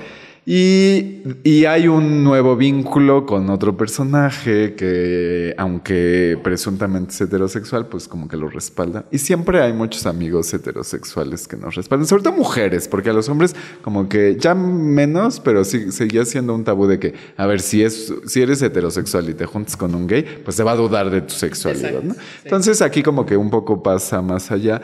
Y, 0.47 1.23
y, 1.43 1.65
hay 1.65 1.88
un 1.88 2.23
nuevo 2.23 2.55
vínculo 2.55 3.25
con 3.25 3.49
otro 3.49 3.75
personaje 3.75 4.75
que, 4.75 5.55
aunque 5.58 6.38
presuntamente 6.43 7.13
es 7.13 7.21
heterosexual, 7.21 7.88
pues 7.88 8.08
como 8.08 8.27
que 8.27 8.38
lo 8.38 8.47
respalda. 8.47 9.05
Y 9.10 9.17
siempre 9.17 9.60
hay 9.63 9.73
muchos 9.73 10.05
amigos 10.05 10.53
heterosexuales 10.53 11.47
que 11.47 11.58
nos 11.58 11.73
respaldan, 11.73 12.05
sobre 12.05 12.21
todo 12.21 12.34
mujeres, 12.34 12.88
porque 12.88 13.10
a 13.10 13.13
los 13.13 13.27
hombres 13.27 13.55
como 13.81 14.08
que 14.08 14.38
ya 14.39 14.53
menos, 14.53 15.39
pero 15.39 15.63
sí, 15.65 15.91
seguía 15.91 16.23
siendo 16.25 16.53
un 16.53 16.63
tabú 16.63 16.86
de 16.86 16.99
que, 16.99 17.15
a 17.38 17.47
ver, 17.47 17.60
si, 17.60 17.81
es, 17.81 18.13
si 18.27 18.43
eres 18.43 18.62
heterosexual 18.62 19.27
y 19.27 19.34
te 19.34 19.47
juntas 19.47 19.75
con 19.75 19.95
un 19.95 20.05
gay, 20.05 20.23
pues 20.43 20.55
se 20.55 20.62
va 20.62 20.73
a 20.73 20.75
dudar 20.75 21.10
de 21.10 21.21
tu 21.21 21.34
sexualidad, 21.34 22.03
¿no? 22.03 22.13
Entonces 22.43 22.84
aquí 22.84 23.01
como 23.01 23.25
que 23.25 23.36
un 23.36 23.49
poco 23.49 23.81
pasa 23.81 24.21
más 24.21 24.51
allá. 24.51 24.79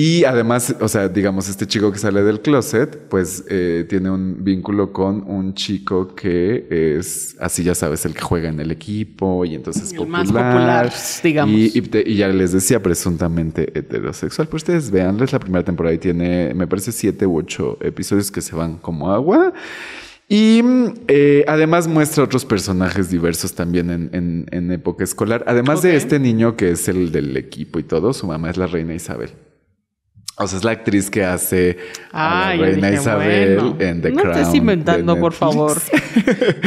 Y 0.00 0.22
además, 0.22 0.76
o 0.80 0.86
sea, 0.86 1.08
digamos, 1.08 1.48
este 1.48 1.66
chico 1.66 1.90
que 1.90 1.98
sale 1.98 2.22
del 2.22 2.40
closet, 2.40 3.08
pues 3.08 3.42
eh, 3.48 3.84
tiene 3.88 4.08
un 4.12 4.44
vínculo 4.44 4.92
con 4.92 5.24
un 5.28 5.54
chico 5.54 6.14
que 6.14 6.68
es, 6.70 7.34
así 7.40 7.64
ya 7.64 7.74
sabes, 7.74 8.04
el 8.06 8.14
que 8.14 8.20
juega 8.20 8.48
en 8.48 8.60
el 8.60 8.70
equipo 8.70 9.44
y 9.44 9.56
entonces 9.56 9.82
es 9.82 9.92
El 9.94 9.98
popular. 9.98 10.24
más 10.24 10.32
popular, 10.32 10.92
digamos. 11.24 11.52
Y, 11.58 11.78
y 11.78 11.82
te- 11.82 12.04
y 12.08 12.14
ya 12.14 12.28
les 12.28 12.52
decía, 12.52 12.80
presuntamente 12.80 13.76
heterosexual. 13.76 14.46
Pues 14.46 14.62
ustedes 14.62 14.92
vean, 14.92 15.20
es 15.20 15.32
la 15.32 15.40
primera 15.40 15.64
temporada 15.64 15.92
y 15.96 15.98
tiene, 15.98 16.54
me 16.54 16.68
parece, 16.68 16.92
siete 16.92 17.26
u 17.26 17.36
ocho 17.36 17.76
episodios 17.80 18.30
que 18.30 18.40
se 18.40 18.54
van 18.54 18.76
como 18.78 19.10
agua. 19.10 19.52
Y 20.28 20.60
mm, 20.62 20.86
eh, 21.08 21.44
además 21.48 21.88
muestra 21.88 22.22
otros 22.22 22.44
personajes 22.44 23.10
diversos 23.10 23.52
también 23.54 23.90
en, 23.90 24.10
en- 24.12 24.46
en 24.52 24.70
época 24.70 25.02
escolar. 25.02 25.42
Además 25.48 25.82
de 25.82 25.96
este 25.96 26.20
niño 26.20 26.54
que 26.56 26.70
es 26.70 26.86
el 26.88 27.10
del 27.10 27.36
equipo 27.36 27.80
y 27.80 27.82
todo, 27.82 28.12
su 28.12 28.28
mamá 28.28 28.48
es 28.50 28.56
la 28.58 28.68
reina 28.68 28.94
Isabel. 28.94 29.30
O 30.38 30.46
sea, 30.46 30.58
es 30.58 30.64
la 30.64 30.70
actriz 30.72 31.10
que 31.10 31.24
hace 31.24 31.78
a 32.12 32.54
la 32.54 32.62
reina 32.64 32.88
dije, 32.90 33.00
Isabel 33.02 33.54
bueno, 33.56 33.76
en 33.80 34.00
The 34.02 34.10
no 34.12 34.22
Crown. 34.22 34.38
estés 34.38 34.54
inventando, 34.54 35.18
por 35.18 35.32
favor. 35.32 35.80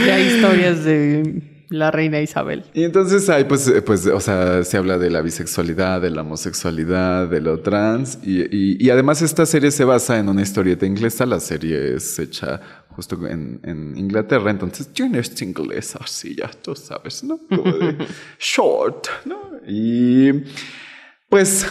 Ya 0.06 0.16
hay 0.16 0.24
historias 0.36 0.84
de 0.84 1.42
la 1.70 1.90
reina 1.90 2.20
Isabel. 2.20 2.66
Y 2.74 2.84
entonces 2.84 3.30
ahí 3.30 3.46
pues, 3.46 3.66
eh, 3.70 3.82
pues, 3.82 4.06
o 4.08 4.20
sea, 4.20 4.62
se 4.66 4.76
habla 4.76 4.98
de 4.98 5.10
la 5.10 5.22
bisexualidad, 5.22 6.02
de 6.02 6.10
la 6.10 6.22
homosexualidad, 6.22 7.30
de 7.30 7.40
lo 7.40 7.62
trans. 7.62 8.20
Y, 8.24 8.42
y- 8.42 8.78
y 8.78 8.90
además 8.90 9.22
esta 9.22 9.46
serie 9.46 9.72
se 9.72 9.86
basa 9.86 10.20
en 10.20 10.28
una 10.28 10.42
historieta 10.42 10.86
inglesa. 10.86 11.26
La 11.26 11.40
serie 11.40 11.96
es 11.96 12.20
hecha 12.20 12.60
justo 12.90 13.26
en, 13.26 13.62
en 13.64 13.98
Inglaterra. 13.98 14.52
Entonces 14.52 14.90
tienes 14.92 15.42
inglés 15.42 15.96
así, 15.96 16.36
ya 16.36 16.52
tú 16.62 16.76
sabes, 16.76 17.24
¿no? 17.24 17.40
Como 17.48 17.64
de 17.72 17.96
short, 18.38 19.08
¿no? 19.24 19.40
Y 19.66 20.44
pues 21.30 21.66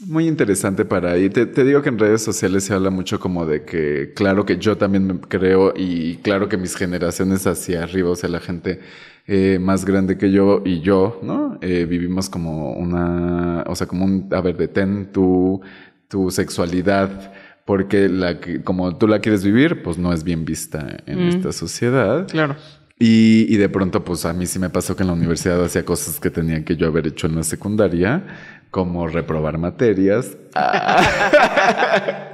muy 0.00 0.26
interesante 0.28 0.84
para 0.84 1.12
ahí. 1.12 1.28
Te, 1.28 1.46
te 1.46 1.64
digo 1.64 1.82
que 1.82 1.88
en 1.88 1.98
redes 1.98 2.22
sociales 2.22 2.64
se 2.64 2.74
habla 2.74 2.90
mucho 2.90 3.18
como 3.18 3.46
de 3.46 3.64
que, 3.64 4.12
claro 4.14 4.44
que 4.44 4.58
yo 4.58 4.76
también 4.76 5.06
me 5.06 5.20
creo 5.20 5.72
y 5.76 6.16
claro 6.18 6.48
que 6.48 6.56
mis 6.56 6.76
generaciones 6.76 7.46
hacia 7.46 7.82
arriba, 7.82 8.10
o 8.10 8.16
sea, 8.16 8.28
la 8.28 8.40
gente 8.40 8.80
eh, 9.26 9.58
más 9.60 9.84
grande 9.84 10.16
que 10.16 10.30
yo 10.30 10.62
y 10.64 10.80
yo, 10.80 11.20
¿no? 11.22 11.58
Eh, 11.60 11.86
vivimos 11.88 12.30
como 12.30 12.72
una, 12.72 13.64
o 13.66 13.74
sea, 13.74 13.86
como 13.86 14.04
un, 14.04 14.28
a 14.32 14.40
ver, 14.40 14.56
detén 14.56 15.12
tu, 15.12 15.60
tu 16.08 16.30
sexualidad. 16.30 17.32
Porque 17.64 18.08
la 18.08 18.40
que, 18.40 18.62
como 18.62 18.96
tú 18.96 19.06
la 19.06 19.20
quieres 19.20 19.44
vivir, 19.44 19.82
pues 19.82 19.98
no 19.98 20.14
es 20.14 20.24
bien 20.24 20.46
vista 20.46 21.02
en 21.04 21.18
esta 21.18 21.52
sociedad. 21.52 22.26
Claro. 22.26 22.56
Y, 22.98 23.46
y 23.52 23.58
de 23.58 23.68
pronto, 23.68 24.02
pues 24.02 24.24
a 24.24 24.32
mí 24.32 24.46
sí 24.46 24.58
me 24.58 24.70
pasó 24.70 24.96
que 24.96 25.02
en 25.02 25.08
la 25.08 25.12
universidad 25.12 25.62
hacía 25.62 25.84
cosas 25.84 26.18
que 26.18 26.30
tenía 26.30 26.64
que 26.64 26.76
yo 26.76 26.86
haber 26.86 27.06
hecho 27.06 27.26
en 27.26 27.36
la 27.36 27.42
secundaria, 27.42 28.24
como 28.70 29.08
reprobar 29.08 29.58
materias. 29.58 30.36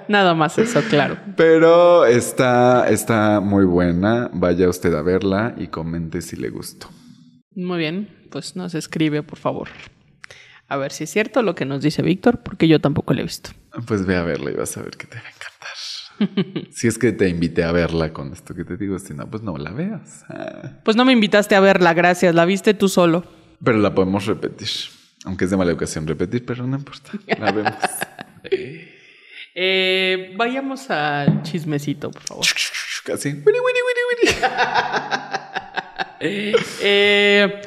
Nada 0.09 0.35
más 0.35 0.59
eso, 0.59 0.83
claro. 0.91 1.17
Pero 1.37 2.05
está, 2.05 2.89
está 2.91 3.41
muy 3.41 3.65
buena. 3.65 4.31
Vaya 4.33 4.69
usted 4.69 4.95
a 4.95 5.03
verla 5.03 5.55
y 5.57 5.69
comente 5.69 6.21
si 6.23 6.37
le 6.37 6.51
gustó. 6.51 6.89
Muy 7.55 7.79
bien, 7.79 8.09
pues 8.31 8.57
nos 8.57 8.75
escribe, 8.75 9.23
por 9.23 9.39
favor. 9.39 9.69
A 10.69 10.77
ver 10.77 10.93
si 10.93 11.05
es 11.05 11.11
cierto 11.11 11.43
lo 11.43 11.55
que 11.55 11.65
nos 11.65 11.83
dice 11.83 12.03
Víctor, 12.03 12.43
porque 12.43 12.69
yo 12.69 12.81
tampoco 12.81 13.15
lo 13.15 13.21
he 13.21 13.25
visto. 13.25 13.51
Pues 13.87 14.05
ve 14.07 14.17
a 14.17 14.23
verla 14.23 14.51
y 14.51 14.55
vas 14.55 14.77
a 14.77 14.83
ver 14.83 14.97
que 14.97 15.07
te 15.07 15.17
va 15.17 15.23
a 15.23 15.29
encantar. 15.29 16.65
si 16.73 16.87
es 16.87 16.99
que 16.99 17.13
te 17.13 17.29
invité 17.29 17.65
a 17.65 17.73
verla 17.73 18.13
con 18.13 18.33
esto 18.33 18.55
que 18.55 18.65
te 18.65 18.77
digo, 18.77 18.99
si 18.99 19.15
no, 19.15 19.29
pues 19.31 19.43
no 19.43 19.57
la 19.57 19.73
veas. 19.73 20.25
Ah. 20.29 20.81
Pues 20.85 20.97
no 20.97 21.05
me 21.05 21.13
invitaste 21.13 21.55
a 21.55 21.61
verla, 21.61 21.95
gracias. 21.95 22.35
La 22.35 22.45
viste 22.45 22.75
tú 22.75 22.89
solo. 22.89 23.25
Pero 23.63 23.79
la 23.79 23.95
podemos 23.95 24.27
repetir. 24.27 24.69
Aunque 25.25 25.45
es 25.45 25.51
de 25.51 25.57
mala 25.57 25.71
educación 25.71 26.07
repetir, 26.07 26.45
pero 26.45 26.67
no 26.67 26.77
importa. 26.77 27.13
La 27.39 27.53
vemos. 27.53 27.75
Eh, 29.57 30.35
vayamos 30.37 30.91
al 30.91 31.43
chismecito, 31.45 32.11
por 32.11 32.23
favor. 32.23 32.45
Casi. 33.05 33.29
Winnie, 33.29 33.45
winnie, 33.45 33.83
winnie, 33.87 34.41
winnie. 34.41 34.49
Eh, 36.81 37.61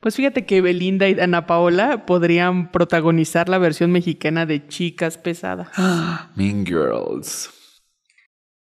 pues 0.00 0.14
fíjate 0.14 0.46
que 0.46 0.60
Belinda 0.60 1.08
y 1.08 1.18
Ana 1.18 1.46
Paola 1.46 2.06
podrían 2.06 2.70
protagonizar 2.70 3.48
la 3.48 3.58
versión 3.58 3.90
mexicana 3.90 4.46
de 4.46 4.66
Chicas 4.68 5.18
Pesadas. 5.18 5.68
Mean 6.36 6.64
Girls. 6.64 7.50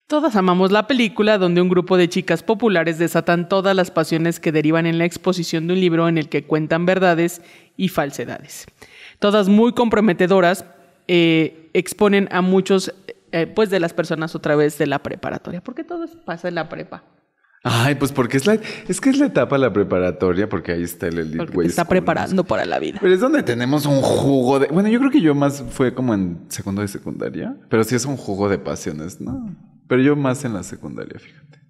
Todas 0.07 0.37
amamos 0.37 0.71
la 0.71 0.87
película 0.87 1.39
donde 1.39 1.63
un 1.63 1.71
grupo 1.71 1.97
de 1.97 2.11
chicas 2.11 2.43
populares 2.43 2.99
desatan 2.99 3.49
todas 3.49 3.75
las 3.75 3.91
pasiones 3.91 4.39
que 4.39 4.53
derivan 4.53 4.85
en 4.85 4.99
la 4.99 5.07
exposición 5.07 5.67
de 5.67 5.73
un 5.73 5.81
libro 5.81 6.09
en 6.09 6.19
el 6.19 6.29
que 6.29 6.45
cuentan 6.45 6.85
verdades 6.85 7.41
y 7.79 7.89
falsedades. 7.89 8.67
Todas 9.19 9.49
muy 9.49 9.73
comprometedoras, 9.73 10.67
eh, 11.09 11.71
exponen 11.73 12.29
a 12.33 12.43
muchos 12.43 12.95
eh, 13.33 13.47
pues 13.47 13.71
de 13.71 13.81
las 13.81 13.95
personas 13.95 14.35
otra 14.35 14.57
vez 14.57 14.77
de 14.77 14.87
la 14.87 15.03
preparatoria, 15.03 15.63
porque 15.63 15.85
todo 15.85 16.07
pasa 16.27 16.49
en 16.49 16.57
la 16.57 16.69
prepa. 16.69 17.03
Ay, 17.63 17.95
pues 17.95 18.13
porque 18.13 18.37
es 18.37 18.47
la, 18.47 18.59
es 18.87 19.01
que 19.01 19.09
es 19.09 19.17
la 19.17 19.25
etapa 19.25 19.57
de 19.57 19.63
la 19.63 19.73
preparatoria, 19.73 20.51
porque 20.51 20.73
ahí 20.73 20.83
está 20.83 21.07
el 21.07 21.19
Elite 21.19 21.39
Porque 21.39 21.61
te 21.61 21.67
está 21.69 21.85
School. 21.85 21.89
preparando 21.89 22.45
para 22.45 22.67
la 22.67 22.79
vida. 22.79 22.99
Pero 23.01 23.15
es 23.15 23.21
donde 23.21 23.43
tenemos 23.43 23.87
un 23.87 24.03
jugo 24.03 24.59
de. 24.59 24.67
Bueno, 24.67 24.91
yo 24.91 24.99
creo 24.99 25.11
que 25.11 25.23
yo 25.23 25.35
más 25.35 25.65
fue 25.71 25.95
como 25.95 26.13
en 26.13 26.45
segundo 26.49 26.83
de 26.83 26.89
secundaria, 26.89 27.57
pero 27.71 27.83
sí 27.83 27.95
es 27.95 28.05
un 28.05 28.19
jugo 28.19 28.51
de 28.51 28.59
pasiones, 28.59 29.19
¿no? 29.19 29.57
Pero 29.89 30.03
yo 30.03 30.17
más 30.17 30.45
en 30.45 30.55
la 30.55 30.63
secundaria, 30.63 31.19
fíjate. 31.19 31.61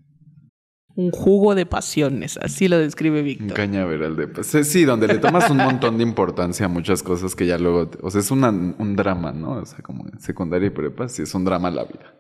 Un 0.97 1.11
jugo 1.11 1.57
de 1.57 1.67
pasiones, 1.67 2.37
así 2.41 2.69
lo 2.69 2.79
describe 2.79 3.19
Un 3.19 3.25
Víctor. 3.25 3.55
cañaveral 3.55 4.15
de 4.15 4.29
pasiones. 4.29 4.69
Sí, 4.69 4.85
donde 4.85 5.09
le 5.09 5.19
tomas 5.19 5.51
un 5.51 5.57
montón 5.57 5.97
de 5.99 6.05
importancia 6.05 6.67
a 6.67 6.69
muchas 6.69 7.03
cosas 7.03 7.35
que 7.35 7.47
ya 7.47 7.59
luego. 7.59 7.91
O 8.01 8.11
sea, 8.13 8.21
es 8.21 8.31
una- 8.31 8.51
un 8.51 8.95
drama, 8.95 9.33
¿no? 9.33 9.53
O 9.55 9.67
sea, 9.67 9.81
como 9.81 10.07
en 10.07 10.21
secundaria 10.21 10.69
y 10.69 10.71
prepa, 10.71 11.09
sí 11.09 11.23
es 11.23 11.35
un 11.35 11.45
drama 11.45 11.69
la 11.73 11.83
vida. 11.85 12.15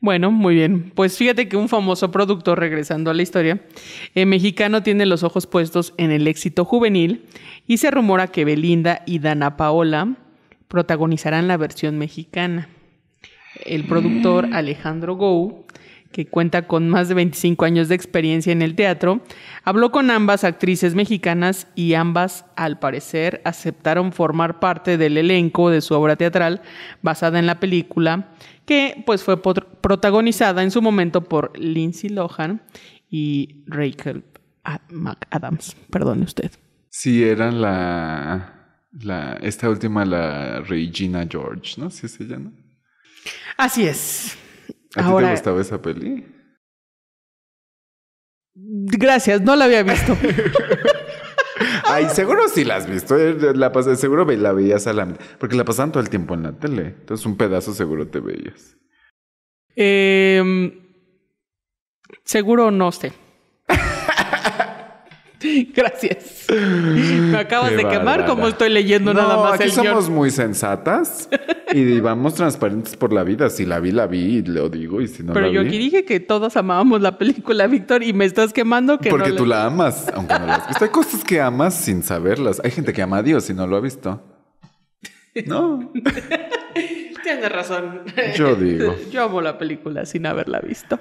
Bueno, 0.00 0.30
muy 0.30 0.54
bien. 0.54 0.90
Pues 0.94 1.18
fíjate 1.18 1.48
que 1.48 1.56
un 1.58 1.68
famoso 1.68 2.10
productor, 2.10 2.58
regresando 2.58 3.10
a 3.10 3.14
la 3.14 3.22
historia, 3.22 3.60
eh, 4.14 4.24
mexicano 4.26 4.82
tiene 4.82 5.04
los 5.06 5.22
ojos 5.22 5.46
puestos 5.46 5.92
en 5.98 6.10
el 6.10 6.26
éxito 6.26 6.64
juvenil 6.64 7.26
y 7.66 7.76
se 7.76 7.90
rumora 7.90 8.28
que 8.28 8.46
Belinda 8.46 9.02
y 9.06 9.18
Dana 9.18 9.56
Paola 9.58 10.16
protagonizarán 10.68 11.46
la 11.46 11.56
versión 11.58 11.98
mexicana. 11.98 12.68
El 13.64 13.84
productor 13.84 14.48
Alejandro 14.52 15.16
Gou, 15.16 15.64
que 16.12 16.26
cuenta 16.26 16.68
con 16.68 16.88
más 16.88 17.08
de 17.08 17.14
25 17.14 17.64
años 17.64 17.88
de 17.88 17.96
experiencia 17.96 18.52
en 18.52 18.62
el 18.62 18.76
teatro, 18.76 19.20
habló 19.64 19.90
con 19.90 20.10
ambas 20.10 20.44
actrices 20.44 20.94
mexicanas 20.94 21.66
y 21.74 21.94
ambas, 21.94 22.46
al 22.54 22.78
parecer, 22.78 23.40
aceptaron 23.44 24.12
formar 24.12 24.60
parte 24.60 24.96
del 24.96 25.16
elenco 25.16 25.70
de 25.70 25.80
su 25.80 25.94
obra 25.94 26.14
teatral 26.14 26.62
basada 27.02 27.40
en 27.40 27.46
la 27.46 27.58
película, 27.58 28.28
que 28.64 29.02
pues 29.04 29.24
fue 29.24 29.42
protagonizada 29.42 30.62
en 30.62 30.70
su 30.70 30.80
momento 30.80 31.24
por 31.24 31.58
Lindsay 31.58 32.10
Lohan 32.10 32.62
y 33.10 33.64
Rachel 33.66 34.22
McAdams. 34.90 35.76
Perdone 35.90 36.24
usted. 36.24 36.52
Sí, 36.88 37.24
eran 37.24 37.60
la. 37.60 38.78
la 38.92 39.32
esta 39.42 39.68
última, 39.68 40.04
la 40.04 40.60
Regina 40.60 41.26
George, 41.28 41.80
¿no? 41.80 41.90
Sí 41.90 42.06
es 42.06 42.20
ella, 42.20 42.38
¿no? 42.38 42.52
Así 43.56 43.86
es. 43.86 44.36
¿A 44.96 45.00
ti 45.02 45.08
Ahora, 45.08 45.26
te 45.28 45.32
gustaba 45.32 45.60
esa 45.60 45.80
peli? 45.82 46.26
gracias, 48.56 49.40
no 49.42 49.56
la 49.56 49.64
había 49.64 49.82
visto. 49.82 50.16
Ay, 51.86 52.06
seguro 52.10 52.48
sí 52.48 52.64
la 52.64 52.76
has 52.76 52.88
visto. 52.88 53.16
eh, 53.16 53.36
La 53.54 53.72
seguro 53.96 54.24
la 54.24 54.52
veías 54.52 54.86
a 54.86 54.92
la. 54.92 55.06
Porque 55.38 55.56
la 55.56 55.64
pasaban 55.64 55.92
todo 55.92 56.02
el 56.02 56.08
tiempo 56.10 56.34
en 56.34 56.42
la 56.44 56.52
tele. 56.58 56.94
Entonces 56.98 57.26
un 57.26 57.36
pedazo 57.36 57.74
seguro 57.74 58.08
te 58.08 58.20
veías. 58.20 58.76
Em, 59.76 60.72
seguro 62.24 62.70
no 62.70 62.90
sé. 62.92 63.12
Gracias. 65.74 66.46
Me 66.50 67.36
acabas 67.36 67.70
Qué 67.70 67.76
de 67.76 67.88
quemar 67.88 68.26
como 68.26 68.48
estoy 68.48 68.70
leyendo 68.70 69.12
No, 69.12 69.22
nada 69.22 69.36
más 69.36 69.54
aquí 69.54 69.64
el 69.64 69.70
guion. 69.70 69.86
somos 69.86 70.10
muy 70.10 70.30
sensatas 70.30 71.28
y 71.72 72.00
vamos 72.00 72.34
transparentes 72.34 72.96
por 72.96 73.12
la 73.12 73.24
vida. 73.24 73.50
Si 73.50 73.66
la 73.66 73.80
vi, 73.80 73.92
la 73.92 74.06
vi 74.06 74.38
y 74.38 74.42
lo 74.42 74.68
digo. 74.68 75.00
Y 75.00 75.08
si 75.08 75.22
no 75.22 75.32
Pero 75.32 75.46
la 75.46 75.52
yo 75.52 75.62
vi, 75.62 75.68
aquí 75.68 75.78
dije 75.78 76.04
que 76.04 76.20
todos 76.20 76.56
amábamos 76.56 77.00
la 77.00 77.18
película, 77.18 77.66
Víctor, 77.66 78.02
y 78.02 78.12
me 78.12 78.24
estás 78.24 78.52
quemando 78.52 78.98
que 78.98 79.10
porque 79.10 79.30
no 79.30 79.36
tú 79.36 79.46
la 79.46 79.64
amas, 79.66 80.06
aunque 80.14 80.38
no 80.38 80.46
la 80.46 80.54
has 80.56 80.68
visto. 80.68 80.84
Hay 80.84 80.90
cosas 80.90 81.24
que 81.24 81.40
amas 81.40 81.74
sin 81.74 82.02
saberlas. 82.02 82.60
Hay 82.64 82.70
gente 82.70 82.92
que 82.92 83.02
ama 83.02 83.18
a 83.18 83.22
Dios 83.22 83.48
y 83.50 83.54
no 83.54 83.66
lo 83.66 83.76
ha 83.76 83.80
visto. 83.80 84.22
No, 85.46 85.92
Tienes 87.24 87.50
razón. 87.50 88.02
Yo 88.36 88.54
digo. 88.54 88.94
Yo 89.10 89.22
amo 89.24 89.40
la 89.40 89.56
película 89.58 90.04
sin 90.04 90.26
haberla 90.26 90.60
visto. 90.60 91.00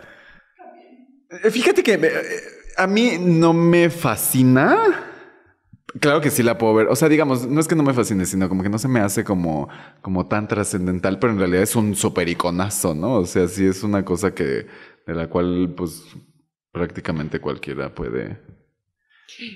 Eh, 1.29 1.51
Fíjate 1.51 1.83
que 1.83 1.93
eh, 1.93 2.11
a 2.78 2.88
mí 2.88 3.17
no 3.19 3.53
me 3.53 3.89
fascina. 3.89 5.09
Claro 5.99 6.21
que 6.21 6.32
sí 6.32 6.41
la 6.41 6.57
puedo 6.57 6.74
ver. 6.74 6.88
O 6.88 6.95
sea, 6.95 7.07
digamos, 7.07 7.47
no 7.47 7.59
es 7.59 7.67
que 7.67 7.76
no 7.76 7.84
me 7.84 7.93
fascine, 7.93 8.26
sino 8.26 8.49
como 8.49 8.63
que 8.63 8.69
no 8.69 8.80
se 8.80 8.88
me 8.88 8.99
hace 8.99 9.24
como, 9.24 9.69
como 10.01 10.28
tan 10.28 10.47
trascendental, 10.47 11.19
pero 11.19 11.34
en 11.34 11.39
realidad 11.39 11.61
es 11.63 11.76
un 11.76 11.95
super 11.95 12.28
iconazo, 12.28 12.95
¿no? 12.95 13.15
O 13.17 13.26
sea, 13.26 13.47
sí 13.47 13.65
es 13.65 13.84
una 13.84 14.03
cosa 14.03 14.34
que, 14.34 14.65
de 15.05 15.13
la 15.13 15.30
cual, 15.30 15.74
pues, 15.78 16.03
prácticamente 16.71 17.39
cualquiera 17.39 17.93
puede. 17.93 18.41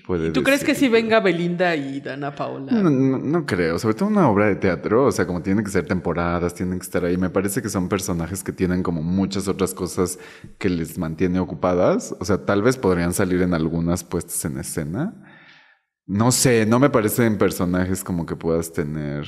Puede 0.05 0.31
¿Tú 0.31 0.43
crees 0.43 0.63
que 0.63 0.75
si 0.75 0.87
venga 0.89 1.19
Belinda 1.19 1.75
y 1.75 1.99
Dana 2.01 2.33
Paola? 2.33 2.71
No, 2.71 2.89
no- 2.89 3.17
no 3.17 3.45
creo, 3.45 3.77
sobre 3.79 3.95
todo 3.95 4.09
una 4.09 4.29
obra 4.29 4.47
de 4.47 4.55
teatro, 4.55 5.05
o 5.05 5.11
sea, 5.11 5.25
como 5.27 5.41
tienen 5.41 5.63
que 5.63 5.71
ser 5.71 5.85
temporadas, 5.85 6.53
tienen 6.53 6.79
que 6.79 6.83
estar 6.83 7.03
ahí. 7.05 7.17
Me 7.17 7.29
parece 7.29 7.61
que 7.61 7.69
son 7.69 7.89
personajes 7.89 8.43
que 8.43 8.51
tienen 8.51 8.83
como 8.83 9.01
muchas 9.03 9.47
otras 9.47 9.73
cosas 9.73 10.19
que 10.57 10.69
les 10.69 10.97
mantiene 10.97 11.39
ocupadas. 11.39 12.15
O 12.19 12.25
sea, 12.25 12.45
tal 12.45 12.61
vez 12.63 12.77
podrían 12.77 13.13
salir 13.13 13.41
en 13.41 13.53
algunas 13.53 14.03
puestas 14.03 14.43
en 14.45 14.57
escena. 14.59 15.13
No 16.05 16.31
sé, 16.31 16.65
no 16.65 16.79
me 16.79 16.89
parecen 16.89 17.37
personajes 17.37 18.03
como 18.03 18.25
que 18.25 18.35
puedas 18.35 18.71
tener 18.71 19.25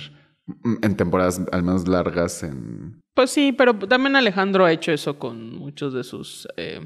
mm, 0.47 0.75
en 0.81 0.95
temporadas 0.95 1.41
al 1.51 1.63
menos 1.63 1.87
largas 1.87 2.41
en... 2.43 3.01
Pues 3.13 3.31
sí, 3.31 3.51
pero 3.51 3.77
también 3.77 4.15
Alejandro 4.15 4.63
ha 4.63 4.71
hecho 4.71 4.93
eso 4.93 5.19
con 5.19 5.53
muchos 5.57 5.93
de 5.93 6.05
sus, 6.05 6.47
eh, 6.55 6.79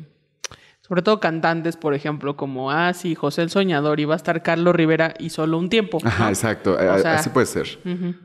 sobre 0.85 1.01
todo 1.01 1.19
cantantes, 1.21 1.77
por 1.77 1.93
ejemplo, 1.93 2.35
como, 2.35 2.69
ah, 2.69 2.93
sí, 2.93 3.15
José 3.15 3.41
el 3.43 3.49
Soñador, 3.49 3.99
y 4.01 4.05
va 4.05 4.15
a 4.15 4.17
estar 4.17 4.43
Carlos 4.43 4.75
Rivera 4.75 5.13
y 5.17 5.29
solo 5.29 5.57
un 5.57 5.69
tiempo. 5.69 5.99
Ajá, 6.03 6.27
exacto. 6.29 6.73
O 6.73 6.97
sea, 6.99 7.15
Así 7.15 7.29
puede 7.29 7.45
ser. 7.47 7.67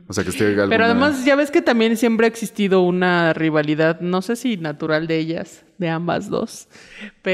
O 0.07 0.13
sea, 0.13 0.23
que 0.25 0.31
esté 0.31 0.45
alguna... 0.47 0.67
Pero 0.69 0.83
además 0.85 1.23
ya 1.23 1.35
ves 1.37 1.51
que 1.51 1.61
también 1.61 1.95
siempre 1.95 2.25
ha 2.25 2.29
existido 2.29 2.81
una 2.81 3.31
rivalidad, 3.33 4.01
no 4.01 4.21
sé 4.21 4.35
si 4.35 4.57
natural 4.57 5.07
de 5.07 5.17
ellas, 5.19 5.63
de 5.77 5.87
ambas 5.89 6.29
dos, 6.29 6.67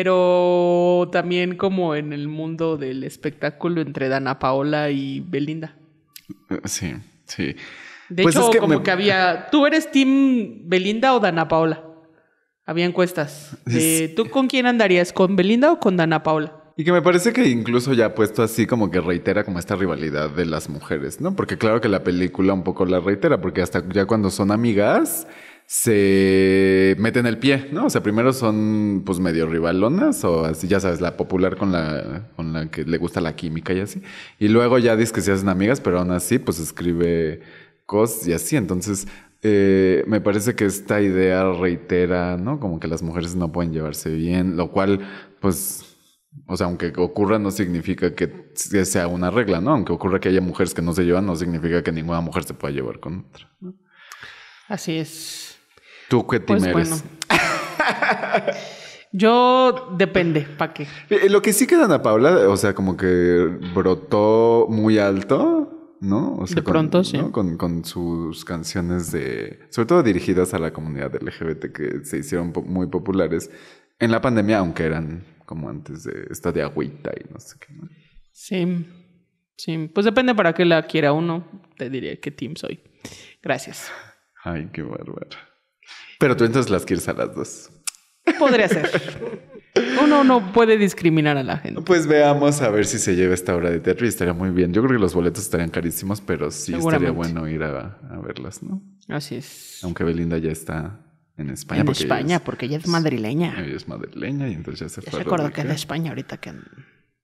pero 0.05 1.09
también 1.11 1.55
como 1.57 1.95
en 1.95 2.13
el 2.13 2.27
mundo 2.27 2.77
del 2.77 3.03
espectáculo 3.03 3.81
entre 3.81 4.09
Dana 4.09 4.37
Paola 4.39 4.91
y 4.91 5.21
Belinda. 5.21 5.73
Eh, 6.49 6.59
Sí, 6.65 6.93
sí. 7.25 7.55
De 8.09 8.21
Pues 8.21 8.35
hecho, 8.35 8.45
es 8.45 8.51
que 8.51 8.59
como 8.59 8.77
me- 8.77 8.83
que 8.83 8.91
había, 8.91 9.47
¿tú 9.51 9.65
eres 9.65 9.89
Team 9.91 10.59
Belinda 10.69 11.15
o 11.15 11.19
Dana 11.19 11.47
Paola? 11.47 11.81
Había 12.65 12.85
encuestas. 12.85 13.57
de, 13.65 14.11
¿Tú 14.15 14.29
con 14.29 14.47
quién 14.47 14.65
andarías? 14.65 15.13
¿Con 15.13 15.35
Belinda 15.35 15.71
o 15.71 15.79
con 15.79 15.97
Dana 15.97 16.23
Paola? 16.23 16.65
Y 16.77 16.83
que 16.83 16.91
me 16.91 17.01
parece 17.01 17.31
que 17.31 17.47
incluso 17.47 17.93
ya 17.93 18.15
puesto 18.15 18.43
así 18.43 18.65
como 18.67 18.91
que 18.91 18.99
reitera 18.99 19.45
como 19.45 19.59
esta 19.59 19.75
rivalidad 19.75 20.29
de 20.29 20.45
las 20.45 20.67
mujeres, 20.67 21.21
¿no? 21.21 21.35
Porque 21.35 21.57
claro 21.57 21.79
que 21.79 21.87
la 21.87 22.03
película 22.03 22.53
un 22.53 22.63
poco 22.63 22.85
la 22.85 22.99
reitera, 22.99 23.39
porque 23.39 23.61
hasta 23.61 23.87
ya 23.89 24.05
cuando 24.05 24.29
son 24.29 24.51
amigas 24.51 25.25
se 25.67 26.95
meten 26.99 27.25
el 27.25 27.37
pie, 27.37 27.69
¿no? 27.71 27.85
O 27.85 27.89
sea, 27.89 28.03
primero 28.03 28.33
son 28.33 29.03
pues 29.05 29.19
medio 29.19 29.47
rivalonas 29.47 30.23
o 30.25 30.45
así, 30.45 30.67
ya 30.67 30.79
sabes, 30.79 30.99
la 30.99 31.15
popular 31.15 31.55
con 31.55 31.71
la, 31.71 32.27
con 32.35 32.51
la 32.51 32.69
que 32.69 32.83
le 32.83 32.97
gusta 32.97 33.21
la 33.21 33.35
química 33.35 33.73
y 33.73 33.79
así. 33.79 34.01
Y 34.37 34.49
luego 34.49 34.77
ya 34.77 34.97
dices 34.97 35.13
que 35.13 35.21
se 35.21 35.31
hacen 35.31 35.49
amigas, 35.49 35.79
pero 35.79 35.99
aún 35.99 36.11
así 36.11 36.39
pues 36.39 36.59
escribe 36.59 37.41
cosas 37.85 38.27
y 38.27 38.33
así. 38.33 38.57
Entonces, 38.57 39.07
eh, 39.47 40.03
me 40.07 40.21
parece 40.21 40.55
que 40.55 40.65
esta 40.65 41.01
idea 41.01 41.51
reitera, 41.53 42.35
¿no? 42.35 42.59
Como 42.59 42.79
que 42.79 42.87
las 42.87 43.03
mujeres 43.03 43.35
no 43.35 43.51
pueden 43.51 43.71
llevarse 43.71 44.09
bien, 44.09 44.57
lo 44.57 44.71
cual, 44.71 44.99
pues, 45.39 45.95
o 46.47 46.57
sea, 46.57 46.65
aunque 46.65 46.91
ocurra 46.97 47.37
no 47.37 47.51
significa 47.51 48.15
que 48.15 48.49
sea 48.55 49.07
una 49.07 49.29
regla, 49.29 49.61
¿no? 49.61 49.71
Aunque 49.71 49.93
ocurra 49.93 50.19
que 50.19 50.29
haya 50.29 50.41
mujeres 50.41 50.73
que 50.73 50.81
no 50.81 50.93
se 50.93 51.03
llevan, 51.03 51.27
no 51.27 51.35
significa 51.35 51.83
que 51.83 51.91
ninguna 51.91 52.21
mujer 52.21 52.43
se 52.43 52.55
pueda 52.55 52.73
llevar 52.73 52.99
con 52.99 53.27
otra. 53.29 53.47
Así 54.67 54.97
es. 54.97 55.57
¿Tú 56.09 56.25
qué 56.25 56.39
team 56.39 56.59
Pues 56.59 56.75
eres? 56.75 57.03
bueno. 57.03 57.03
Yo 59.11 59.89
depende, 59.97 60.41
¿para 60.41 60.73
qué? 60.73 60.87
Lo 61.29 61.41
que 61.41 61.53
sí 61.53 61.65
que 61.67 61.75
Ana 61.75 62.01
Paula, 62.01 62.49
o 62.49 62.57
sea, 62.57 62.75
como 62.75 62.97
que 62.97 63.47
brotó 63.73 64.67
muy 64.69 64.97
alto, 64.97 65.64
¿no? 66.05 66.35
O 66.37 66.47
sea, 66.47 66.55
De 66.57 66.63
con- 66.63 66.71
pronto, 66.73 67.03
sí. 67.03 67.17
¿no? 67.17 67.31
Con, 67.31 67.57
con 67.57 67.83
sus 67.85 68.45
canciones 68.45 69.11
de, 69.11 69.59
sobre 69.69 69.87
todo 69.87 70.03
dirigidas 70.03 70.53
a 70.53 70.59
la 70.59 70.71
comunidad 70.71 71.13
LGBT 71.21 71.71
que 71.73 72.05
se 72.05 72.19
hicieron 72.19 72.51
po- 72.53 72.61
muy 72.61 72.87
populares 72.87 73.49
en 73.99 74.11
la 74.11 74.21
pandemia, 74.21 74.59
aunque 74.59 74.83
eran 74.83 75.23
como 75.45 75.69
antes 75.69 76.03
de 76.03 76.27
esta 76.29 76.51
de 76.51 76.61
agüita 76.63 77.11
y 77.19 77.31
no 77.33 77.39
sé 77.39 77.55
qué. 77.59 77.73
¿no? 77.73 77.89
Sí, 78.31 78.85
sí. 79.57 79.89
Pues 79.93 80.05
depende 80.05 80.33
para 80.35 80.53
qué 80.53 80.65
la 80.65 80.85
quiera 80.87 81.13
uno. 81.13 81.45
Te 81.77 81.89
diré 81.89 82.19
qué 82.19 82.31
team 82.31 82.55
soy. 82.55 82.79
Gracias. 83.41 83.91
Ay, 84.43 84.69
qué 84.73 84.81
bárbaro. 84.81 85.27
Pero 86.19 86.35
tú 86.35 86.45
entonces 86.45 86.71
las 86.71 86.85
quieres 86.85 87.07
a 87.09 87.13
las 87.13 87.35
dos. 87.35 87.69
Podría 88.39 88.67
ser. 88.67 88.89
Uno 90.01 90.23
no 90.23 90.53
puede 90.53 90.77
discriminar 90.77 91.37
a 91.37 91.43
la 91.43 91.57
gente. 91.57 91.81
Pues 91.81 92.07
veamos 92.07 92.61
a 92.61 92.69
ver 92.69 92.85
si 92.85 92.97
se 92.99 93.15
lleva 93.15 93.33
esta 93.33 93.55
obra 93.55 93.69
de 93.69 93.79
teatro 93.79 94.05
y 94.05 94.09
estaría 94.09 94.33
muy 94.33 94.49
bien. 94.51 94.71
Yo 94.73 94.81
creo 94.81 94.93
que 94.95 95.01
los 95.01 95.13
boletos 95.13 95.43
estarían 95.43 95.69
carísimos, 95.69 96.21
pero 96.21 96.49
sí 96.51 96.73
estaría 96.73 97.11
bueno 97.11 97.47
ir 97.47 97.63
a, 97.63 97.99
a 98.09 98.19
verlas, 98.19 98.63
¿no? 98.63 98.81
Así 99.09 99.35
es. 99.35 99.79
Aunque 99.83 100.03
Belinda 100.03 100.37
ya 100.37 100.51
está 100.51 100.99
en 101.37 101.49
España. 101.49 101.81
En 101.81 101.85
porque 101.87 102.03
ella 102.03 102.15
España, 102.15 102.35
es- 102.37 102.41
porque 102.41 102.65
ella 102.67 102.77
es 102.77 102.87
madrileña. 102.87 103.53
Ella 103.59 103.75
es 103.75 103.87
madrileña 103.87 104.47
y 104.47 104.53
entonces 104.53 104.79
ya 104.79 104.89
se 104.89 105.01
Ya 105.01 105.11
fue. 105.11 105.21
acuerda 105.21 105.51
que 105.51 105.61
es 105.61 105.67
de. 105.67 105.73
España 105.73 106.11
ahorita 106.11 106.37
que... 106.37 106.53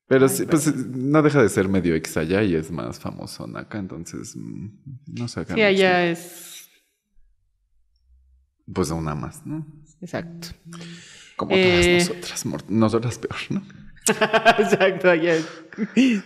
Pero 0.07 0.27
sí, 0.27 0.45
pues 0.45 0.75
no 0.75 1.21
deja 1.21 1.41
de 1.41 1.47
ser 1.47 1.69
medio 1.69 1.95
ex 1.95 2.17
allá 2.17 2.43
y 2.43 2.53
es 2.55 2.69
más 2.69 2.99
famoso 2.99 3.45
acá, 3.57 3.77
entonces 3.79 4.35
mm, 4.35 4.67
no 5.07 5.27
sé 5.29 5.39
acá. 5.39 5.53
Sí, 5.53 5.61
allá 5.61 6.05
es... 6.11 6.67
Pues 8.73 8.89
una 8.91 9.15
más, 9.15 9.45
¿no? 9.45 9.65
Exacto. 10.01 10.49
Como 11.41 11.55
Eh. 11.55 11.63
todas 11.97 12.09
nosotras, 12.09 12.45
mor- 12.45 12.63
nosotras 12.69 13.17
peor, 13.17 13.39
¿no? 13.49 13.63
Exacto, 14.59 15.09
allá 15.09 15.33
es. 15.35 15.47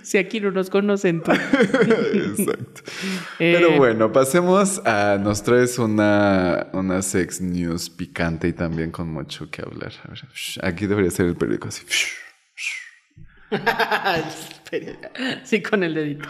Si 0.01 0.17
aquí 0.17 0.39
no 0.41 0.51
nos 0.51 0.69
conocen, 0.69 1.21
tú. 1.23 1.31
Exacto. 1.31 2.81
Eh, 3.39 3.53
Pero 3.57 3.77
bueno, 3.77 4.11
pasemos 4.11 4.81
a. 4.85 5.17
Nos 5.21 5.41
traes 5.43 5.79
una, 5.79 6.67
una 6.73 7.01
sex 7.01 7.39
news 7.41 7.89
picante 7.89 8.47
y 8.49 8.53
también 8.53 8.91
con 8.91 9.09
mucho 9.09 9.49
que 9.49 9.61
hablar. 9.61 9.93
A 10.03 10.09
ver, 10.09 10.19
shh, 10.33 10.59
aquí 10.63 10.85
debería 10.85 11.11
ser 11.11 11.27
el 11.27 11.35
periódico 11.35 11.67
así. 11.69 11.83
Sí, 15.43 15.61
con 15.61 15.83
el 15.83 15.93
dedito. 15.93 16.27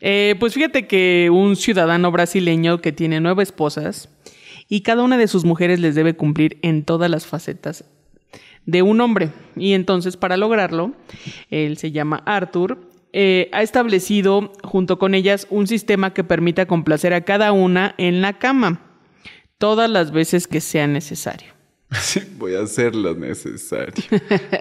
Eh, 0.00 0.36
pues 0.38 0.54
fíjate 0.54 0.86
que 0.86 1.28
un 1.32 1.56
ciudadano 1.56 2.12
brasileño 2.12 2.80
que 2.80 2.92
tiene 2.92 3.20
nueve 3.20 3.42
esposas 3.42 4.08
y 4.68 4.82
cada 4.82 5.02
una 5.02 5.16
de 5.18 5.26
sus 5.26 5.44
mujeres 5.44 5.80
les 5.80 5.94
debe 5.94 6.14
cumplir 6.14 6.58
en 6.62 6.84
todas 6.84 7.10
las 7.10 7.26
facetas 7.26 7.84
de 8.66 8.82
un 8.82 9.00
hombre. 9.00 9.30
Y 9.56 9.72
entonces, 9.72 10.16
para 10.16 10.36
lograrlo, 10.36 10.92
él 11.50 11.76
se 11.76 11.90
llama 11.92 12.22
Arthur. 12.26 12.78
eh, 13.12 13.48
ha 13.52 13.62
establecido 13.62 14.52
junto 14.62 14.98
con 14.98 15.14
ellas 15.14 15.46
un 15.50 15.66
sistema 15.66 16.14
que 16.14 16.22
permita 16.22 16.66
complacer 16.66 17.12
a 17.12 17.22
cada 17.22 17.50
una 17.50 17.94
en 17.98 18.20
la 18.22 18.38
cama 18.38 18.82
todas 19.58 19.90
las 19.90 20.12
veces 20.12 20.46
que 20.46 20.60
sea 20.60 20.86
necesario. 20.86 21.48
Sí, 21.90 22.20
voy 22.38 22.54
a 22.54 22.60
hacer 22.60 22.94
lo 22.94 23.14
necesario. 23.14 23.94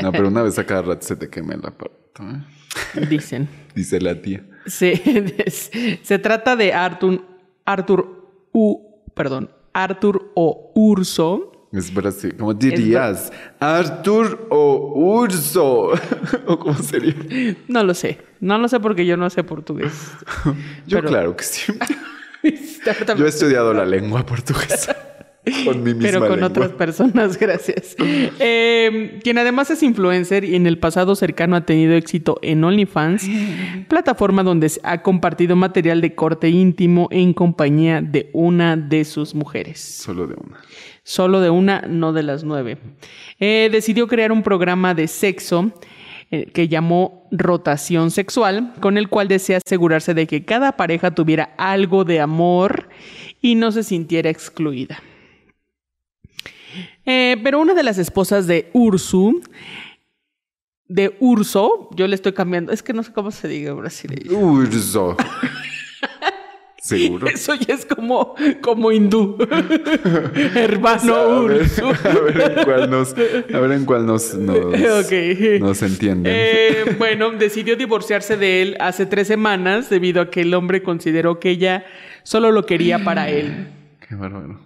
No, 0.02 0.12
pero 0.12 0.30
una 0.30 0.41
vez 0.41 0.58
a 0.58 0.66
cada 0.66 0.82
rato 0.82 1.06
se 1.06 1.16
te 1.16 1.30
queme 1.30 1.54
el 1.56 1.66
aparato. 1.66 2.24
¿eh? 2.24 3.06
Dicen. 3.08 3.47
Dice 3.76 4.02
la 4.02 4.20
tía. 4.20 4.43
Se, 4.66 6.00
se 6.02 6.20
trata 6.20 6.56
de 6.56 6.74
Arthur, 6.74 7.24
Arthur 7.66 8.47
U, 8.52 9.04
perdón, 9.14 9.52
Arthur 9.74 10.32
o 10.36 10.72
Urso. 10.76 11.49
Es 11.72 11.93
Brasil. 11.93 12.36
¿Cómo 12.38 12.53
dirías? 12.53 13.32
Arthur 13.59 14.47
o 14.49 14.93
Urso. 15.22 15.91
¿O 16.47 16.57
cómo 16.59 16.74
sería? 16.80 17.13
No 17.67 17.84
lo 17.84 17.93
sé, 17.93 18.17
no 18.39 18.57
lo 18.57 18.67
sé 18.67 18.80
porque 18.80 19.05
yo 19.05 19.17
no 19.17 19.30
sé 19.30 19.43
portugués. 19.43 19.93
Yo, 20.88 20.97
Pero- 20.97 21.09
claro 21.09 21.36
que 21.36 21.43
sí. 21.43 21.72
Yo 23.17 23.26
he 23.26 23.30
estudiado 23.30 23.74
la 23.74 23.86
lengua 23.86 24.26
portuguesa. 24.26 24.95
Con 25.65 25.84
mi 25.84 25.93
misma 25.93 26.01
Pero 26.03 26.20
con 26.20 26.30
lengua. 26.32 26.47
otras 26.47 26.70
personas, 26.72 27.38
gracias. 27.39 27.95
Eh, 27.99 29.20
quien 29.24 29.38
además 29.38 29.70
es 29.72 29.82
influencer 29.84 30.43
y 30.45 30.55
en 30.55 30.67
el 30.67 30.78
pasado 30.78 31.15
cercano 31.15 31.55
ha 31.55 31.65
tenido 31.65 31.93
éxito 31.95 32.38
en 32.41 32.63
OnlyFans, 32.63 33.26
plataforma 33.88 34.43
donde 34.43 34.72
ha 34.84 35.01
compartido 35.01 35.55
material 35.55 36.01
de 36.01 36.13
corte 36.15 36.49
íntimo 36.49 37.07
en 37.11 37.34
compañía 37.34 38.01
de 38.01 38.30
una 38.34 38.76
de 38.78 39.05
sus 39.05 39.34
mujeres. 39.34 39.80
Solo 39.80 40.28
de 40.28 40.36
una. 40.36 40.59
Solo 41.10 41.41
de 41.41 41.49
una, 41.49 41.82
no 41.88 42.14
de 42.14 42.22
las 42.22 42.43
nueve. 42.43 42.78
Eh, 43.39 43.70
decidió 43.72 44.07
crear 44.07 44.32
un 44.32 44.43
programa 44.43 44.93
de 44.93 45.07
sexo 45.07 45.72
eh, 46.30 46.51
que 46.53 46.68
llamó 46.68 47.28
rotación 47.32 48.12
sexual, 48.12 48.76
con 48.80 48.95
el 48.95 49.10
cual 49.10 49.28
desea 49.28 49.57
asegurarse 49.57 50.14
de 50.14 50.28
que 50.28 50.45
cada 50.45 50.78
pareja 50.78 51.16
tuviera 51.16 51.55
algo 51.57 52.03
de 52.03 52.20
amor 52.20 52.89
y 53.41 53.55
no 53.55 53.72
se 53.72 53.82
sintiera 53.82 54.30
excluida. 54.30 55.01
Eh, 57.07 57.38
pero 57.43 57.60
una 57.60 57.74
de 57.74 57.82
las 57.82 57.97
esposas 57.97 58.45
de 58.45 58.70
Ursu, 58.74 59.41
de 60.88 61.18
Urso, 61.20 61.89
yo 61.95 62.05
le 62.05 62.14
estoy 62.14 62.34
cambiando, 62.34 62.72
es 62.72 62.84
que 62.84 62.93
no 62.93 63.01
sé 63.01 63.12
cómo 63.14 63.32
se 63.32 63.47
diga 63.47 63.72
en 63.72 63.80
brasileño. 63.80 64.38
Urso. 64.38 65.18
Seguro. 66.90 67.28
Eso 67.34 67.54
ya 67.54 67.76
es 67.76 67.86
como, 67.86 68.36
como 68.62 68.92
hindú. 68.92 69.38
Hermano 70.56 71.16
a, 71.16 71.42
ver, 71.44 71.62
a 72.04 72.20
ver 72.20 72.42
en 72.42 72.64
cuál 72.66 72.90
nos, 72.90 73.14
a 73.14 73.60
ver 73.60 73.72
en 73.72 73.86
cuál 73.86 74.06
nos, 74.08 74.34
nos, 74.34 75.12
nos 75.60 75.82
entienden. 75.84 76.34
Eh, 76.36 76.96
bueno, 76.98 77.32
decidió 77.32 77.76
divorciarse 77.76 78.38
de 78.38 78.62
él 78.64 78.78
hace 78.80 79.06
tres 79.06 79.28
semanas 79.28 79.90
debido 79.90 80.22
a 80.22 80.32
que 80.32 80.42
el 80.42 80.54
hombre 80.56 80.82
consideró 80.82 81.40
que 81.40 81.52
ella 81.52 81.86
solo 82.24 82.52
lo 82.52 82.66
quería 82.66 83.04
para 83.04 83.30
él. 83.30 83.68
Qué 84.08 84.16
bárbaro. 84.16 84.60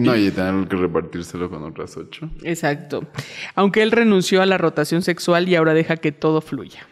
No, 0.00 0.16
y 0.16 0.30
tener 0.30 0.66
que 0.68 0.76
repartírselo 0.76 1.50
con 1.50 1.62
otras 1.62 1.96
ocho. 1.96 2.30
Exacto. 2.42 3.06
Aunque 3.54 3.82
él 3.82 3.92
renunció 3.92 4.42
a 4.42 4.46
la 4.46 4.58
rotación 4.58 5.02
sexual 5.02 5.48
y 5.48 5.54
ahora 5.54 5.74
deja 5.74 5.98
que 5.98 6.12
todo 6.12 6.40
fluya. 6.40 6.88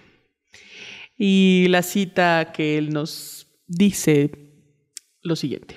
Y 1.17 1.67
la 1.71 1.83
cita 1.83 2.53
que 2.53 2.77
él 2.77 2.93
nos 2.93 3.46
dice 3.67 4.31
lo 5.23 5.37
siguiente. 5.37 5.77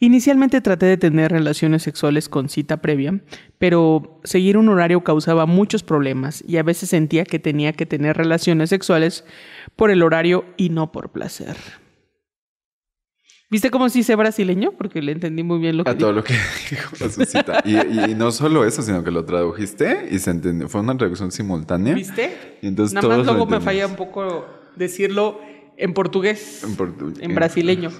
Inicialmente 0.00 0.60
traté 0.60 0.86
de 0.86 0.96
tener 0.96 1.30
relaciones 1.30 1.82
sexuales 1.82 2.28
con 2.28 2.48
cita 2.48 2.78
previa, 2.82 3.20
pero 3.58 4.20
seguir 4.24 4.58
un 4.58 4.68
horario 4.68 5.04
causaba 5.04 5.46
muchos 5.46 5.82
problemas 5.82 6.42
y 6.46 6.56
a 6.56 6.62
veces 6.62 6.90
sentía 6.90 7.24
que 7.24 7.38
tenía 7.38 7.72
que 7.72 7.86
tener 7.86 8.16
relaciones 8.16 8.70
sexuales 8.70 9.24
por 9.76 9.90
el 9.90 10.02
horario 10.02 10.44
y 10.56 10.70
no 10.70 10.90
por 10.92 11.12
placer. 11.12 11.56
¿Viste 13.50 13.70
cómo 13.70 13.88
sí 13.88 14.02
sé 14.02 14.16
brasileño? 14.16 14.72
Porque 14.72 15.00
le 15.00 15.12
entendí 15.12 15.44
muy 15.44 15.60
bien 15.60 15.76
lo 15.76 15.84
que 15.84 15.90
A 15.90 15.94
dijo. 15.94 16.06
todo 16.06 16.12
lo 16.12 16.24
que 16.24 16.34
dijo. 16.70 16.96
Y, 17.64 18.10
y 18.10 18.14
no 18.16 18.32
solo 18.32 18.64
eso, 18.64 18.82
sino 18.82 19.04
que 19.04 19.12
lo 19.12 19.24
tradujiste 19.24 20.08
y 20.10 20.18
se 20.18 20.32
entendió. 20.32 20.68
Fue 20.68 20.80
una 20.80 20.96
traducción 20.96 21.30
simultánea. 21.30 21.94
¿Viste? 21.94 22.58
Y 22.62 22.66
entonces 22.66 22.94
Nada 22.94 23.16
más 23.16 23.26
luego 23.26 23.46
me 23.46 23.60
falla 23.60 23.86
un 23.86 23.94
poco 23.94 24.44
decirlo 24.74 25.40
en 25.76 25.94
portugués, 25.94 26.64
En 27.20 27.34
brasileño. 27.34 27.90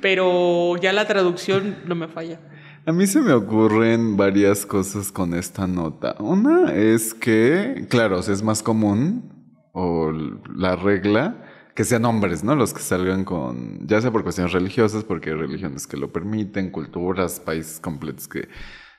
Pero 0.00 0.76
ya 0.76 0.92
la 0.92 1.06
traducción 1.06 1.76
no 1.86 1.94
me 1.94 2.08
falla. 2.08 2.40
A 2.84 2.92
mí 2.92 3.06
se 3.06 3.20
me 3.20 3.32
ocurren 3.32 4.16
varias 4.16 4.66
cosas 4.66 5.12
con 5.12 5.34
esta 5.34 5.68
nota. 5.68 6.16
Una 6.18 6.74
es 6.74 7.14
que, 7.14 7.86
claro, 7.88 8.18
es 8.18 8.42
más 8.42 8.62
común, 8.62 9.32
o 9.72 10.10
la 10.10 10.74
regla, 10.74 11.70
que 11.74 11.84
sean 11.84 12.04
hombres, 12.04 12.42
¿no? 12.42 12.56
Los 12.56 12.74
que 12.74 12.80
salgan 12.80 13.24
con, 13.24 13.86
ya 13.86 14.00
sea 14.00 14.10
por 14.10 14.24
cuestiones 14.24 14.52
religiosas, 14.52 15.04
porque 15.04 15.30
hay 15.30 15.36
religiones 15.36 15.86
que 15.86 15.96
lo 15.96 16.12
permiten, 16.12 16.70
culturas, 16.70 17.38
países 17.38 17.78
completos 17.78 18.26
que, 18.26 18.48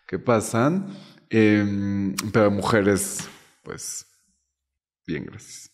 que 0.07 0.17
pasan, 0.17 0.87
em, 1.29 2.15
pero 2.31 2.51
mujeres, 2.51 3.29
pues, 3.63 4.07
bien, 5.05 5.25
gracias. 5.25 5.71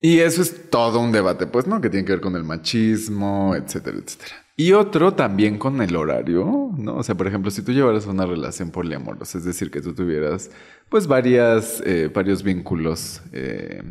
Y 0.00 0.20
eso 0.20 0.42
es 0.42 0.70
todo 0.70 1.00
un 1.00 1.10
debate, 1.10 1.46
pues, 1.46 1.66
¿no? 1.66 1.80
Que 1.80 1.90
tiene 1.90 2.04
que 2.04 2.12
ver 2.12 2.20
con 2.20 2.36
el 2.36 2.44
machismo, 2.44 3.54
etcétera, 3.56 3.98
etcétera. 3.98 4.46
Y 4.56 4.72
otro 4.72 5.14
también 5.14 5.58
con 5.58 5.80
el 5.82 5.96
horario, 5.96 6.70
¿no? 6.76 6.96
O 6.96 7.02
sea, 7.02 7.16
por 7.16 7.26
ejemplo, 7.26 7.50
si 7.50 7.62
tú 7.62 7.72
llevaras 7.72 8.06
una 8.06 8.26
relación 8.26 8.70
poliamorosa, 8.70 9.38
es 9.38 9.44
decir, 9.44 9.70
que 9.70 9.80
tú 9.80 9.94
tuvieras, 9.94 10.50
pues, 10.88 11.06
varias, 11.08 11.82
eh, 11.84 12.10
varios 12.12 12.42
vínculos 12.44 13.22
eh, 13.32 13.82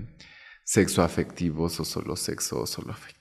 sexoafectivos 0.64 1.80
o 1.80 1.86
solo 1.86 2.16
sexo 2.16 2.62
o 2.62 2.68
solo 2.68 2.92
afectivos. 2.92 3.17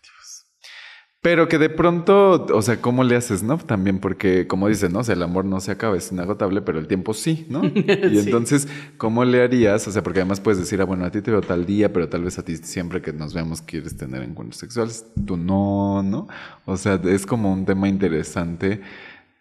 Pero 1.26 1.48
que 1.48 1.58
de 1.58 1.68
pronto, 1.70 2.46
o 2.54 2.62
sea, 2.62 2.80
¿cómo 2.80 3.02
le 3.02 3.16
haces, 3.16 3.42
no? 3.42 3.58
También 3.58 3.98
porque, 3.98 4.46
como 4.46 4.68
dicen, 4.68 4.92
¿no? 4.92 5.00
O 5.00 5.02
sea, 5.02 5.16
el 5.16 5.24
amor 5.24 5.44
no 5.44 5.58
se 5.58 5.72
acaba, 5.72 5.96
es 5.96 6.12
inagotable, 6.12 6.62
pero 6.62 6.78
el 6.78 6.86
tiempo 6.86 7.14
sí, 7.14 7.48
¿no? 7.50 7.64
Y 7.64 7.70
Sí. 7.72 8.18
entonces, 8.20 8.68
¿cómo 8.96 9.24
le 9.24 9.42
harías? 9.42 9.88
O 9.88 9.90
sea, 9.90 10.04
porque 10.04 10.20
además 10.20 10.38
puedes 10.38 10.60
decir, 10.60 10.80
ah, 10.80 10.84
bueno, 10.84 11.04
a 11.04 11.10
ti 11.10 11.22
te 11.22 11.32
veo 11.32 11.40
tal 11.40 11.66
día, 11.66 11.92
pero 11.92 12.08
tal 12.08 12.22
vez 12.22 12.38
a 12.38 12.44
ti 12.44 12.56
siempre 12.58 13.02
que 13.02 13.12
nos 13.12 13.34
vemos 13.34 13.60
quieres 13.60 13.96
tener 13.96 14.22
encuentros 14.22 14.60
sexuales. 14.60 15.04
Tú 15.26 15.36
no, 15.36 16.00
¿no? 16.04 16.28
O 16.64 16.76
sea, 16.76 17.00
es 17.04 17.26
como 17.26 17.52
un 17.52 17.64
tema 17.64 17.88
interesante 17.88 18.80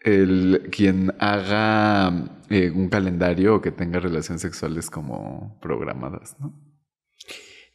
el 0.01 0.67
quien 0.71 1.13
haga 1.19 2.31
eh, 2.49 2.71
un 2.75 2.89
calendario 2.89 3.57
o 3.57 3.61
que 3.61 3.69
tenga 3.69 3.99
relaciones 3.99 4.41
sexuales 4.41 4.89
como 4.89 5.55
programadas, 5.61 6.35
¿no? 6.39 6.51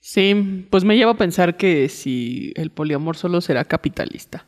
Sí, 0.01 0.66
pues 0.70 0.84
me 0.84 0.96
lleva 0.96 1.12
a 1.12 1.16
pensar 1.16 1.57
que 1.57 1.88
si 1.88 2.53
el 2.57 2.70
poliamor 2.70 3.16
solo 3.16 3.40
será 3.40 3.64
capitalista. 3.64 4.46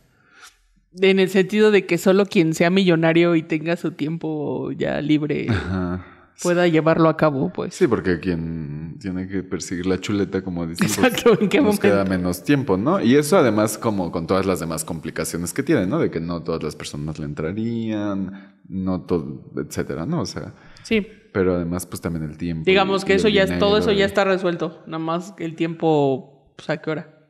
En 1.00 1.18
el 1.20 1.28
sentido 1.30 1.70
de 1.70 1.86
que 1.86 1.98
solo 1.98 2.26
quien 2.26 2.54
sea 2.54 2.70
millonario 2.70 3.34
y 3.34 3.42
tenga 3.42 3.76
su 3.76 3.92
tiempo 3.92 4.72
ya 4.72 5.00
libre 5.00 5.46
Ajá. 5.48 6.04
pueda 6.42 6.66
llevarlo 6.68 7.08
a 7.08 7.16
cabo, 7.16 7.50
pues. 7.52 7.74
Sí, 7.74 7.86
porque 7.86 8.20
quien 8.20 8.96
tiene 9.00 9.26
que 9.26 9.42
perseguir 9.42 9.86
la 9.86 9.98
chuleta, 10.00 10.42
como 10.42 10.66
dicen, 10.66 10.86
pues, 10.88 10.98
Exacto, 10.98 11.38
¿en 11.40 11.48
qué 11.48 11.58
nos 11.58 11.64
momento? 11.66 11.82
queda 11.82 12.04
menos 12.04 12.44
tiempo, 12.44 12.76
¿no? 12.76 13.00
Y 13.00 13.16
eso 13.16 13.38
además 13.38 13.78
como 13.78 14.10
con 14.12 14.26
todas 14.26 14.44
las 14.44 14.60
demás 14.60 14.84
complicaciones 14.84 15.52
que 15.54 15.62
tiene, 15.62 15.86
¿no? 15.86 15.98
De 15.98 16.10
que 16.10 16.20
no 16.20 16.42
todas 16.42 16.62
las 16.62 16.76
personas 16.76 17.18
le 17.18 17.24
entrarían, 17.24 18.54
no 18.68 19.00
todo, 19.02 19.50
etcétera, 19.56 20.04
¿no? 20.06 20.20
O 20.22 20.26
sea, 20.26 20.52
Sí, 20.82 21.06
pero 21.32 21.54
además 21.56 21.86
pues 21.86 22.00
también 22.00 22.24
el 22.24 22.36
tiempo. 22.36 22.64
digamos 22.66 23.02
y- 23.02 23.06
que 23.06 23.12
y 23.14 23.16
eso 23.16 23.28
ya 23.28 23.42
es, 23.44 23.58
todo 23.58 23.70
dinero 23.76 23.78
eso 23.78 23.92
ya 23.92 24.04
está 24.04 24.24
resuelto. 24.24 24.82
Nada 24.86 24.98
más 24.98 25.34
el 25.38 25.56
tiempo, 25.56 26.54
pues 26.56 26.70
a 26.70 26.76
qué 26.80 26.90
hora. 26.90 27.28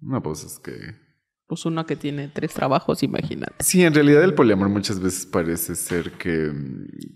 No, 0.00 0.22
pues 0.22 0.44
es 0.44 0.58
que... 0.58 0.72
Pues 1.46 1.66
una 1.66 1.84
que 1.84 1.94
tiene 1.94 2.28
tres 2.28 2.54
trabajos, 2.54 3.02
imagínate. 3.02 3.52
Sí, 3.60 3.84
en 3.84 3.92
realidad 3.94 4.24
el 4.24 4.32
poliamor 4.34 4.70
muchas 4.70 4.98
veces 4.98 5.26
parece 5.26 5.74
ser 5.74 6.12
que, 6.12 6.50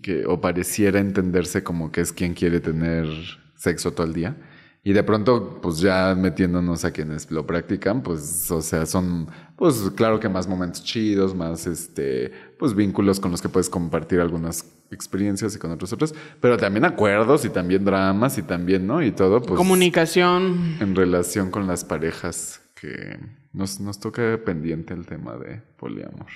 que, 0.03 0.25
o 0.27 0.39
pareciera 0.39 0.99
entenderse 0.99 1.63
como 1.63 1.91
que 1.91 2.01
es 2.01 2.13
quien 2.13 2.35
quiere 2.35 2.59
tener 2.59 3.07
sexo 3.55 3.91
todo 3.91 4.05
el 4.05 4.13
día. 4.13 4.37
Y 4.83 4.93
de 4.93 5.03
pronto, 5.03 5.59
pues 5.61 5.79
ya 5.79 6.15
metiéndonos 6.15 6.85
a 6.85 6.91
quienes 6.91 7.29
lo 7.31 7.45
practican, 7.45 8.01
pues, 8.01 8.49
o 8.51 8.61
sea, 8.61 8.85
son, 8.85 9.27
pues 9.57 9.91
claro 9.95 10.19
que 10.19 10.29
más 10.29 10.47
momentos 10.47 10.83
chidos, 10.83 11.35
más, 11.35 11.67
este, 11.67 12.31
pues 12.59 12.75
vínculos 12.75 13.21
con 13.21 13.31
los 13.31 13.41
que 13.41 13.47
puedes 13.47 13.69
compartir 13.69 14.19
algunas 14.19 14.65
experiencias 14.91 15.55
y 15.55 15.59
con 15.59 15.71
otros 15.71 15.93
otros, 15.93 16.13
pero 16.41 16.57
también 16.57 16.83
acuerdos 16.83 17.45
y 17.45 17.49
también 17.49 17.85
dramas 17.85 18.37
y 18.37 18.43
también, 18.43 18.85
¿no? 18.85 19.01
Y 19.01 19.11
todo, 19.11 19.41
pues 19.41 19.57
Comunicación. 19.57 20.75
en 20.81 20.93
relación 20.93 21.51
con 21.51 21.67
las 21.67 21.85
parejas 21.85 22.61
que 22.79 23.17
nos, 23.53 23.79
nos 23.79 23.99
toca 23.99 24.39
pendiente 24.45 24.93
el 24.93 25.05
tema 25.05 25.37
de 25.37 25.61
poliamor. 25.77 26.27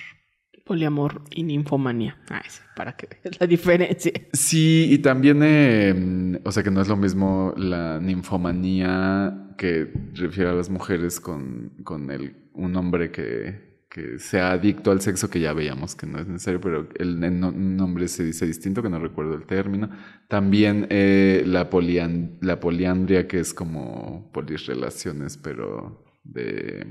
Poliamor 0.64 1.20
y 1.30 1.42
ninfomanía. 1.42 2.16
Ay, 2.30 2.40
sí, 2.48 2.60
para 2.74 2.96
que 2.96 3.06
veas 3.06 3.38
la 3.38 3.46
diferencia. 3.46 4.12
Sí, 4.32 4.88
y 4.90 4.98
también, 4.98 5.42
eh, 5.42 6.40
o 6.42 6.50
sea, 6.50 6.62
que 6.62 6.70
no 6.70 6.80
es 6.80 6.88
lo 6.88 6.96
mismo 6.96 7.52
la 7.58 8.00
ninfomanía 8.00 9.52
que 9.58 9.92
refiere 10.14 10.48
a 10.48 10.54
las 10.54 10.70
mujeres 10.70 11.20
con, 11.20 11.74
con 11.84 12.10
el, 12.10 12.34
un 12.54 12.74
hombre 12.76 13.10
que, 13.10 13.73
que 13.94 14.18
sea 14.18 14.50
adicto 14.50 14.90
al 14.90 15.00
sexo, 15.00 15.30
que 15.30 15.38
ya 15.38 15.52
veíamos 15.52 15.94
que 15.94 16.04
no 16.04 16.18
es 16.18 16.26
necesario, 16.26 16.60
pero 16.60 16.88
el, 16.98 17.22
el 17.22 17.38
no- 17.38 17.52
nombre 17.52 18.08
se 18.08 18.24
dice 18.24 18.44
distinto, 18.44 18.82
que 18.82 18.88
no 18.90 18.98
recuerdo 18.98 19.34
el 19.36 19.44
término. 19.46 19.88
También 20.26 20.88
eh, 20.90 21.44
la, 21.46 21.70
polian- 21.70 22.36
la 22.40 22.58
poliandria, 22.58 23.28
que 23.28 23.38
es 23.38 23.54
como 23.54 24.32
polisrelaciones, 24.32 25.36
pero 25.38 26.04
de, 26.24 26.84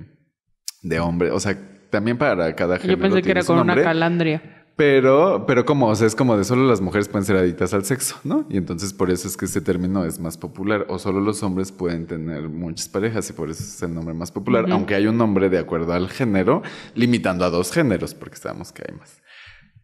de 0.81 0.99
hombre. 1.01 1.31
O 1.31 1.41
sea, 1.41 1.57
también 1.89 2.17
para 2.17 2.55
cada 2.55 2.77
género. 2.77 2.97
Yo 2.97 3.01
pensé 3.01 3.21
que 3.21 3.31
era 3.31 3.43
con 3.43 3.59
una 3.59 3.75
calandria. 3.75 4.62
Pero, 4.75 5.45
pero 5.45 5.65
como, 5.65 5.87
o 5.87 5.95
sea, 5.95 6.07
es 6.07 6.15
como 6.15 6.35
de 6.35 6.43
solo 6.43 6.67
las 6.67 6.81
mujeres 6.81 7.07
pueden 7.07 7.25
ser 7.25 7.35
adictas 7.35 7.73
al 7.75 7.85
sexo, 7.85 8.19
¿no? 8.23 8.45
Y 8.49 8.57
entonces 8.57 8.91
por 8.91 9.11
eso 9.11 9.27
es 9.27 9.37
que 9.37 9.45
este 9.45 9.61
término 9.61 10.03
es 10.03 10.19
más 10.19 10.37
popular. 10.37 10.87
O 10.89 10.97
solo 10.97 11.21
los 11.21 11.43
hombres 11.43 11.71
pueden 11.71 12.07
tener 12.07 12.49
muchas 12.49 12.89
parejas 12.89 13.29
y 13.29 13.33
por 13.33 13.51
eso 13.51 13.61
es 13.61 13.81
el 13.83 13.93
nombre 13.93 14.15
más 14.15 14.31
popular. 14.31 14.65
Aunque 14.71 14.95
hay 14.95 15.05
un 15.05 15.17
nombre 15.17 15.49
de 15.49 15.59
acuerdo 15.59 15.93
al 15.93 16.09
género, 16.09 16.63
limitando 16.95 17.45
a 17.45 17.51
dos 17.51 17.71
géneros, 17.71 18.15
porque 18.15 18.37
sabemos 18.37 18.71
que 18.71 18.83
hay 18.87 18.97
más. 18.97 19.21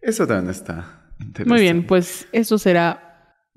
Eso 0.01 0.25
también 0.25 0.49
está 0.49 1.11
interesante. 1.19 1.49
Muy 1.49 1.61
bien, 1.61 1.85
pues 1.85 2.27
eso 2.31 2.57
será 2.57 3.09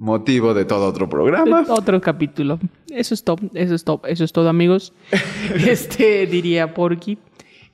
Motivo 0.02 0.52
de 0.52 0.64
todo 0.64 0.88
otro 0.88 1.08
programa. 1.08 1.64
otro 1.68 2.00
capítulo. 2.00 2.58
Eso 2.90 3.14
es 3.14 3.22
todo, 3.22 3.38
eso 3.54 3.74
es 3.74 3.84
todo, 3.84 4.02
eso 4.06 4.24
es 4.24 4.32
todo, 4.32 4.48
amigos. 4.48 4.92
Este 5.54 6.26
diría 6.26 6.74
Porky. 6.74 7.18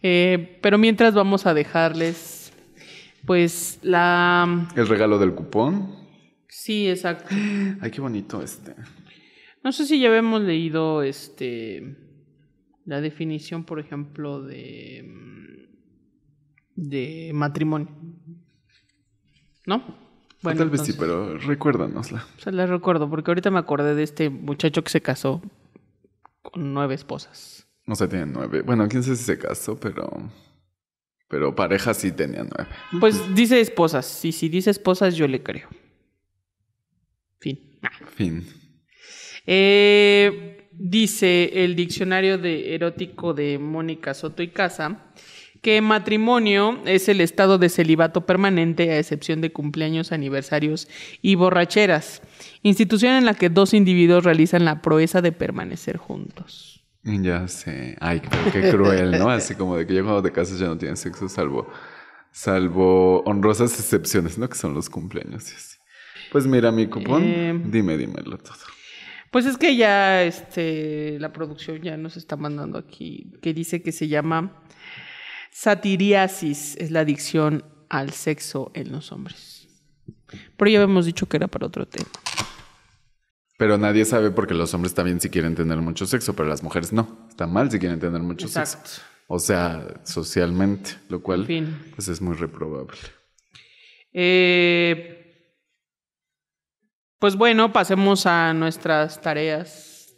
Eh, 0.02 0.58
pero 0.60 0.76
mientras 0.76 1.14
vamos 1.14 1.46
a 1.46 1.54
dejarles, 1.54 2.37
pues 3.24 3.78
la. 3.82 4.68
El 4.74 4.88
regalo 4.88 5.18
del 5.18 5.34
cupón. 5.34 5.96
Sí, 6.48 6.88
exacto. 6.88 7.34
Ay, 7.80 7.90
qué 7.90 8.00
bonito 8.00 8.42
este. 8.42 8.74
No 9.62 9.72
sé 9.72 9.86
si 9.86 10.00
ya 10.00 10.08
habíamos 10.08 10.42
leído 10.42 11.02
este 11.02 11.96
la 12.84 13.00
definición, 13.00 13.64
por 13.64 13.80
ejemplo, 13.80 14.42
de 14.42 15.04
mm, 15.06 15.38
de 16.74 17.32
matrimonio. 17.34 17.88
¿No? 19.66 19.82
Bueno, 20.42 20.58
Tal 20.58 20.70
vez 20.70 20.82
sí, 20.82 20.94
pero 20.98 21.36
recuérdanosla. 21.36 22.24
Se 22.38 22.52
las 22.52 22.70
recuerdo, 22.70 23.10
porque 23.10 23.30
ahorita 23.30 23.50
me 23.50 23.58
acordé 23.58 23.94
de 23.94 24.04
este 24.04 24.30
muchacho 24.30 24.84
que 24.84 24.90
se 24.90 25.02
casó 25.02 25.42
con 26.42 26.72
nueve 26.72 26.94
esposas. 26.94 27.66
O 27.86 27.94
sea, 27.94 28.08
tiene 28.08 28.26
nueve. 28.26 28.62
Bueno, 28.62 28.86
quién 28.88 29.02
sabe 29.02 29.16
si 29.16 29.24
se 29.24 29.38
casó, 29.38 29.78
pero. 29.78 30.08
Pero 31.28 31.54
pareja 31.54 31.92
sí 31.94 32.10
tenía 32.10 32.42
nueve. 32.42 32.70
Pues 33.00 33.34
dice 33.34 33.60
esposas, 33.60 34.24
y 34.24 34.32
si 34.32 34.48
dice 34.48 34.70
esposas, 34.70 35.14
yo 35.14 35.28
le 35.28 35.42
creo. 35.42 35.68
Fin. 37.38 37.78
Ah. 37.82 37.90
Fin. 38.14 38.46
Eh, 39.46 40.68
dice 40.72 41.64
el 41.64 41.76
diccionario 41.76 42.38
de 42.38 42.74
erótico 42.74 43.34
de 43.34 43.58
Mónica 43.58 44.14
Soto 44.14 44.42
y 44.42 44.48
Casa 44.48 45.12
que 45.62 45.80
matrimonio 45.80 46.80
es 46.84 47.08
el 47.08 47.20
estado 47.20 47.58
de 47.58 47.68
celibato 47.68 48.26
permanente 48.26 48.90
a 48.92 48.98
excepción 48.98 49.40
de 49.40 49.52
cumpleaños, 49.52 50.12
aniversarios 50.12 50.88
y 51.20 51.34
borracheras, 51.34 52.22
institución 52.62 53.14
en 53.14 53.24
la 53.24 53.34
que 53.34 53.48
dos 53.48 53.74
individuos 53.74 54.24
realizan 54.24 54.64
la 54.64 54.82
proeza 54.82 55.20
de 55.20 55.32
permanecer 55.32 55.96
juntos. 55.96 56.77
Ya 57.08 57.48
sé. 57.48 57.96
Ay, 58.00 58.20
pero 58.28 58.52
qué 58.52 58.70
cruel, 58.70 59.18
¿no? 59.18 59.30
Así 59.30 59.54
como 59.54 59.76
de 59.76 59.86
que 59.86 59.94
ya 59.94 60.02
cuando 60.02 60.22
te 60.22 60.30
casas 60.30 60.58
ya 60.58 60.66
no 60.66 60.76
tienes 60.76 61.00
sexo, 61.00 61.28
salvo. 61.28 61.70
Salvo 62.30 63.22
honrosas 63.22 63.72
excepciones, 63.78 64.36
¿no? 64.38 64.48
Que 64.48 64.56
son 64.56 64.74
los 64.74 64.90
cumpleaños 64.90 65.50
y 65.50 65.54
así. 65.54 65.78
Pues 66.30 66.46
mira, 66.46 66.70
mi 66.70 66.86
cupón. 66.86 67.22
Eh, 67.24 67.60
Dime, 67.64 67.96
dímelo 67.96 68.36
todo. 68.38 68.54
Pues 69.30 69.46
es 69.46 69.56
que 69.58 69.76
ya 69.76 70.22
este, 70.22 71.18
la 71.18 71.32
producción 71.32 71.82
ya 71.82 71.96
nos 71.96 72.16
está 72.16 72.36
mandando 72.36 72.78
aquí, 72.78 73.32
que 73.42 73.52
dice 73.52 73.82
que 73.82 73.92
se 73.92 74.08
llama 74.08 74.62
satiriasis, 75.50 76.76
es 76.76 76.90
la 76.90 77.00
adicción 77.00 77.64
al 77.88 78.12
sexo 78.12 78.70
en 78.74 78.92
los 78.92 79.12
hombres. 79.12 79.68
Pero 80.56 80.70
ya 80.70 80.82
habíamos 80.82 81.06
dicho 81.06 81.26
que 81.26 81.38
era 81.38 81.48
para 81.48 81.66
otro 81.66 81.86
tema. 81.86 82.08
Pero 83.58 83.76
nadie 83.76 84.04
sabe 84.06 84.30
porque 84.30 84.54
los 84.54 84.72
hombres 84.72 84.94
también 84.94 85.20
sí 85.20 85.28
quieren 85.28 85.54
tener 85.54 85.78
mucho 85.78 86.06
sexo, 86.06 86.34
pero 86.34 86.48
las 86.48 86.62
mujeres 86.62 86.92
no. 86.92 87.26
Está 87.28 87.46
mal 87.46 87.70
si 87.70 87.78
quieren 87.78 87.98
tener 88.00 88.22
mucho 88.22 88.46
Exacto. 88.46 88.88
sexo. 88.88 89.02
O 89.26 89.38
sea, 89.38 89.84
socialmente, 90.04 90.92
lo 91.10 91.20
cual 91.22 91.40
En 91.40 91.46
fin. 91.46 91.78
pues 91.94 92.08
es 92.08 92.22
muy 92.22 92.34
reprobable. 92.36 92.96
Eh, 94.12 95.44
pues 97.18 97.36
bueno, 97.36 97.72
pasemos 97.72 98.26
a 98.26 98.54
nuestras 98.54 99.20
tareas. 99.20 100.14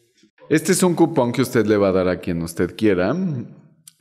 Este 0.49 0.73
es 0.73 0.83
un 0.83 0.95
cupón 0.95 1.33
que 1.33 1.43
usted 1.43 1.65
le 1.67 1.77
va 1.77 1.89
a 1.89 1.93
dar 1.93 2.09
a 2.09 2.21
quien 2.21 2.43
usted 2.43 2.77
quiera. 2.77 3.17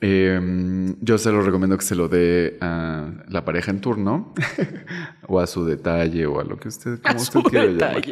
Eh, 0.02 0.94
yo 1.00 1.18
se 1.18 1.30
lo 1.32 1.42
recomiendo 1.42 1.76
que 1.78 1.84
se 1.84 1.94
lo 1.94 2.08
dé 2.08 2.58
a 2.60 3.10
la 3.28 3.44
pareja 3.44 3.70
en 3.70 3.80
turno 3.80 4.34
o 5.28 5.40
a 5.40 5.46
su 5.46 5.64
detalle 5.64 6.26
o 6.26 6.40
a 6.40 6.44
lo 6.44 6.56
que 6.58 6.68
usted, 6.68 7.00
como 7.00 7.18
A 7.18 7.22
usted 7.22 7.40
su 7.40 7.42
quiera 7.42 7.66
llamar. 7.66 8.02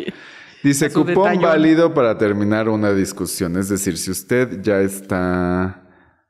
Dice 0.63 0.91
cupón 0.91 1.07
detallón. 1.07 1.43
válido 1.43 1.95
para 1.95 2.19
terminar 2.19 2.69
una 2.69 2.93
discusión. 2.93 3.57
Es 3.57 3.69
decir, 3.69 3.97
si 3.97 4.11
usted 4.11 4.61
ya 4.63 4.81
está, 4.81 5.83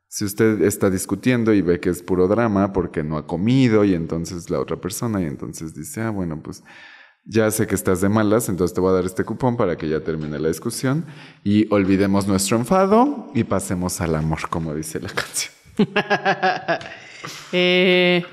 si 0.07 0.25
usted 0.25 0.61
está 0.61 0.89
discutiendo 0.89 1.53
y 1.53 1.61
ve 1.61 1.79
que 1.79 1.89
es 1.89 2.01
puro 2.01 2.27
drama 2.27 2.73
porque 2.73 3.03
no 3.03 3.17
ha 3.17 3.25
comido 3.25 3.83
y 3.83 3.93
entonces 3.95 4.49
la 4.49 4.59
otra 4.59 4.77
persona 4.77 5.21
y 5.21 5.25
entonces 5.25 5.73
dice, 5.73 6.01
ah, 6.01 6.09
bueno, 6.11 6.41
pues 6.41 6.63
ya 7.25 7.49
sé 7.51 7.67
que 7.67 7.75
estás 7.75 8.01
de 8.01 8.09
malas, 8.09 8.49
entonces 8.49 8.73
te 8.73 8.81
voy 8.81 8.91
a 8.91 8.93
dar 8.93 9.05
este 9.05 9.23
cupón 9.23 9.57
para 9.57 9.77
que 9.77 9.87
ya 9.87 9.99
termine 10.01 10.39
la 10.39 10.47
discusión 10.47 11.05
y 11.43 11.71
olvidemos 11.73 12.27
nuestro 12.27 12.57
enfado 12.57 13.31
y 13.35 13.43
pasemos 13.43 14.01
al 14.01 14.15
amor, 14.15 14.49
como 14.49 14.73
dice 14.73 14.99
la 14.99 15.09
canción. 15.09 15.53
Eh, 17.51 18.23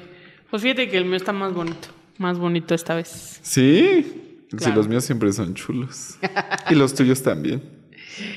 pues 0.49 0.63
fíjate 0.63 0.89
que 0.89 0.97
el 0.97 1.07
mío 1.07 1.17
está 1.17 1.33
más 1.33 1.53
bonito. 1.53 1.89
Más 2.19 2.39
bonito 2.39 2.73
esta 2.73 2.95
vez. 2.95 3.41
Sí, 3.43 4.26
si 4.51 4.57
Claro. 4.57 4.77
los 4.77 4.89
míos 4.89 5.05
siempre 5.05 5.33
son 5.33 5.55
chulos 5.55 6.19
y 6.71 6.75
los 6.75 6.95
tuyos 6.95 7.23
también. 7.23 7.63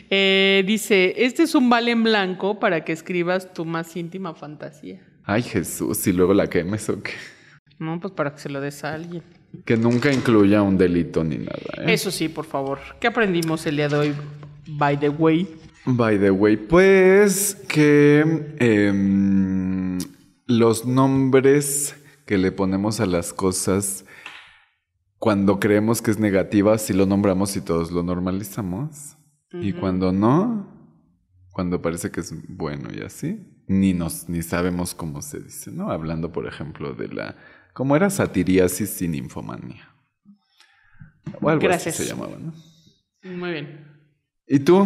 Eh, 0.09 0.63
dice, 0.67 1.13
este 1.23 1.43
es 1.43 1.55
un 1.55 1.69
vale 1.69 1.91
en 1.91 2.03
blanco 2.03 2.59
para 2.59 2.83
que 2.83 2.91
escribas 2.91 3.53
tu 3.53 3.63
más 3.63 3.95
íntima 3.95 4.33
fantasía. 4.33 4.99
Ay 5.23 5.41
Jesús, 5.41 6.05
y 6.05 6.11
luego 6.11 6.33
la 6.33 6.47
quemes 6.47 6.89
o 6.89 7.01
qué. 7.01 7.11
No, 7.77 7.97
pues 8.01 8.13
para 8.13 8.33
que 8.33 8.39
se 8.41 8.49
lo 8.49 8.59
des 8.59 8.83
a 8.83 8.93
alguien. 8.95 9.23
Que 9.63 9.77
nunca 9.77 10.11
incluya 10.11 10.61
un 10.63 10.77
delito 10.77 11.23
ni 11.23 11.37
nada. 11.37 11.61
¿eh? 11.77 11.93
Eso 11.93 12.11
sí, 12.11 12.27
por 12.27 12.45
favor. 12.45 12.79
¿Qué 12.99 13.07
aprendimos 13.07 13.65
el 13.67 13.77
día 13.77 13.87
de 13.87 13.95
hoy? 13.95 14.13
By 14.67 14.99
the 14.99 15.07
way. 15.09 15.47
By 15.85 16.19
the 16.19 16.31
way, 16.31 16.57
pues 16.57 17.55
que 17.69 18.19
em, 18.59 19.97
los 20.45 20.85
nombres 20.85 21.95
que 22.25 22.37
le 22.37 22.51
ponemos 22.51 22.99
a 22.99 23.05
las 23.05 23.31
cosas 23.31 24.03
cuando 25.19 25.59
creemos 25.59 26.01
que 26.01 26.11
es 26.11 26.19
negativa, 26.19 26.77
si 26.77 26.93
lo 26.93 27.05
nombramos 27.05 27.55
y 27.57 27.61
todos 27.61 27.91
lo 27.91 28.03
normalizamos. 28.03 29.17
Y 29.51 29.73
cuando 29.73 30.11
no, 30.11 30.67
cuando 31.51 31.81
parece 31.81 32.11
que 32.11 32.21
es 32.21 32.33
bueno 32.47 32.89
y 32.93 33.01
así, 33.01 33.39
ni 33.67 33.93
nos 33.93 34.29
ni 34.29 34.41
sabemos 34.43 34.95
cómo 34.95 35.21
se 35.21 35.39
dice, 35.39 35.71
¿no? 35.71 35.91
Hablando, 35.91 36.31
por 36.31 36.47
ejemplo, 36.47 36.93
de 36.93 37.09
la 37.09 37.35
¿cómo 37.73 37.95
era 37.95 38.09
satiriasis 38.09 39.01
y 39.01 39.07
ninfomania. 39.07 39.93
O 41.41 41.49
algo 41.49 41.63
Gracias. 41.63 41.95
así 41.95 42.03
se 42.03 42.09
llamaba, 42.09 42.37
¿no? 42.37 42.53
Muy 43.23 43.51
bien. 43.51 43.85
¿Y 44.47 44.59
tú? 44.59 44.85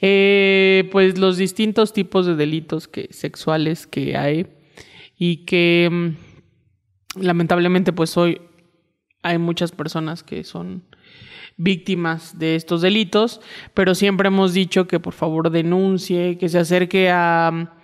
Eh, 0.00 0.88
pues 0.92 1.18
los 1.18 1.36
distintos 1.36 1.92
tipos 1.92 2.26
de 2.26 2.36
delitos 2.36 2.86
que, 2.86 3.08
sexuales 3.10 3.86
que 3.86 4.16
hay 4.16 4.46
y 5.16 5.44
que 5.44 5.88
mm, 5.90 7.22
lamentablemente 7.22 7.92
pues 7.92 8.16
hoy 8.16 8.40
hay 9.28 9.38
muchas 9.38 9.72
personas 9.72 10.22
que 10.22 10.44
son 10.44 10.82
víctimas 11.56 12.38
de 12.38 12.54
estos 12.54 12.82
delitos, 12.82 13.40
pero 13.74 13.94
siempre 13.94 14.28
hemos 14.28 14.54
dicho 14.54 14.86
que 14.86 15.00
por 15.00 15.12
favor 15.12 15.50
denuncie, 15.50 16.38
que 16.38 16.48
se 16.48 16.58
acerque 16.58 17.10
a 17.10 17.74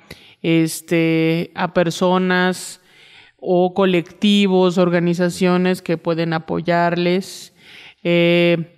este 0.43 1.51
a 1.55 1.75
personas 1.75 2.81
o 3.37 3.75
colectivos, 3.75 4.79
organizaciones 4.79 5.83
que 5.83 5.99
pueden 5.99 6.33
apoyarles. 6.33 7.53
Eh, 8.03 8.71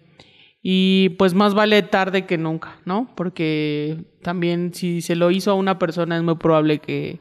y 0.63 1.11
pues 1.11 1.35
más 1.35 1.55
vale 1.55 1.83
tarde 1.83 2.27
que 2.27 2.39
nunca, 2.39 2.81
¿no? 2.85 3.13
Porque 3.15 4.05
también 4.23 4.75
si 4.75 5.01
se 5.01 5.15
lo 5.15 5.31
hizo 5.31 5.53
a 5.53 5.55
una 5.55 5.79
persona 5.79 6.17
es 6.17 6.25
muy 6.25 6.35
probable 6.35 6.81
que 6.81 7.21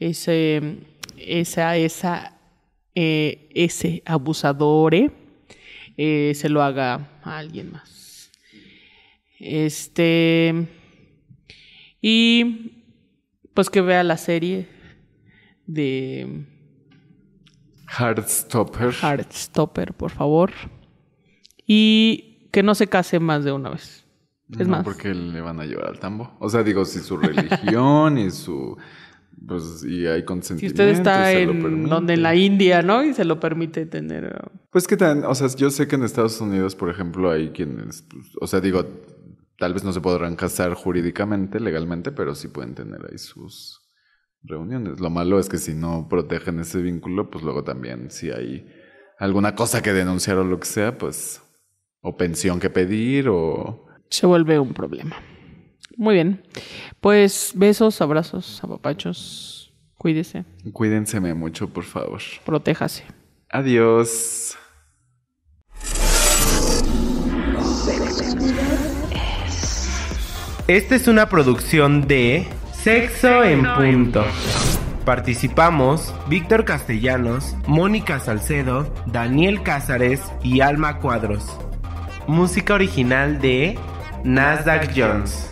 ese, 0.00 0.78
esa, 1.16 1.76
esa, 1.76 2.41
eh, 2.94 3.48
ese 3.54 4.02
abusador 4.04 4.94
eh, 5.96 6.32
se 6.34 6.48
lo 6.48 6.62
haga 6.62 7.20
a 7.22 7.38
alguien 7.38 7.72
más. 7.72 8.30
Este. 9.38 10.68
Y 12.00 12.72
pues 13.54 13.70
que 13.70 13.80
vea 13.80 14.02
la 14.02 14.16
serie 14.16 14.68
de 15.66 16.46
Heartstopper. 17.98 18.92
Heartstopper, 18.92 19.94
por 19.94 20.10
favor. 20.10 20.52
Y 21.66 22.48
que 22.50 22.62
no 22.62 22.74
se 22.74 22.86
case 22.88 23.20
más 23.20 23.44
de 23.44 23.52
una 23.52 23.70
vez. 23.70 24.04
Es 24.50 24.66
no, 24.68 24.76
más. 24.76 24.84
porque 24.84 25.14
le 25.14 25.40
van 25.40 25.60
a 25.60 25.64
llevar 25.64 25.86
al 25.86 25.98
tambo. 25.98 26.36
O 26.38 26.48
sea, 26.48 26.62
digo, 26.62 26.84
si 26.84 27.00
su 27.00 27.16
religión 27.18 28.18
y 28.18 28.30
su. 28.30 28.76
Pues, 29.46 29.84
y 29.84 30.06
hay 30.06 30.20
Si 30.20 30.24
consentimiento. 30.26 30.82
usted 30.82 30.88
está 30.88 31.32
en 31.32 31.88
donde 31.88 32.14
en 32.14 32.22
la 32.22 32.34
India, 32.34 32.82
¿no? 32.82 33.04
Y 33.04 33.14
se 33.14 33.24
lo 33.24 33.40
permite 33.40 33.86
tener. 33.86 34.40
Pues 34.70 34.86
que 34.86 34.96
tan. 34.96 35.24
O 35.24 35.34
sea, 35.34 35.48
yo 35.48 35.70
sé 35.70 35.88
que 35.88 35.96
en 35.96 36.04
Estados 36.04 36.40
Unidos, 36.40 36.74
por 36.76 36.90
ejemplo, 36.90 37.30
hay 37.30 37.50
quienes. 37.50 38.02
pues, 38.02 38.26
o 38.40 38.46
sea, 38.46 38.60
digo, 38.60 38.86
tal 39.58 39.74
vez 39.74 39.84
no 39.84 39.92
se 39.92 40.00
podrán 40.00 40.36
casar 40.36 40.74
jurídicamente, 40.74 41.60
legalmente, 41.60 42.12
pero 42.12 42.34
sí 42.34 42.48
pueden 42.48 42.74
tener 42.74 43.00
ahí 43.10 43.18
sus 43.18 43.80
reuniones. 44.42 45.00
Lo 45.00 45.10
malo 45.10 45.38
es 45.38 45.48
que 45.48 45.58
si 45.58 45.74
no 45.74 46.08
protegen 46.08 46.60
ese 46.60 46.80
vínculo, 46.82 47.30
pues 47.30 47.44
luego 47.44 47.64
también, 47.64 48.10
si 48.10 48.30
hay 48.30 48.66
alguna 49.18 49.54
cosa 49.54 49.82
que 49.82 49.92
denunciar 49.92 50.38
o 50.38 50.44
lo 50.44 50.58
que 50.60 50.66
sea, 50.66 50.98
pues. 50.98 51.40
O 52.04 52.16
pensión 52.16 52.58
que 52.58 52.68
pedir 52.68 53.28
o. 53.28 53.86
se 54.10 54.26
vuelve 54.26 54.58
un 54.58 54.74
problema. 54.74 55.16
Muy 55.96 56.14
bien. 56.14 56.42
Pues 57.00 57.52
besos, 57.54 58.00
abrazos, 58.00 58.62
apapachos. 58.62 59.72
Cuídese, 59.98 60.44
Cuídense 60.72 61.20
mucho, 61.20 61.68
por 61.68 61.84
favor. 61.84 62.20
protéjase. 62.44 63.04
Adiós. 63.48 64.56
Esta 70.66 70.94
es 70.94 71.06
una 71.06 71.28
producción 71.28 72.06
de 72.08 72.46
Sexo 72.72 73.44
en 73.44 73.62
Punto. 73.74 74.24
Participamos 75.04 76.14
Víctor 76.28 76.64
Castellanos, 76.64 77.56
Mónica 77.66 78.20
Salcedo, 78.20 78.92
Daniel 79.06 79.62
Cázares 79.62 80.20
y 80.42 80.60
Alma 80.60 80.98
Cuadros. 80.98 81.44
Música 82.26 82.74
original 82.74 83.40
de 83.40 83.76
Nasdaq 84.24 84.92
Jones. 84.96 85.51